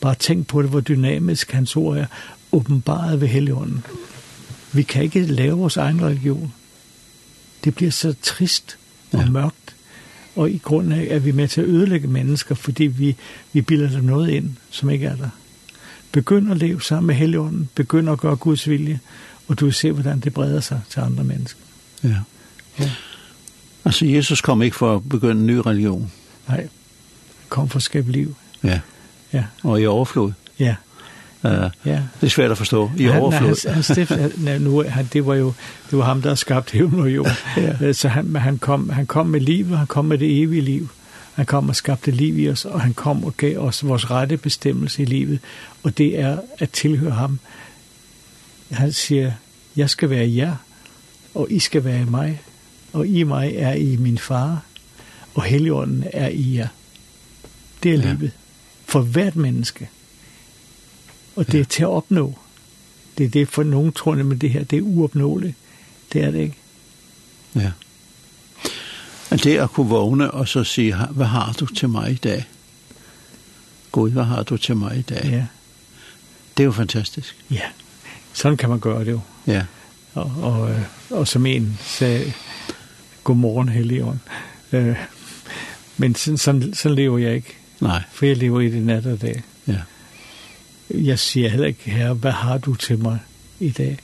Bare 0.00 0.14
tænk 0.14 0.46
på 0.46 0.62
det, 0.62 0.70
hvor 0.70 0.80
dynamisk 0.80 1.52
hans 1.52 1.76
ord 1.76 1.96
er, 1.96 2.06
åbenbaret 2.52 3.20
ved 3.20 3.28
Helligånden. 3.28 3.84
Vi 4.72 4.82
kan 4.82 5.02
ikke 5.02 5.26
lave 5.26 5.58
vores 5.58 5.76
egen 5.76 6.02
religion. 6.02 6.52
Det 7.64 7.74
bliver 7.74 7.90
så 7.90 8.14
trist 8.22 8.76
og 9.12 9.20
ja. 9.20 9.30
mørkt, 9.30 9.76
og 10.36 10.50
i 10.50 10.58
grunden 10.58 10.92
er 10.92 11.18
vi 11.18 11.32
med 11.32 11.48
til 11.48 11.60
at 11.60 11.66
ødelægge 11.66 12.08
mennesker, 12.08 12.54
fordi 12.54 12.84
vi, 12.84 13.16
vi 13.52 13.62
bilder 13.62 13.90
dem 13.90 14.04
noget 14.04 14.30
ind, 14.30 14.50
som 14.70 14.90
ikke 14.90 15.06
er 15.06 15.16
der. 15.16 15.28
Begynd 16.14 16.50
at 16.50 16.56
leve 16.56 16.82
sammen 16.82 17.06
med 17.06 17.14
Helligånden. 17.14 17.68
Begynd 17.74 18.10
at 18.10 18.18
gøre 18.18 18.36
Guds 18.36 18.68
vilje. 18.68 19.00
Og 19.48 19.60
du 19.60 19.64
vil 19.64 19.74
se, 19.74 19.92
hvordan 19.92 20.20
det 20.20 20.34
breder 20.34 20.60
sig 20.60 20.80
til 20.90 21.00
andre 21.00 21.24
mennesker. 21.24 21.60
Ja. 22.04 22.16
ja. 22.78 22.90
Altså, 23.84 24.06
Jesus 24.06 24.40
kom 24.40 24.62
ikke 24.62 24.76
for 24.76 24.96
at 24.96 25.08
begynde 25.08 25.40
en 25.40 25.46
ny 25.46 25.56
religion. 25.56 26.12
Nej. 26.48 26.56
Han 26.56 26.68
kom 27.48 27.68
for 27.68 27.76
at 27.76 27.82
skabe 27.82 28.12
liv. 28.12 28.34
Ja. 28.64 28.80
Ja. 29.32 29.44
Og 29.62 29.80
i 29.80 29.86
overflod. 29.86 30.32
Ja. 30.58 30.76
Uh, 31.42 31.50
ja. 31.84 32.02
Det 32.20 32.26
er 32.26 32.28
svært 32.28 32.50
at 32.50 32.58
forstå. 32.58 32.90
I 32.96 33.04
han, 33.04 33.22
overflod. 33.22 33.66
Han, 33.66 33.74
han 33.74 33.82
stift, 33.82 34.10
han, 34.46 34.62
nu, 34.62 34.82
han, 34.88 35.08
det 35.12 35.26
var 35.26 35.34
jo 35.34 35.52
det 35.90 35.98
var 35.98 36.04
ham, 36.04 36.22
der 36.22 36.34
skabte 36.34 36.72
himmel 36.72 37.00
og 37.00 37.14
jord. 37.14 37.30
ja. 37.56 37.92
Så 37.92 38.08
han, 38.08 38.36
han, 38.36 38.58
kom, 38.58 38.88
han 38.88 39.06
kom 39.06 39.26
med 39.26 39.40
liv, 39.40 39.76
han 39.76 39.86
kom 39.86 40.04
med 40.04 40.18
det 40.18 40.42
evige 40.42 40.62
liv. 40.62 40.88
Han 41.34 41.46
kom 41.46 41.68
og 41.68 41.76
skabte 41.76 42.10
liv 42.10 42.38
i 42.38 42.48
os, 42.48 42.64
og 42.64 42.80
han 42.80 42.94
kom 42.94 43.24
og 43.24 43.36
gav 43.36 43.58
os 43.58 43.84
vores 43.84 44.10
rette 44.10 44.36
bestemmelse 44.36 45.02
i 45.02 45.04
livet, 45.04 45.38
og 45.82 45.98
det 45.98 46.18
er 46.18 46.38
at 46.58 46.70
tilhøre 46.70 47.12
ham. 47.12 47.38
Han 48.70 48.92
siger, 48.92 49.32
jeg 49.76 49.90
skal 49.90 50.10
være 50.10 50.34
jer, 50.34 50.56
og 51.34 51.46
I 51.50 51.58
skal 51.58 51.84
være 51.84 52.00
i 52.00 52.04
mig, 52.04 52.42
og 52.92 53.06
i 53.06 53.22
mig 53.22 53.54
er 53.56 53.72
I 53.72 53.96
min 53.96 54.18
far, 54.18 54.64
og 55.34 55.42
Helligånden 55.42 56.04
er 56.12 56.28
i 56.28 56.56
jer. 56.56 56.68
Det 57.82 57.94
er 57.94 57.98
livet. 57.98 58.30
For 58.84 59.00
hvert 59.00 59.36
menneske. 59.36 59.88
Og 61.36 61.52
det 61.52 61.60
er 61.60 61.64
til 61.64 61.82
at 61.82 61.88
opnå. 61.88 62.38
Det 63.18 63.26
er 63.26 63.30
det 63.30 63.48
for 63.48 63.62
nogen 63.62 63.92
tror, 63.92 64.14
men 64.14 64.38
det 64.38 64.50
her, 64.50 64.64
det 64.64 64.76
er 64.76 64.82
uopnåeligt. 64.82 65.54
Det 66.12 66.24
er 66.24 66.30
det 66.30 66.40
ikke. 66.40 66.56
Ja. 67.54 67.72
At 69.34 69.44
det 69.44 69.56
at 69.56 69.70
kunne 69.70 69.88
vågne 69.88 70.30
og 70.30 70.48
så 70.48 70.64
sige, 70.64 70.96
hvad 71.10 71.26
har 71.26 71.52
du 71.60 71.66
til 71.66 71.88
mig 71.88 72.10
i 72.10 72.14
dag? 72.14 72.44
Gud, 73.92 74.10
hvad 74.10 74.24
har 74.24 74.42
du 74.42 74.56
til 74.56 74.76
mig 74.76 74.98
i 74.98 75.02
dag? 75.02 75.24
Ja. 75.24 75.46
Det 76.56 76.62
er 76.62 76.64
jo 76.64 76.72
fantastisk. 76.72 77.36
Ja, 77.50 77.60
sådan 78.32 78.56
kan 78.56 78.68
man 78.68 78.80
gøre 78.80 79.04
det 79.04 79.10
jo. 79.10 79.20
Ja. 79.46 79.64
Og, 80.14 80.32
og, 80.42 80.74
og 81.10 81.28
som 81.28 81.46
en 81.46 81.78
sagde, 81.80 82.32
godmorgen, 83.24 83.68
Helligånd. 83.68 84.18
Øh, 84.72 84.96
men 85.96 86.14
sådan, 86.14 86.38
sådan, 86.38 86.74
sådan 86.74 86.96
lever 86.96 87.18
jeg 87.18 87.34
ikke. 87.34 87.56
Nej. 87.80 88.02
For 88.12 88.26
jeg 88.26 88.36
lever 88.36 88.60
i 88.60 88.70
det 88.70 88.82
nat 88.82 89.06
og 89.06 89.22
dag. 89.22 89.42
Ja. 89.66 89.80
Jeg 90.90 91.18
siger 91.18 91.48
heller 91.48 91.66
ikke, 91.66 91.90
herre, 91.90 92.14
hvad 92.14 92.32
har 92.32 92.58
du 92.58 92.74
til 92.74 92.98
mig 92.98 93.18
i 93.60 93.70
dag? 93.70 93.98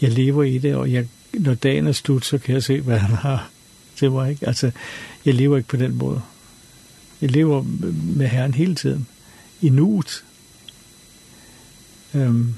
Jeg 0.00 0.10
lever 0.10 0.42
i 0.42 0.58
det, 0.58 0.74
og 0.74 0.92
jeg, 0.92 1.06
når 1.32 1.54
dagen 1.54 1.86
er 1.86 1.92
slut, 1.92 2.24
så 2.24 2.38
kan 2.38 2.54
jeg 2.54 2.62
se, 2.62 2.80
hvad 2.80 2.98
han 2.98 3.16
har 3.16 3.48
til 3.98 4.10
mig. 4.10 4.30
Ikke? 4.30 4.46
Altså, 4.46 4.70
jeg 5.24 5.34
lever 5.34 5.56
ikke 5.56 5.68
på 5.68 5.76
den 5.76 5.94
måde. 5.94 6.22
Jeg 7.20 7.30
lever 7.30 7.62
med 8.16 8.28
Herren 8.28 8.54
hele 8.54 8.74
tiden. 8.74 9.06
I 9.60 9.68
nuet. 9.68 10.24
Øhm, 12.14 12.54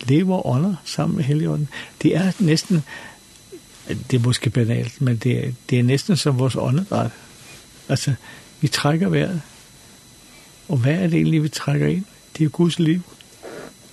lever 0.00 0.46
ånder 0.46 0.74
sammen 0.84 1.16
med 1.16 1.24
Helligånden. 1.24 1.68
Det 2.02 2.16
er 2.16 2.32
næsten, 2.38 2.82
det 3.88 4.14
er 4.14 4.24
måske 4.24 4.50
banalt, 4.50 5.00
men 5.00 5.16
det 5.16 5.46
er, 5.46 5.52
det 5.70 5.78
er 5.78 5.82
næsten 5.82 6.16
som 6.16 6.38
vores 6.38 6.56
åndedræt. 6.56 7.10
Altså, 7.88 8.14
vi 8.60 8.68
trækker 8.68 9.08
vejret. 9.08 9.42
Og 10.68 10.76
hvad 10.76 10.94
er 10.94 11.06
det 11.06 11.14
egentlig, 11.14 11.42
vi 11.42 11.48
trækker 11.48 11.86
ind? 11.86 12.04
Det 12.38 12.44
er 12.44 12.48
Guds 12.48 12.78
liv. 12.78 13.00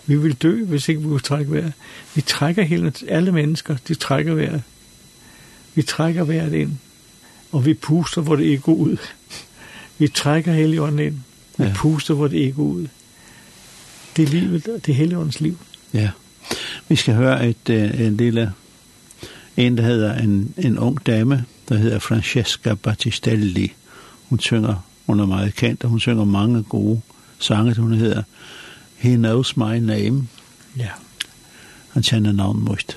Vi 0.06 0.16
vil 0.16 0.34
dø, 0.34 0.64
hvis 0.64 0.90
ikke 0.90 1.02
vi 1.02 1.08
kunne 1.08 1.20
trække 1.20 1.52
vejret. 1.52 1.74
Vi 2.16 2.22
trækker 2.22 2.64
hele, 2.64 2.94
alle 3.08 3.32
mennesker, 3.32 3.78
de 3.88 3.96
trækker 3.96 4.34
vejret. 4.34 4.64
Vi 5.76 5.82
trækker 5.82 6.24
vejret 6.24 6.54
ind, 6.54 6.72
og 7.52 7.66
vi 7.66 7.74
puster 7.74 8.22
vort 8.22 8.40
ego 8.40 8.74
ud. 8.74 8.98
Vi 9.98 10.08
trækker 10.08 10.54
Helligånden 10.54 11.00
ind, 11.00 11.18
vi 11.58 11.64
ja. 11.64 11.74
puster 11.76 12.14
vort 12.14 12.34
ego 12.34 12.62
ud. 12.62 12.88
Det 14.16 14.24
er 14.24 14.28
livet, 14.28 14.66
det 14.66 14.90
er 14.90 14.94
Helligåndens 14.94 15.40
liv. 15.40 15.58
Ja. 15.94 16.10
Vi 16.88 16.96
skal 16.96 17.16
høre 17.16 17.50
et, 17.50 17.70
en 17.70 18.18
lille, 18.18 18.52
en 19.58 19.78
der 19.78 19.84
hedder 19.84 20.18
en, 20.18 20.54
en 20.58 20.80
ung 20.80 21.06
dame, 21.06 21.46
der 21.70 21.78
hedder 21.78 22.00
Francesca 22.00 22.74
Battistelli. 22.74 23.74
Hun 24.30 24.40
synger, 24.40 24.76
hun 25.06 25.20
er 25.20 25.26
meget 25.26 25.56
kendt, 25.56 25.84
og 25.84 25.90
hun 25.90 26.00
synger 26.00 26.26
mange 26.26 26.64
gode 26.64 27.02
sange, 27.40 27.76
hun 27.76 27.94
hedder 27.94 28.24
He 28.98 29.16
Knows 29.16 29.58
My 29.58 29.78
Name. 29.78 30.28
Ja. 30.78 30.90
Han 31.90 32.04
kjenner 32.04 32.32
navnet 32.32 32.64
måske. 32.64 32.94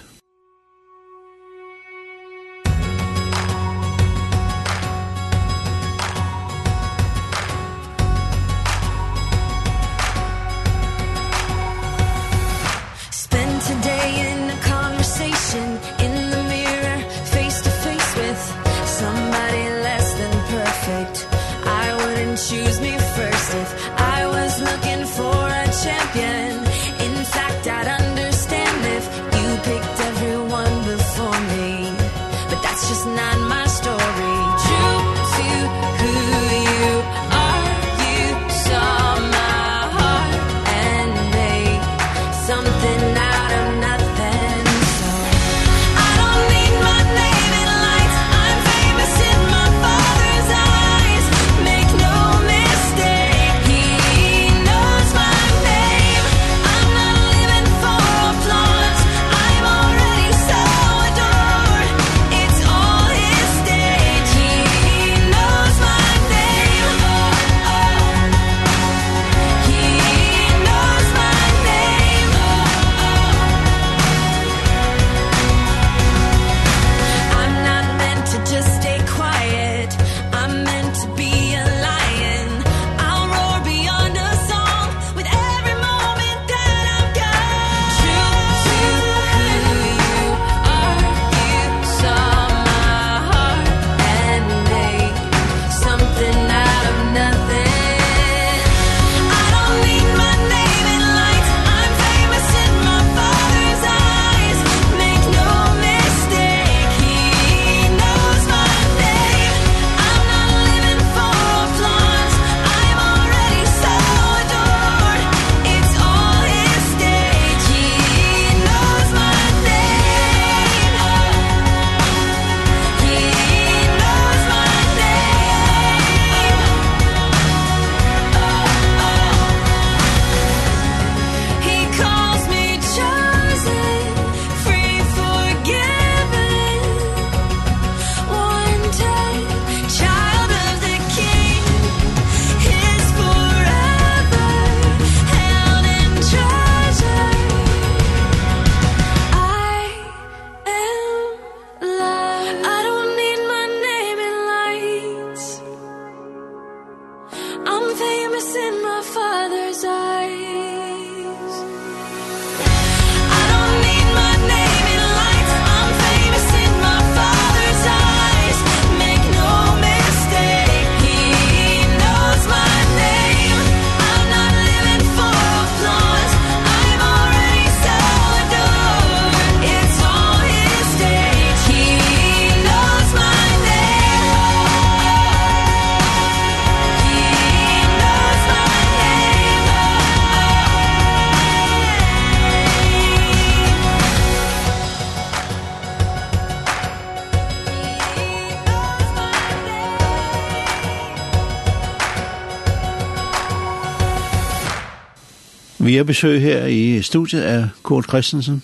vi 205.94 205.98
er 205.98 206.04
besøg 206.04 206.40
her 206.40 206.66
i 206.66 207.02
studiet 207.02 207.40
af 207.40 207.68
Kurt 207.82 208.04
Christensen, 208.04 208.62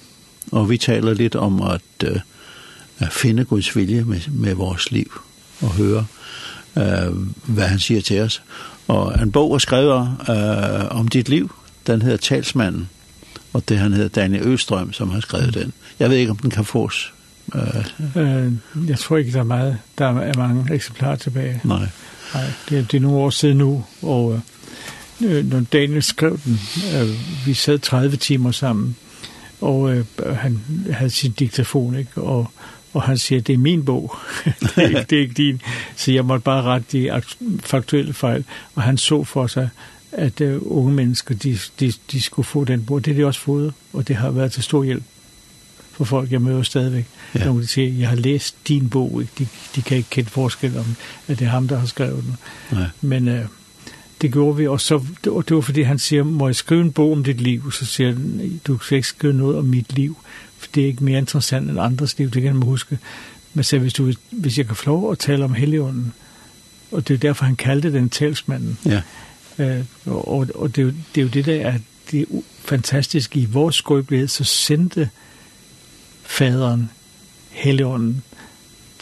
og 0.53 0.71
vi 0.71 0.79
taler 0.79 1.15
lidt 1.15 1.35
om 1.35 1.63
at, 1.63 2.11
uh, 2.11 2.17
at 2.99 3.13
finde 3.13 3.45
Guds 3.45 3.77
vilje 3.77 4.05
med, 4.05 4.21
med 4.31 4.55
vores 4.55 4.91
liv 4.91 5.21
og 5.61 5.71
høre, 5.71 6.07
uh, 6.77 7.17
hvad 7.47 7.65
han 7.65 7.79
siger 7.79 8.01
til 8.01 8.21
os. 8.21 8.43
Og 8.89 9.23
en 9.23 9.33
bog 9.33 9.55
er 9.55 9.59
skrevet 9.59 10.17
uh, 10.29 10.99
om 10.99 11.09
dit 11.09 11.29
liv, 11.29 11.55
den 11.87 12.03
hedder 12.03 12.17
Talsmanden, 12.17 12.89
og 13.53 13.69
det 13.69 13.79
han 13.79 13.93
hedder 13.93 14.09
Daniel 14.09 14.43
Østrøm, 14.43 14.93
som 14.93 15.11
har 15.11 15.21
skrevet 15.21 15.55
den. 15.55 15.73
Jeg 15.99 16.11
ved 16.11 16.17
ikke, 16.17 16.31
om 16.31 16.39
den 16.39 16.51
kan 16.51 16.65
fås. 16.65 17.13
Uh, 17.55 17.61
uh, 18.15 18.53
jeg 18.89 18.99
tror 18.99 19.17
ikke, 19.17 19.33
der 19.33 19.41
er 19.41 19.45
meget. 19.45 19.79
Der 19.99 20.07
er 20.07 20.37
mange 20.37 20.75
eksemplarer 20.75 21.17
tilbage. 21.17 21.61
Nej. 21.65 21.89
Nej, 22.35 22.45
det, 22.69 22.93
det 22.93 22.97
er 22.97 23.01
nogle 23.01 23.19
år 23.19 23.31
siden 23.31 23.59
nu, 23.59 23.85
og 24.03 24.41
når 25.21 25.61
Daniel 25.73 26.03
skrev 26.03 26.39
den. 26.45 26.61
Vi 27.47 27.55
sad 27.55 27.79
30 27.79 28.17
timer 28.17 28.51
sammen, 28.51 28.97
og 29.61 29.97
øh, 29.97 30.05
han 30.35 30.61
havde 30.93 31.11
sin 31.11 31.33
diktafon, 31.33 31.99
ikke? 31.99 32.21
Og, 32.21 32.51
og 32.93 33.03
han 33.03 33.19
siger, 33.19 33.41
det 33.41 33.53
er 33.53 33.59
min 33.59 33.85
bog, 33.85 34.17
det, 34.45 34.73
er 34.77 34.89
ikke, 34.89 35.07
det 35.11 35.17
er 35.17 35.23
ikke 35.23 35.35
din. 35.35 35.61
Så 35.97 36.13
jeg 36.13 36.25
måtte 36.25 36.43
bare 36.43 36.63
rette 36.63 36.87
de 36.93 37.23
faktuelle 37.63 38.13
fejl, 38.13 38.45
og 38.75 38.83
han 38.83 38.99
så 38.99 39.25
for 39.25 39.47
sig, 39.47 39.69
at 40.13 40.41
øh, 40.41 40.59
unge 40.61 40.93
mennesker, 40.93 41.35
de, 41.35 41.59
de, 41.81 41.93
de 42.13 42.23
skulle 42.23 42.47
få 42.47 42.65
den 42.65 42.85
bog. 42.85 43.05
Det 43.05 43.15
har 43.15 43.23
de 43.23 43.27
også 43.27 43.41
fået, 43.41 43.73
og 43.93 44.09
det 44.09 44.17
har 44.17 44.31
været 44.31 44.53
til 44.53 44.63
stor 44.63 44.85
hjælp 44.85 45.03
for 45.93 46.05
folk, 46.05 46.33
jeg 46.33 46.43
møder 46.43 46.63
stadigvæk. 46.63 47.07
Ja. 47.35 47.45
Når 47.45 47.53
de 47.53 47.67
siger, 47.67 47.93
jeg 47.93 48.09
har 48.09 48.17
læst 48.17 48.57
din 48.69 48.89
bog, 48.89 49.21
ikke? 49.21 49.33
De, 49.39 49.47
de 49.77 49.83
kan 49.83 49.97
ikke 49.97 50.11
kende 50.11 50.31
forskel 50.31 50.79
om, 50.79 50.97
at 51.29 51.39
det 51.39 51.45
er 51.45 51.51
ham, 51.51 51.69
der 51.69 51.79
har 51.79 51.87
skrevet 51.87 52.25
den. 52.25 52.37
Nej. 52.73 52.87
Men... 53.01 53.29
Øh, 53.29 53.45
det 54.21 54.33
gjorde 54.33 54.57
vi, 54.57 54.67
og, 54.67 54.81
så, 54.81 54.95
og 55.27 55.49
det 55.49 55.55
var 55.55 55.61
fordi 55.61 55.83
han 55.83 55.99
siger, 55.99 56.23
må 56.23 56.49
jeg 56.49 56.57
skrive 56.57 56.81
en 56.81 56.93
bog 56.93 57.13
om 57.13 57.25
dit 57.25 57.41
liv? 57.41 57.73
Så 57.73 57.85
siger 57.85 58.13
han, 58.13 58.61
du 58.67 58.79
skal 58.79 58.97
ikke 58.97 59.09
skrive 59.09 59.33
noget 59.33 59.59
om 59.59 59.65
mit 59.65 59.93
liv, 59.93 60.17
for 60.59 60.69
det 60.75 60.83
er 60.83 60.87
ikke 60.87 61.05
mere 61.05 61.19
interessant 61.19 61.71
end 61.71 61.81
andres 61.81 62.19
liv, 62.19 62.31
det 62.31 62.43
kan 62.43 62.55
man 62.55 62.63
huske. 62.63 62.99
Men 63.55 63.65
så 63.65 63.79
hvis, 63.79 63.93
du, 63.93 64.13
hvis 64.31 64.59
jeg 64.59 64.67
kan 64.67 64.77
få 64.77 64.87
lov 64.87 65.13
at 65.13 65.19
tale 65.19 65.45
om 65.45 65.55
Helligånden, 65.55 66.13
og 66.93 67.09
det 67.09 67.15
er 67.15 67.19
derfor, 67.19 67.45
han 67.45 67.57
kaldte 67.57 67.93
den 67.93 68.11
talsmanden. 68.11 68.79
Ja. 68.87 69.03
Øh, 69.59 69.85
og, 70.07 70.47
og 70.55 70.77
det, 70.77 70.83
er 70.83 70.87
jo, 70.87 70.93
det 71.15 71.21
er 71.21 71.23
jo 71.23 71.29
det, 71.29 71.47
der 71.47 71.55
er 71.55 71.79
det 72.11 72.27
fantastisk 72.65 73.37
i 73.37 73.45
vores 73.45 73.77
skrøbelighed, 73.77 74.29
så 74.29 74.45
sendte 74.45 75.11
faderen 76.23 76.91
Helligånden, 77.51 78.23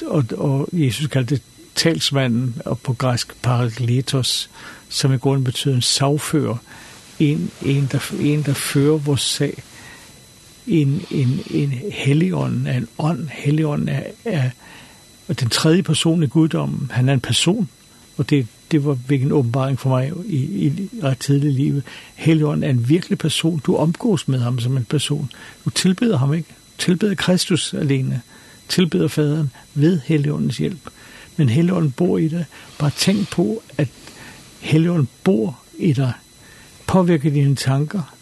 og, 0.06 0.24
og 0.36 0.68
Jesus 0.72 1.06
kaldte 1.06 1.34
det 1.34 1.42
talsmanden, 1.78 2.54
og 2.64 2.78
på 2.78 2.92
græsk 2.92 3.42
parakletos, 3.42 4.50
som 4.88 5.12
i 5.12 5.16
grunden 5.16 5.44
betyder 5.44 5.74
en 5.74 5.82
sagfører, 5.82 6.56
en, 7.18 7.50
en, 7.62 7.88
der, 7.92 8.14
en, 8.20 8.42
der 8.42 8.54
fører 8.54 8.96
vores 8.96 9.20
sag, 9.20 9.62
en, 10.66 11.02
en, 11.10 11.40
en 11.50 11.72
helligånd, 11.92 12.68
en 12.68 12.88
ånd, 12.98 13.28
helligånd 13.28 13.88
er, 13.88 14.02
er 14.24 14.50
den 15.40 15.48
tredje 15.48 15.82
person 15.82 16.22
i 16.22 16.26
guddommen, 16.26 16.90
han 16.94 17.08
er 17.08 17.12
en 17.12 17.20
person, 17.20 17.68
og 18.16 18.30
det, 18.30 18.46
det 18.70 18.84
var 18.84 18.94
virkelig 18.94 19.26
en 19.26 19.32
åbenbaring 19.32 19.78
for 19.80 19.88
mig 19.88 20.12
i, 20.26 20.36
i 20.36 20.88
ret 21.02 21.18
tidlig 21.18 21.52
liv. 21.52 21.82
Helligånden 22.14 22.64
er 22.64 22.70
en 22.70 22.88
virkelig 22.88 23.18
person, 23.18 23.62
du 23.66 23.76
omgås 23.76 24.28
med 24.28 24.38
ham 24.40 24.58
som 24.58 24.76
en 24.76 24.84
person, 24.84 25.30
du 25.64 25.70
tilbeder 25.70 26.18
ham 26.18 26.34
ikke, 26.34 26.48
tilbeder 26.78 27.14
Kristus 27.14 27.74
alene, 27.74 28.20
tilbeder 28.68 29.08
faderen 29.08 29.50
ved 29.74 30.00
Helligåndens 30.04 30.58
hjælp 30.58 30.90
men 31.38 31.48
Helligånden 31.48 31.90
bor 31.90 32.18
i 32.18 32.28
dig. 32.28 32.44
Bare 32.78 32.90
tænk 32.90 33.30
på, 33.30 33.62
at 33.78 33.88
Helligånden 34.60 35.08
bor 35.24 35.60
i 35.78 35.92
dig. 35.92 36.12
Påvirker 36.86 37.30
dine 37.30 37.54
tanker, 37.54 38.14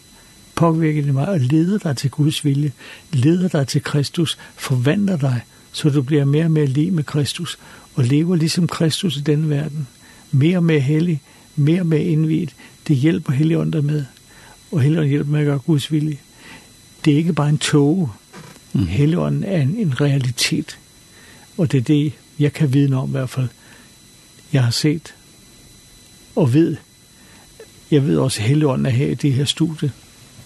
påvirker 0.55 1.01
dine 1.01 1.13
mig 1.13 1.27
og 1.27 1.39
leder 1.39 1.77
dig 1.77 1.97
til 1.97 2.09
Guds 2.09 2.45
vilje, 2.45 2.71
leder 3.11 3.47
dig 3.47 3.67
til 3.67 3.83
Kristus, 3.83 4.37
forvandler 4.55 5.17
dig, 5.17 5.41
så 5.71 5.89
du 5.89 6.01
bliver 6.01 6.25
mere 6.25 6.45
og 6.45 6.51
mere 6.51 6.65
lige 6.65 6.91
med 6.91 7.03
Kristus, 7.03 7.57
og 7.95 8.03
lever 8.03 8.35
ligesom 8.35 8.67
Kristus 8.67 9.17
i 9.17 9.21
denne 9.21 9.49
verden. 9.49 9.87
Mere 10.31 10.57
og 10.57 10.63
mere 10.63 10.79
hellig, 10.79 11.21
mere 11.55 11.79
og 11.79 11.87
mere 11.87 12.03
indviet. 12.03 12.55
Det 12.87 12.95
hjælper 12.95 13.33
Helligånden 13.33 13.71
dig 13.71 13.83
med, 13.83 14.05
og 14.71 14.81
Helligånden 14.81 15.09
hjælper 15.09 15.31
med 15.31 15.39
at 15.39 15.45
gøre 15.45 15.59
Guds 15.59 15.91
vilje. 15.91 16.17
Det 17.05 17.13
er 17.13 17.17
ikke 17.17 17.33
bare 17.33 17.49
en 17.49 17.57
tåge. 17.57 18.09
Mm. 18.73 18.87
Helligånden 18.87 19.43
er 19.43 19.61
en, 19.61 19.75
en 19.77 20.01
realitet, 20.01 20.77
og 21.57 21.71
det 21.71 21.77
er 21.77 21.81
det, 21.81 22.13
jeg 22.39 22.53
kan 22.53 22.73
vidne 22.73 22.97
om 22.97 23.09
i 23.09 23.11
hvert 23.11 23.29
fald, 23.29 23.47
jeg 24.53 24.63
har 24.63 24.71
set 24.71 25.15
og 26.35 26.53
ved. 26.53 26.75
Jeg 27.91 28.07
ved 28.07 28.17
også, 28.17 28.41
at 28.41 28.47
Helligånden 28.47 28.85
er 28.85 28.89
her 28.89 29.07
i 29.07 29.13
det 29.13 29.33
her 29.33 29.45
studie, 29.45 29.91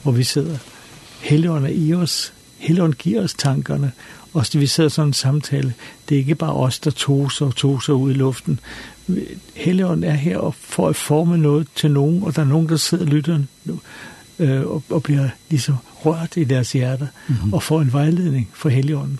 hvor 0.03 0.11
vi 0.11 0.23
sidder. 0.23 0.57
Helligånden 1.21 1.65
er 1.65 1.75
i 1.75 1.93
os. 1.93 2.33
Helligånden 2.57 2.95
giver 2.99 3.23
os 3.23 3.33
tankerne. 3.33 3.91
Og 4.33 4.45
vi 4.53 4.67
sidder 4.67 4.89
sådan 4.89 5.09
en 5.09 5.13
samtale. 5.13 5.73
Det 6.09 6.15
er 6.15 6.19
ikke 6.19 6.35
bare 6.35 6.53
os, 6.53 6.79
der 6.79 6.91
toser 6.91 7.45
og 7.45 7.55
toser 7.55 7.93
ud 7.93 8.11
i 8.11 8.13
luften. 8.13 8.59
Helligånden 9.55 10.03
er 10.03 10.13
her 10.13 10.37
og 10.37 10.55
for 10.55 10.89
at 10.89 10.95
forme 10.95 11.37
noget 11.37 11.67
til 11.75 11.91
nogen, 11.91 12.23
og 12.23 12.35
der 12.35 12.41
er 12.41 12.45
nogen, 12.45 12.69
der 12.69 12.77
sidder 12.77 13.03
og 13.03 13.09
lytter 13.09 13.39
øh, 14.39 14.61
og, 14.61 14.83
og 14.89 15.03
bliver 15.03 15.29
ligesom 15.49 15.75
rørt 16.05 16.37
i 16.37 16.43
deres 16.43 16.71
hjerter, 16.71 17.07
mm 17.27 17.35
-hmm. 17.35 17.53
og 17.53 17.63
får 17.63 17.81
en 17.81 17.93
vejledning 17.93 18.49
fra 18.53 18.69
Helligånden 18.69 19.19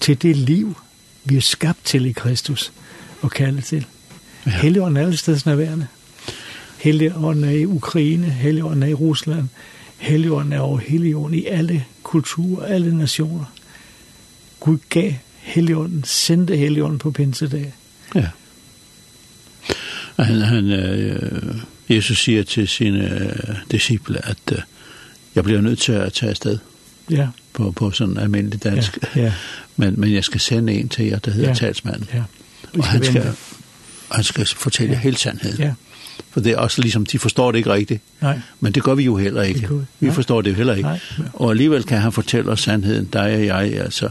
til 0.00 0.22
det 0.22 0.36
liv, 0.36 0.76
vi 1.24 1.36
er 1.36 1.40
skabt 1.40 1.84
til 1.84 2.06
i 2.06 2.12
Kristus 2.12 2.72
og 3.20 3.30
kaldet 3.30 3.64
til. 3.64 3.86
Ja. 4.46 4.50
Helligånden 4.50 4.96
er 4.96 5.00
alle 5.00 5.16
steds 5.16 5.46
nærværende. 5.46 5.86
Helligånden 6.78 7.44
er 7.44 7.50
i 7.50 7.66
Ukraine, 7.66 8.26
Helligånden 8.26 8.82
er 8.82 8.86
i 8.86 8.94
Rusland, 8.94 9.48
Helligånden 9.98 10.52
er 10.52 10.60
over 10.60 10.78
hele 10.78 11.08
jorden, 11.08 11.38
i 11.38 11.46
alle 11.46 11.84
kulturer, 12.02 12.66
alle 12.66 12.96
nationer. 12.96 13.44
Gud 14.60 14.78
gav 14.88 15.12
Helligånden, 15.38 16.04
sendte 16.04 16.56
Helligånden 16.56 16.98
på 16.98 17.10
pinsedag. 17.10 17.74
Ja. 18.14 18.28
Han, 20.16 20.40
han, 20.40 20.70
øh, 20.70 21.56
Jesus 21.90 22.22
siger 22.24 22.42
til 22.42 22.68
sine 22.68 23.20
øh, 23.20 23.56
disciple, 23.70 24.26
at 24.26 24.38
øh, 24.52 24.58
jeg 25.34 25.44
bliver 25.44 25.60
nødt 25.60 25.78
til 25.78 25.92
at 25.92 26.12
tage 26.12 26.30
afsted. 26.30 26.58
Ja 27.10 27.28
på, 27.52 27.70
på 27.70 27.90
sådan 27.90 28.18
almindelig 28.18 28.64
dansk. 28.64 28.98
Ja, 29.16 29.22
ja. 29.22 29.32
Men, 29.76 30.00
men 30.00 30.12
jeg 30.12 30.24
skal 30.24 30.40
sende 30.40 30.72
en 30.72 30.88
til 30.88 31.06
jer, 31.06 31.18
der 31.18 31.30
hedder 31.30 31.48
ja, 31.48 31.54
talsmanden. 31.54 32.08
Ja. 32.14 32.22
Og 32.78 32.84
han 32.84 33.04
skal, 33.04 33.24
vente. 33.24 33.36
han 34.10 34.24
skal 34.24 34.46
fortælle 34.46 34.92
ja. 34.92 34.98
hele 34.98 35.16
sandheden. 35.16 35.58
Ja. 35.58 35.72
For 36.30 36.40
det 36.40 36.52
er 36.52 36.56
også 36.56 36.82
ligesom, 36.82 37.06
de 37.06 37.18
forstår 37.18 37.52
det 37.52 37.58
ikke 37.58 37.72
rigtigt. 37.72 38.02
Nej. 38.20 38.40
Men 38.60 38.72
det 38.72 38.82
gør 38.82 38.94
vi 38.94 39.02
jo 39.02 39.16
heller 39.16 39.42
ikke. 39.42 39.68
Vi 39.68 40.06
nej. 40.06 40.14
forstår 40.14 40.42
det 40.42 40.50
jo 40.50 40.54
heller 40.54 40.74
ikke. 40.74 40.88
Nej. 40.88 41.00
Og 41.32 41.50
alligevel 41.50 41.84
kan 41.84 41.98
han 41.98 42.12
fortælle 42.12 42.50
os 42.50 42.60
sandheden, 42.60 43.04
dig 43.12 43.34
og 43.34 43.46
jeg, 43.46 43.80
altså, 43.80 44.08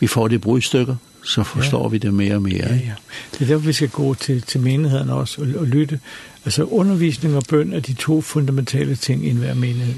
vi 0.00 0.06
får 0.06 0.28
det 0.28 0.40
brudstykker, 0.40 0.96
så 1.24 1.42
forstår 1.42 1.82
ja. 1.82 1.88
vi 1.88 1.98
det 1.98 2.14
mere 2.14 2.34
og 2.34 2.42
mere. 2.42 2.66
Ja, 2.66 2.74
ja. 2.74 2.92
Det 3.32 3.40
er 3.40 3.46
derfor, 3.46 3.66
vi 3.66 3.72
skal 3.72 3.88
gå 3.88 4.14
til, 4.14 4.42
til 4.42 4.60
menigheden 4.60 5.10
også 5.10 5.40
og, 5.40 5.48
og 5.60 5.66
lytte. 5.66 6.00
Altså 6.44 6.62
undervisning 6.62 7.36
og 7.36 7.42
bøn 7.48 7.72
er 7.72 7.80
de 7.80 7.92
to 7.92 8.20
fundamentale 8.20 8.96
ting 8.96 9.26
i 9.26 9.30
enhver 9.30 9.54
menighed 9.54 9.94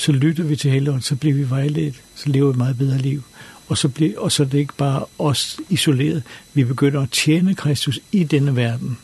så 0.00 0.12
lytter 0.12 0.44
vi 0.44 0.56
til 0.56 0.70
Helligånden, 0.70 1.02
så 1.02 1.16
bliver 1.16 1.34
vi 1.34 1.50
vejledt, 1.50 2.02
så 2.14 2.28
lever 2.28 2.46
vi 2.46 2.50
et 2.50 2.56
meget 2.56 2.78
bedre 2.78 2.98
liv. 2.98 3.22
Og 3.68 3.78
så, 3.78 3.88
bliver, 3.88 4.18
og 4.18 4.32
så 4.32 4.42
er 4.42 4.46
det 4.46 4.58
ikke 4.58 4.74
bare 4.76 5.04
os 5.18 5.60
isoleret. 5.68 6.22
Vi 6.54 6.64
begynder 6.64 7.00
at 7.00 7.10
tjene 7.10 7.54
Kristus 7.54 8.00
i 8.12 8.24
denne 8.24 8.56
verden. 8.56 8.98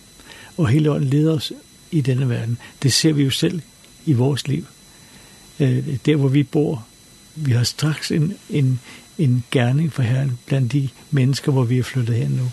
Og 0.57 0.69
Helligånden 0.69 1.11
leder 1.11 1.33
os 1.33 1.53
i 1.91 2.01
denne 2.01 2.29
verden. 2.29 2.59
Det 2.83 2.93
ser 2.93 3.13
vi 3.13 3.23
jo 3.23 3.31
selv 3.31 3.61
i 4.07 4.13
vores 4.13 4.49
liv. 4.49 4.65
Eh 5.59 5.85
der, 6.07 6.17
hvor 6.17 6.29
vi 6.29 6.43
bor, 6.43 6.87
vi 7.35 7.53
har 7.53 7.65
straks 7.65 8.11
en, 8.11 8.33
en, 8.51 8.81
en 9.19 9.45
gerning 9.51 9.93
for 9.93 10.03
Herren 10.03 10.39
blandt 10.47 10.73
de 10.73 10.89
mennesker, 11.11 11.53
hvor 11.53 11.65
vi 11.65 11.79
er 11.79 11.83
flyttet 11.83 12.17
hen 12.17 12.31
nu. 12.31 12.51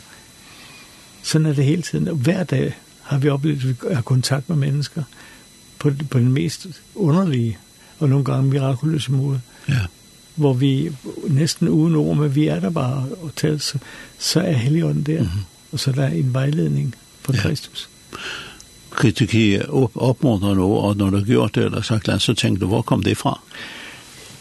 Sådan 1.22 1.48
er 1.48 1.54
det 1.54 1.66
hele 1.66 1.82
tiden. 1.82 2.08
Og 2.08 2.16
hver 2.16 2.44
dag 2.44 2.74
har 3.02 3.18
vi 3.18 3.30
oplevet, 3.30 3.58
at 3.58 3.68
vi 3.68 3.76
har 3.94 4.02
kontakt 4.02 4.50
med 4.50 4.58
mennesker 4.58 5.04
på, 5.80 5.92
på 6.10 6.20
den 6.20 6.32
mest 6.32 6.68
underlige 6.96 7.58
og 8.04 8.10
nogle 8.10 8.26
gange 8.26 8.50
mirakuløse 8.50 9.12
måder. 9.12 9.40
Ja. 9.70 9.80
Hvor 10.36 10.54
vi 10.54 10.92
næsten 11.28 11.70
uden 11.70 11.96
ord, 11.96 12.18
men 12.18 12.36
vi 12.36 12.48
er 12.48 12.60
der 12.60 12.70
bare 12.70 13.08
og 13.22 13.36
taler, 13.36 13.58
så, 13.58 13.78
så 14.20 14.40
er 14.42 14.52
Helligånden 14.52 15.04
der. 15.04 15.22
Mm 15.22 15.28
-hmm. 15.28 15.40
Og 15.72 15.80
så 15.80 15.92
er 15.92 15.96
der 15.96 16.08
en 16.08 16.34
vejledning 16.34 16.96
for 17.22 17.34
ja. 17.34 17.40
Kristus. 17.40 17.90
Kritik 18.90 19.34
du 19.34 19.84
op, 19.84 19.92
opmuntrer 19.96 20.54
nu, 20.54 20.76
og 20.76 20.98
når 20.98 21.10
du 21.10 21.18
har 21.18 21.26
gjort 21.26 21.56
det, 21.56 21.66
eller 21.66 21.82
sagt, 21.82 22.22
så 22.22 22.34
tænker 22.34 22.60
du, 22.60 22.68
hvor 22.68 22.82
kom 22.82 23.04
det 23.04 23.18
fra? 23.18 23.40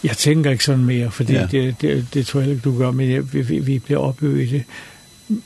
Jeg 0.04 0.16
tænker 0.16 0.50
ikke 0.50 0.64
sådan 0.64 0.84
mere, 0.84 1.10
fordi 1.10 1.32
ja. 1.32 1.46
det, 1.50 1.76
det, 1.80 2.06
det 2.14 2.26
tror 2.26 2.40
jeg 2.40 2.50
ikke, 2.50 2.60
du 2.60 2.78
gør, 2.78 2.90
men 2.90 3.10
jeg, 3.10 3.32
vi, 3.32 3.58
vi 3.58 3.78
bliver 3.78 4.00
opbygget 4.00 4.48
i 4.48 4.52
det. 4.52 4.64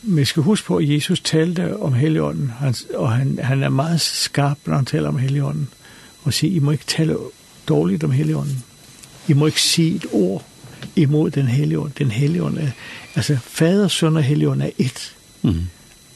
Men 0.02 0.18
jeg 0.18 0.26
skal 0.26 0.42
huske 0.42 0.66
på, 0.66 0.76
at 0.76 0.88
Jesus 0.88 1.20
talte 1.20 1.76
om 1.80 1.92
Helligånden, 1.92 2.52
han, 2.58 2.74
og 2.94 3.12
han, 3.12 3.38
han 3.42 3.62
er 3.62 3.68
meget 3.68 4.00
skarp, 4.00 4.58
når 4.66 4.76
han 4.76 4.84
taler 4.84 5.08
om 5.08 5.18
Helligånden, 5.18 5.68
og 6.22 6.32
siger, 6.32 6.56
I 6.56 6.58
må 6.58 6.70
ikke 6.70 6.84
tale 6.86 7.16
dårligt 7.68 8.04
om 8.04 8.10
Helligånden. 8.10 8.62
I 9.28 9.32
må 9.32 9.46
ikke 9.46 9.62
sige 9.62 9.94
et 9.94 10.06
ord 10.12 10.44
imod 10.96 11.30
den 11.30 11.46
Helligånd. 11.46 11.92
Den 11.98 12.10
Helligånd 12.10 12.58
er, 12.58 12.70
altså 13.14 13.38
fader, 13.44 13.88
søn 13.88 14.16
og 14.16 14.22
Helligånd 14.22 14.62
er 14.62 14.70
et. 14.78 15.14
Mm. 15.42 15.66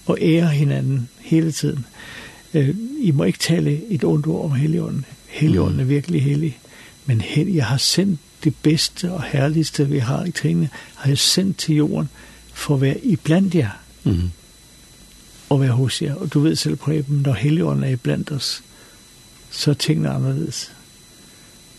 Og 0.07 0.19
ære 0.21 0.49
hinanden 0.49 1.09
hele 1.19 1.53
tiden. 1.53 1.85
Øh, 2.55 2.75
I 3.01 3.11
må 3.11 3.25
ikke 3.25 3.39
tale 3.39 3.93
et 3.93 4.05
ondt 4.05 4.27
ord 4.27 4.45
om 4.45 4.53
Helligånden. 4.53 5.05
Helligånden 5.27 5.77
mm. 5.77 5.81
er 5.81 5.85
virkelig 5.85 6.23
hellig. 6.23 6.59
Men 7.07 7.21
hel, 7.21 7.53
jeg 7.53 7.67
har 7.67 7.77
sendt 7.77 8.21
det 8.45 8.55
bedste 8.63 9.13
og 9.13 9.23
herligste, 9.23 9.89
vi 9.89 9.99
har 9.99 10.25
i 10.25 10.31
trinene, 10.31 10.69
har 10.95 11.09
jeg 11.09 11.19
sendt 11.19 11.57
til 11.57 11.75
jorden 11.75 12.09
for 12.53 12.75
at 12.75 12.81
være 12.81 13.05
iblandt 13.05 13.55
jer. 13.55 13.71
Mm. 14.05 14.31
Og 15.49 15.61
være 15.61 15.71
hos 15.71 16.03
jer. 16.03 16.15
Og 16.15 16.33
du 16.33 16.41
ved 16.41 16.57
selv, 16.57 16.77
Preben, 16.77 17.23
når 17.25 17.33
Helligånden 17.33 17.85
er 17.85 17.89
iblandt 17.89 18.33
os, 18.33 18.63
så 19.51 19.71
er 19.71 19.75
tingene 19.75 20.11
anderledes. 20.11 20.73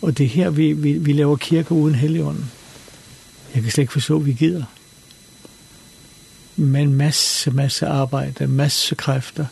Og 0.02 0.18
det 0.18 0.24
er 0.24 0.30
her, 0.30 0.50
vi, 0.50 0.74
vi, 0.74 0.94
vi 0.94 1.14
laver 1.14 1.36
kirker 1.36 1.76
uden 1.76 1.96
helligånden. 1.96 2.52
Jeg 3.56 3.64
kan 3.64 3.72
slet 3.72 3.82
ikke 3.82 3.94
forstå, 3.94 4.16
at 4.16 4.26
vi 4.26 4.34
gider. 4.34 4.64
Men 6.56 6.94
masse, 6.94 7.52
masse 7.52 7.88
arbejde, 7.88 8.48
masse 8.48 8.96
kræfter. 8.96 9.46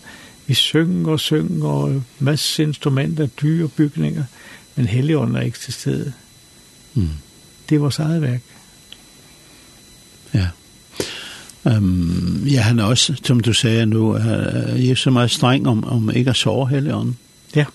Vi 0.48 0.54
synger 0.54 1.12
og 1.12 1.20
synger, 1.20 1.68
og 1.68 2.04
masse 2.20 2.64
instrumenter, 2.64 3.26
dyre 3.26 3.68
bygninger. 3.68 4.24
Men 4.76 4.86
helligånden 4.86 5.36
er 5.36 5.42
ikke 5.42 5.60
til 5.60 5.74
stede. 5.74 6.14
Mm. 6.94 7.10
Det 7.70 7.76
er 7.76 7.80
vores 7.80 8.00
eget 8.00 8.22
værk. 8.22 8.42
Ja. 10.34 10.48
Um, 11.64 12.44
ja, 12.46 12.62
han 12.62 12.80
er 12.80 12.84
også, 12.84 13.16
som 13.24 13.40
du 13.40 13.54
sagde 13.54 13.86
nu, 13.86 14.12
er, 14.12 14.22
er 14.22 14.96
så 14.96 15.10
meget 15.10 15.32
streng 15.32 15.68
om, 15.68 15.84
om 15.84 16.10
ikke 16.10 16.30
at 16.30 16.36
sove 16.36 16.70
helligånden. 16.70 17.18
Ja. 17.56 17.66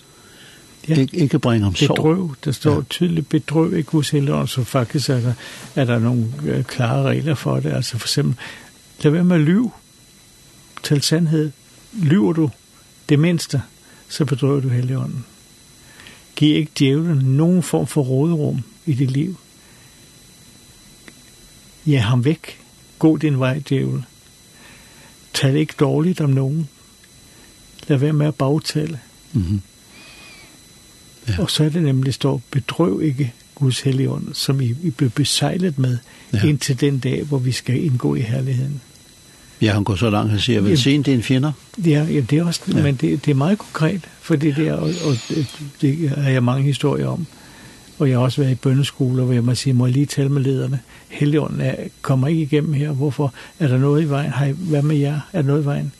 Ja. 0.89 1.01
Ik 1.01 1.15
ikke 1.15 1.39
bringer 1.39 1.65
ham 1.65 1.75
sorg. 1.75 1.97
Bedrøv, 1.97 2.35
der 2.45 2.53
står 2.53 2.75
ja. 2.75 2.81
tydeligt 2.91 3.29
bedrøv, 3.29 3.75
ikke 3.75 3.91
hos 3.91 4.11
helånden, 4.11 4.49
så 4.49 4.65
faktisk 4.65 5.09
er 5.09 5.21
der, 5.21 5.35
er 5.75 5.85
der 5.85 5.99
nogle 5.99 6.65
klare 6.69 7.03
regler 7.03 7.35
for 7.35 7.61
det. 7.61 7.73
Altså 7.73 7.99
for 7.99 8.07
eksempel, 8.07 8.37
lad 9.03 9.13
være 9.13 9.25
med 9.25 9.37
at 9.37 9.43
lyve 9.43 9.71
til 10.83 11.03
sandhed. 11.03 11.51
Lyver 11.93 12.33
du 12.33 12.51
det 13.09 13.19
mindste, 13.19 13.63
så 14.09 14.25
bedrøver 14.25 14.61
du 14.61 14.69
helligånden. 14.69 15.25
Giv 16.37 16.57
ikke 16.57 16.73
djævlen 16.79 17.19
nogen 17.19 17.63
form 17.63 17.87
for 17.87 18.03
råderum 18.03 18.63
i 18.87 18.95
dit 18.95 19.11
liv. 19.11 19.37
Ja, 21.87 21.99
ham 21.99 22.25
væk. 22.25 22.61
Gå 22.99 23.17
din 23.17 23.39
vej, 23.39 23.63
djævel. 23.69 24.05
Tal 25.35 25.57
ikke 25.57 25.75
dårligt 25.81 26.21
om 26.21 26.31
nogen. 26.31 26.69
Lad 27.87 27.99
være 27.99 28.13
med 28.13 28.27
at 28.27 28.35
bagtale. 28.35 29.01
Mm. 29.33 29.61
Ja. 31.29 31.33
Og 31.39 31.51
så 31.51 31.65
er 31.65 31.69
det 31.69 31.83
nemlig 31.83 32.15
står, 32.15 32.43
bedrøv 32.51 33.01
ikke 33.03 33.33
Guds 33.55 33.81
helligånd, 33.81 34.29
som 34.33 34.61
I, 34.61 34.75
I 34.83 34.91
blev 34.91 35.11
besejlet 35.11 35.79
med, 35.79 35.99
ja. 36.33 36.43
indtil 36.43 36.81
den 36.81 36.99
dag, 36.99 37.23
hvor 37.23 37.39
vi 37.39 37.53
skal 37.53 37.85
indgå 37.85 38.15
i 38.15 38.21
herligheden. 38.21 38.81
Ja, 39.61 39.73
han 39.73 39.85
går 39.85 39.97
så 39.97 40.11
langt, 40.11 40.31
han 40.31 40.41
siger, 40.41 40.61
vel 40.61 40.79
sent 40.79 41.09
en 41.09 41.23
fjender? 41.23 41.53
Ja, 41.87 42.07
ja, 42.11 42.21
det 42.21 42.39
er 42.39 42.45
også, 42.45 42.61
ja. 42.69 42.83
men 42.83 42.95
det, 42.95 43.25
det 43.25 43.31
er 43.31 43.35
meget 43.35 43.59
konkret, 43.59 44.01
for 44.21 44.37
det 44.37 44.57
der, 44.57 44.73
og, 44.73 44.91
og 45.05 45.17
det 45.81 46.11
har 46.11 46.31
jeg 46.31 46.43
mange 46.43 46.63
historier 46.63 47.07
om. 47.07 47.27
Og 47.99 48.09
jeg 48.09 48.19
har 48.19 48.25
også 48.25 48.41
været 48.41 48.53
i 48.53 48.55
bønneskoler, 48.55 49.25
hvor 49.25 49.35
jeg 49.35 49.45
må 49.45 49.55
sige, 49.55 49.73
må 49.73 49.87
jeg 49.87 49.93
lige 49.93 50.07
tale 50.07 50.29
med 50.29 50.43
lederne. 50.43 50.81
Helligånden 51.09 51.61
er, 51.61 51.75
kommer 52.03 52.29
ikke 52.29 52.43
igennem 52.43 52.73
her. 52.73 52.93
Hvorfor? 52.93 53.35
Er 53.59 53.69
der 53.69 53.79
noget 53.79 54.03
i 54.03 54.09
vejen? 54.09 54.33
Hej, 54.33 54.53
hvad 54.53 54.83
med 54.83 54.97
jer? 54.97 55.21
Er 55.33 55.43
der 55.43 55.49
noget 55.49 55.63
i 55.63 55.65
vejen? 55.65 55.93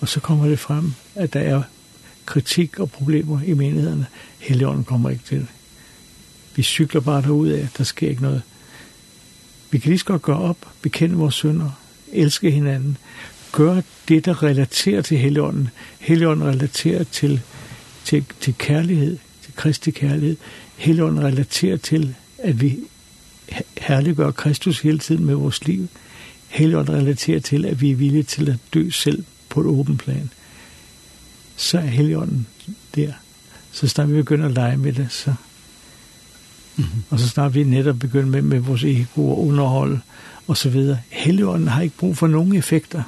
Og 0.00 0.08
så 0.08 0.20
kommer 0.20 0.48
det 0.48 0.58
frem, 0.58 0.92
at 1.14 1.32
der 1.32 1.40
er 1.40 1.62
kritik 2.26 2.78
og 2.78 2.90
problemer 2.90 3.40
i 3.42 3.54
menighederne. 3.54 4.06
Helligånden 4.38 4.84
kommer 4.84 5.10
ikke 5.10 5.24
til. 5.24 5.46
Vi 6.54 6.62
cykler 6.62 7.00
bare 7.00 7.22
derud 7.22 7.48
af, 7.48 7.68
der 7.78 7.84
sker 7.84 8.08
ikke 8.08 8.22
noget. 8.22 8.42
Vi 9.70 9.78
kan 9.78 9.88
lige 9.88 9.98
så 9.98 10.04
godt 10.04 10.22
gøre 10.22 10.38
op, 10.38 10.68
bekende 10.82 11.14
vores 11.14 11.34
synder, 11.34 11.70
elske 12.12 12.50
hinanden, 12.50 12.98
gøre 13.52 13.82
det, 14.08 14.24
der 14.24 14.42
relaterer 14.42 15.02
til 15.02 15.18
Helligånden. 15.18 15.68
Helligånden 15.98 16.48
relaterer 16.48 17.04
til, 17.04 17.40
til, 18.04 18.24
til 18.40 18.54
kærlighed, 18.58 19.18
til 19.42 19.52
Kristi 19.56 19.90
kærlighed. 19.90 20.36
Helligånden 20.76 21.24
relaterer 21.24 21.76
til, 21.76 22.14
at 22.38 22.60
vi 22.60 22.78
herliggør 23.78 24.30
Kristus 24.30 24.80
hele 24.80 24.98
tiden 24.98 25.24
med 25.24 25.34
vores 25.34 25.66
liv. 25.66 25.88
Helligånden 26.48 26.94
relaterer 26.94 27.40
til, 27.40 27.64
at 27.64 27.80
vi 27.80 27.90
er 27.90 27.96
villige 27.96 28.22
til 28.22 28.48
at 28.48 28.56
dø 28.74 28.90
selv 28.90 29.24
på 29.48 29.60
et 29.60 29.66
åbent 29.66 29.98
plan 29.98 30.30
så 31.56 31.78
er 31.78 31.82
heligånden 31.82 32.46
der. 32.94 33.12
Så 33.72 33.88
snart 33.88 34.10
vi 34.10 34.14
begynder 34.14 34.46
at 34.46 34.52
lege 34.52 34.76
med 34.76 34.92
det, 34.92 35.06
så... 35.10 35.34
Mm 36.76 36.84
-hmm. 36.84 37.00
Og 37.10 37.20
så 37.20 37.28
snart 37.28 37.54
vi 37.54 37.64
netop 37.64 37.98
begynder 37.98 38.28
med, 38.28 38.42
med 38.42 38.58
vores 38.58 38.84
ego 38.84 39.30
og 39.30 39.46
underhold 39.46 39.98
og 40.46 40.56
så 40.56 40.68
videre. 40.68 40.98
Helligånden 41.08 41.68
har 41.68 41.82
ikke 41.82 41.96
brug 41.96 42.16
for 42.16 42.26
nogen 42.26 42.56
effekter. 42.56 43.02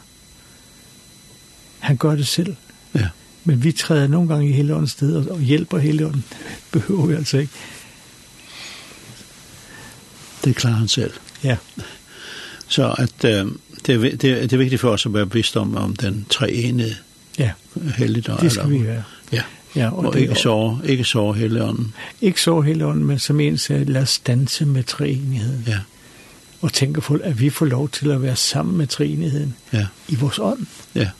Han 1.79 1.97
gør 1.97 2.15
det 2.15 2.27
selv. 2.27 2.57
Ja. 2.95 3.09
Men 3.45 3.65
vi 3.65 3.73
træder 3.73 4.07
nogle 4.07 4.29
gange 4.29 4.49
i 4.49 4.53
Helligåndens 4.53 4.91
sted 4.91 5.17
og, 5.17 5.35
og 5.35 5.41
hjælper 5.41 5.79
Helligånden. 5.79 6.25
Behøver 6.73 7.07
vi 7.07 7.15
altså 7.15 7.39
ikke. 7.39 7.53
Det 10.45 10.57
klarer 10.57 10.75
han 10.75 10.89
selv. 10.89 11.13
Ja. 11.45 11.57
Så 12.69 12.95
at, 12.99 13.25
øh, 13.25 13.47
det, 13.87 13.95
er, 13.95 14.17
det, 14.17 14.25
er, 14.25 14.41
det 14.41 14.53
er 14.53 14.57
vigtigt 14.57 14.81
for 14.81 14.91
os 14.91 15.07
at 15.07 15.15
være 15.15 15.27
bevidst 15.27 15.57
om, 15.57 15.77
om 15.77 15.97
den 15.97 16.27
treenede 16.31 16.97
Ja. 17.39 17.51
Heldigt 17.97 18.29
og 18.29 18.41
Det 18.41 18.53
skal 18.53 18.71
vi 18.71 18.85
være. 18.85 19.03
Ja. 19.33 19.43
Ja, 19.77 19.91
og, 19.91 20.05
og 20.05 20.19
ikke, 20.19 20.35
sove, 20.35 20.81
ikke 20.85 21.05
sove 21.05 21.35
Helligånden. 21.35 21.95
Ikke 22.21 22.41
så 22.41 22.61
Helligånden, 22.61 23.05
men 23.05 23.19
som 23.19 23.41
en 23.41 23.59
sagde, 23.59 23.85
lad 23.85 24.03
os 24.03 24.19
danse 24.19 24.67
med 24.67 24.85
treenigheden. 24.85 25.65
Ja. 25.67 25.79
Og 26.61 26.73
tænke 26.73 27.01
på, 27.01 27.15
at 27.15 27.41
vi 27.41 27.51
får 27.51 27.67
lov 27.67 27.89
til 27.89 28.11
at 28.11 28.23
være 28.23 28.37
sammen 28.37 28.77
med 28.79 28.87
treenigheden 28.87 29.55
ja. 29.73 29.87
i 30.09 30.15
vores 30.15 30.39
ånd. 30.39 30.67
Ja. 30.95 31.11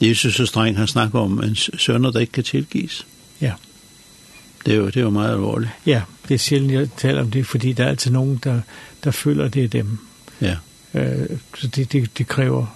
Jesus 0.00 0.40
er 0.40 0.44
streng, 0.44 0.78
han 0.78 0.86
snakker 0.86 1.18
om 1.18 1.42
en 1.42 1.56
sønner, 1.56 2.10
der 2.10 2.20
ikke 2.20 2.32
kan 2.32 2.44
tilgives. 2.44 3.06
Ja. 3.40 3.52
Det 4.66 4.74
er 4.74 4.78
jo, 4.78 4.86
det 4.86 4.96
er 4.96 5.00
jo 5.00 5.10
meget 5.10 5.30
alvorligt. 5.30 5.70
Ja, 5.86 6.02
det 6.28 6.34
er 6.34 6.38
sjældent, 6.38 6.72
jeg 6.72 6.88
taler 6.96 7.22
om 7.22 7.30
det, 7.30 7.46
fordi 7.46 7.72
der 7.72 7.84
er 7.84 7.88
altid 7.88 8.10
nogen, 8.10 8.40
der, 8.44 8.60
der 9.04 9.10
føler, 9.10 9.48
det 9.48 9.64
er 9.64 9.68
dem. 9.68 9.98
Ja. 10.40 10.56
Øh, 10.94 11.28
så 11.54 11.66
det, 11.66 11.92
det, 11.92 12.18
det 12.18 12.26
kræver 12.26 12.66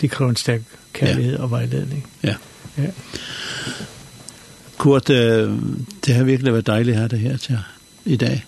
det 0.00 0.10
kræver 0.10 0.30
en 0.30 0.36
stærk 0.36 0.60
kærlighed 0.92 1.36
ja. 1.36 1.42
og 1.42 1.50
vejledning. 1.50 2.06
Ja. 2.22 2.34
ja. 2.78 2.86
Kurt, 4.78 5.10
øh, 5.10 5.52
det 6.06 6.14
har 6.14 6.24
virkelig 6.24 6.52
været 6.52 6.66
dejligt 6.66 6.96
at 6.96 7.18
have 7.18 7.30
her 7.30 7.36
til 7.36 7.58
i 8.04 8.16
dag. 8.16 8.44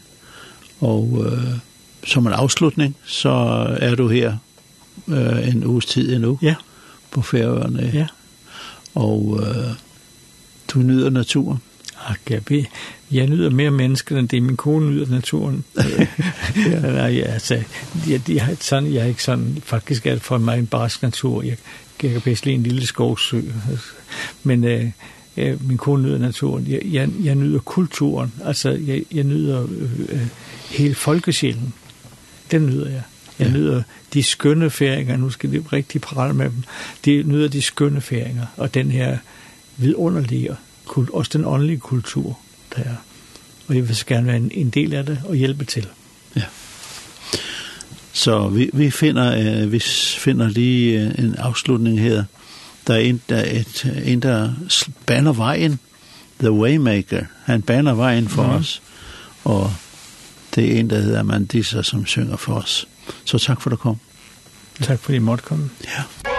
Og 0.80 1.24
øh, 1.26 1.58
som 2.06 2.26
en 2.26 2.32
afslutning, 2.32 2.96
så 3.04 3.30
er 3.80 3.94
du 3.94 4.08
her 4.08 4.36
øh, 5.08 5.48
en 5.48 5.64
uges 5.64 5.86
tid 5.86 6.14
endnu 6.14 6.38
ja. 6.42 6.54
på 7.10 7.22
Færøerne. 7.22 7.90
Ja. 7.94 8.06
Og 8.94 9.40
øh, 9.42 9.72
du 10.68 10.78
nyder 10.78 11.10
naturen 11.10 11.58
ak, 12.06 12.20
jeg, 12.30 12.42
ved, 12.48 12.64
jeg 13.10 13.26
nyder 13.26 13.50
mere 13.50 13.70
mennesker, 13.70 14.18
end 14.18 14.28
det 14.28 14.42
min 14.42 14.56
kone 14.56 14.90
nyder 14.90 15.10
naturen. 15.10 15.64
ja. 16.56 16.80
Nej, 16.80 17.20
altså, 17.20 17.62
jeg, 18.08 18.26
de 18.26 18.40
har 18.40 18.54
sådan, 18.60 18.94
jeg 18.94 19.02
er 19.02 19.06
ikke 19.06 19.22
sådan, 19.22 19.62
faktisk 19.64 20.06
er 20.06 20.12
det 20.12 20.22
for 20.22 20.38
mig 20.38 20.58
en 20.58 20.66
barsk 20.66 21.02
natur. 21.02 21.42
Jeg, 21.42 21.56
jeg 22.02 22.12
kan 22.12 22.20
bedst 22.20 22.44
lide 22.46 22.56
en 22.56 22.62
lille 22.62 22.86
skovsø. 22.86 23.40
Men 24.42 24.64
øh, 24.64 24.90
øh, 25.36 25.68
min 25.68 25.78
kone 25.78 26.02
nyder 26.02 26.18
naturen. 26.18 26.66
Jeg, 26.68 26.80
jeg, 26.84 27.08
jeg 27.24 27.34
nyder 27.34 27.58
kulturen. 27.58 28.32
Altså, 28.44 28.70
jeg, 28.70 29.04
jeg 29.12 29.24
nyder 29.24 29.66
øh, 30.08 30.20
hele 30.70 30.94
folkesjælen. 30.94 31.74
Den 32.50 32.66
nyder 32.66 32.88
jeg. 32.88 33.02
Jeg 33.38 33.46
ja. 33.46 33.52
nyder 33.52 33.82
de 34.14 34.22
skønne 34.22 34.70
færinger, 34.70 35.16
nu 35.16 35.30
skal 35.30 35.52
det 35.52 35.72
rigtig 35.72 36.00
prale 36.00 36.34
med 36.34 36.44
dem, 36.44 36.62
de 37.04 37.22
nyder 37.22 37.48
de 37.48 37.62
skønne 37.62 38.00
færinger, 38.00 38.46
og 38.56 38.74
den 38.74 38.90
her 38.90 39.18
vidunderlige 39.76 40.56
kult, 40.86 41.10
også 41.10 41.30
den 41.34 41.44
åndelige 41.44 41.78
kultur, 41.78 42.38
der 42.76 42.82
er. 42.82 42.96
Og 43.68 43.76
jeg 43.76 43.88
vil 43.88 43.96
så 43.96 44.06
gerne 44.06 44.26
være 44.26 44.36
en, 44.36 44.50
en 44.54 44.70
del 44.70 44.94
af 44.94 45.06
det 45.06 45.20
og 45.24 45.34
hjælpe 45.34 45.64
til. 45.64 45.86
Ja. 46.36 46.42
Så 48.12 48.48
vi, 48.48 48.70
vi 48.72 48.90
finder, 48.90 49.62
øh, 49.62 49.72
vi 49.72 49.80
finder 50.18 50.48
lige 50.48 51.00
øh, 51.00 51.24
en 51.24 51.34
afslutning 51.34 52.00
her. 52.00 52.24
Der 52.86 52.94
er 52.94 52.98
en, 52.98 53.22
der, 53.28 53.36
er 53.36 53.60
et, 53.60 54.02
en, 54.04 54.22
der 54.22 54.52
baner 55.06 55.32
vejen, 55.32 55.78
The 56.38 56.52
Waymaker. 56.52 57.24
Han 57.44 57.62
banner 57.62 57.94
vejen 57.94 58.28
for 58.28 58.42
mm. 58.42 58.50
os, 58.50 58.82
og 59.44 59.72
det 60.54 60.74
er 60.74 60.80
en, 60.80 60.90
der 60.90 61.00
hedder 61.00 61.22
Mandisa, 61.22 61.82
som 61.82 62.06
synger 62.06 62.36
for 62.36 62.54
os. 62.54 62.88
Så 63.24 63.38
tak 63.38 63.62
for 63.62 63.70
at 63.70 63.72
du 63.72 63.76
kom. 63.76 63.96
Tak 64.82 64.98
fordi 64.98 65.16
I 65.16 65.18
måtte 65.18 65.44
komme. 65.44 65.70
Ja. 65.84 66.32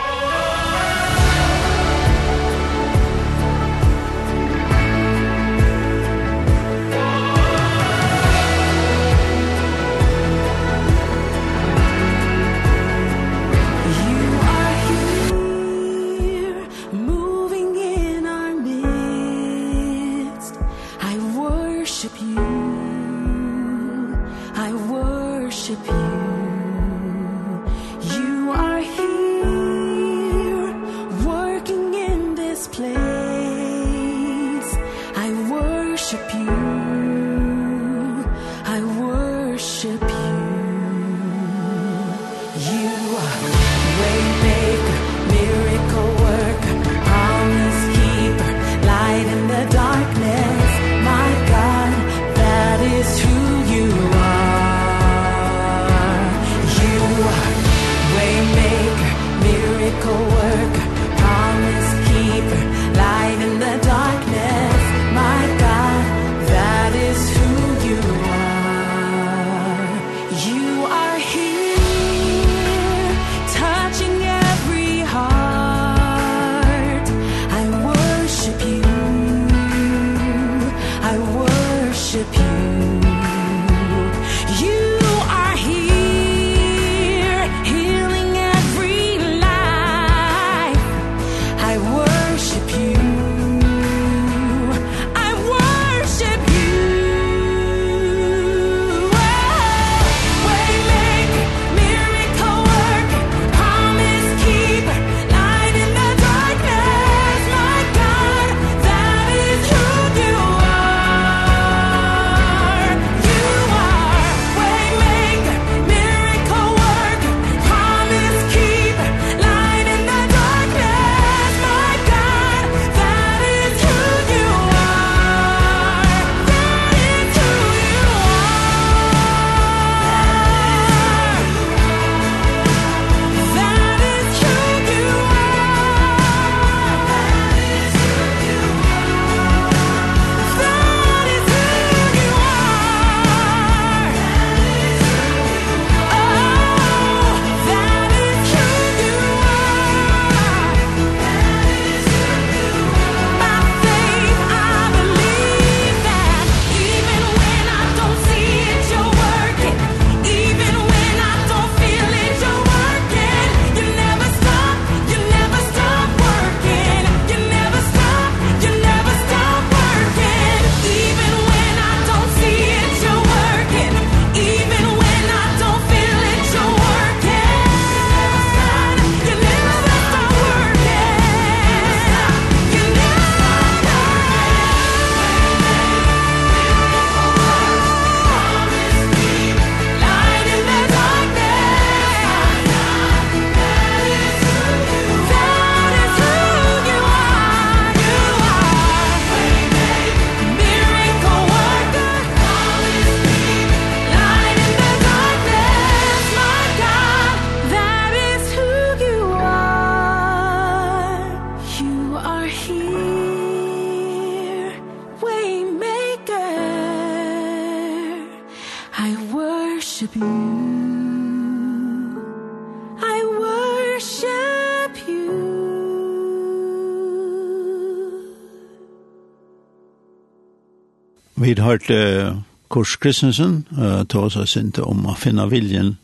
vid 231.58 231.64
hørte 231.66 232.44
Kors 232.70 233.00
Kristensen 233.02 233.64
uh, 233.74 234.04
ta 234.06 234.20
oss 234.28 234.38
sinte 234.52 234.84
om 234.86 235.08
å 235.10 235.16
finne 235.18 235.48
viljen 235.50 235.96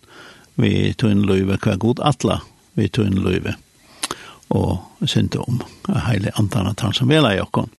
vi 0.57 0.95
tog 0.97 1.11
en 1.13 1.21
løyve 1.29 1.59
hva 1.61 1.75
god 1.77 1.99
atla 2.01 2.39
vi 2.73 2.87
tog 2.89 3.05
en 3.05 3.19
løyve 3.21 3.53
og 4.49 5.05
sinte 5.05 5.37
om 5.43 5.61
heile 6.07 6.33
antana 6.41 6.73
tann 6.73 6.95
som 6.97 7.09
vela 7.09 7.35
i 7.35 7.41
okkom. 7.41 7.69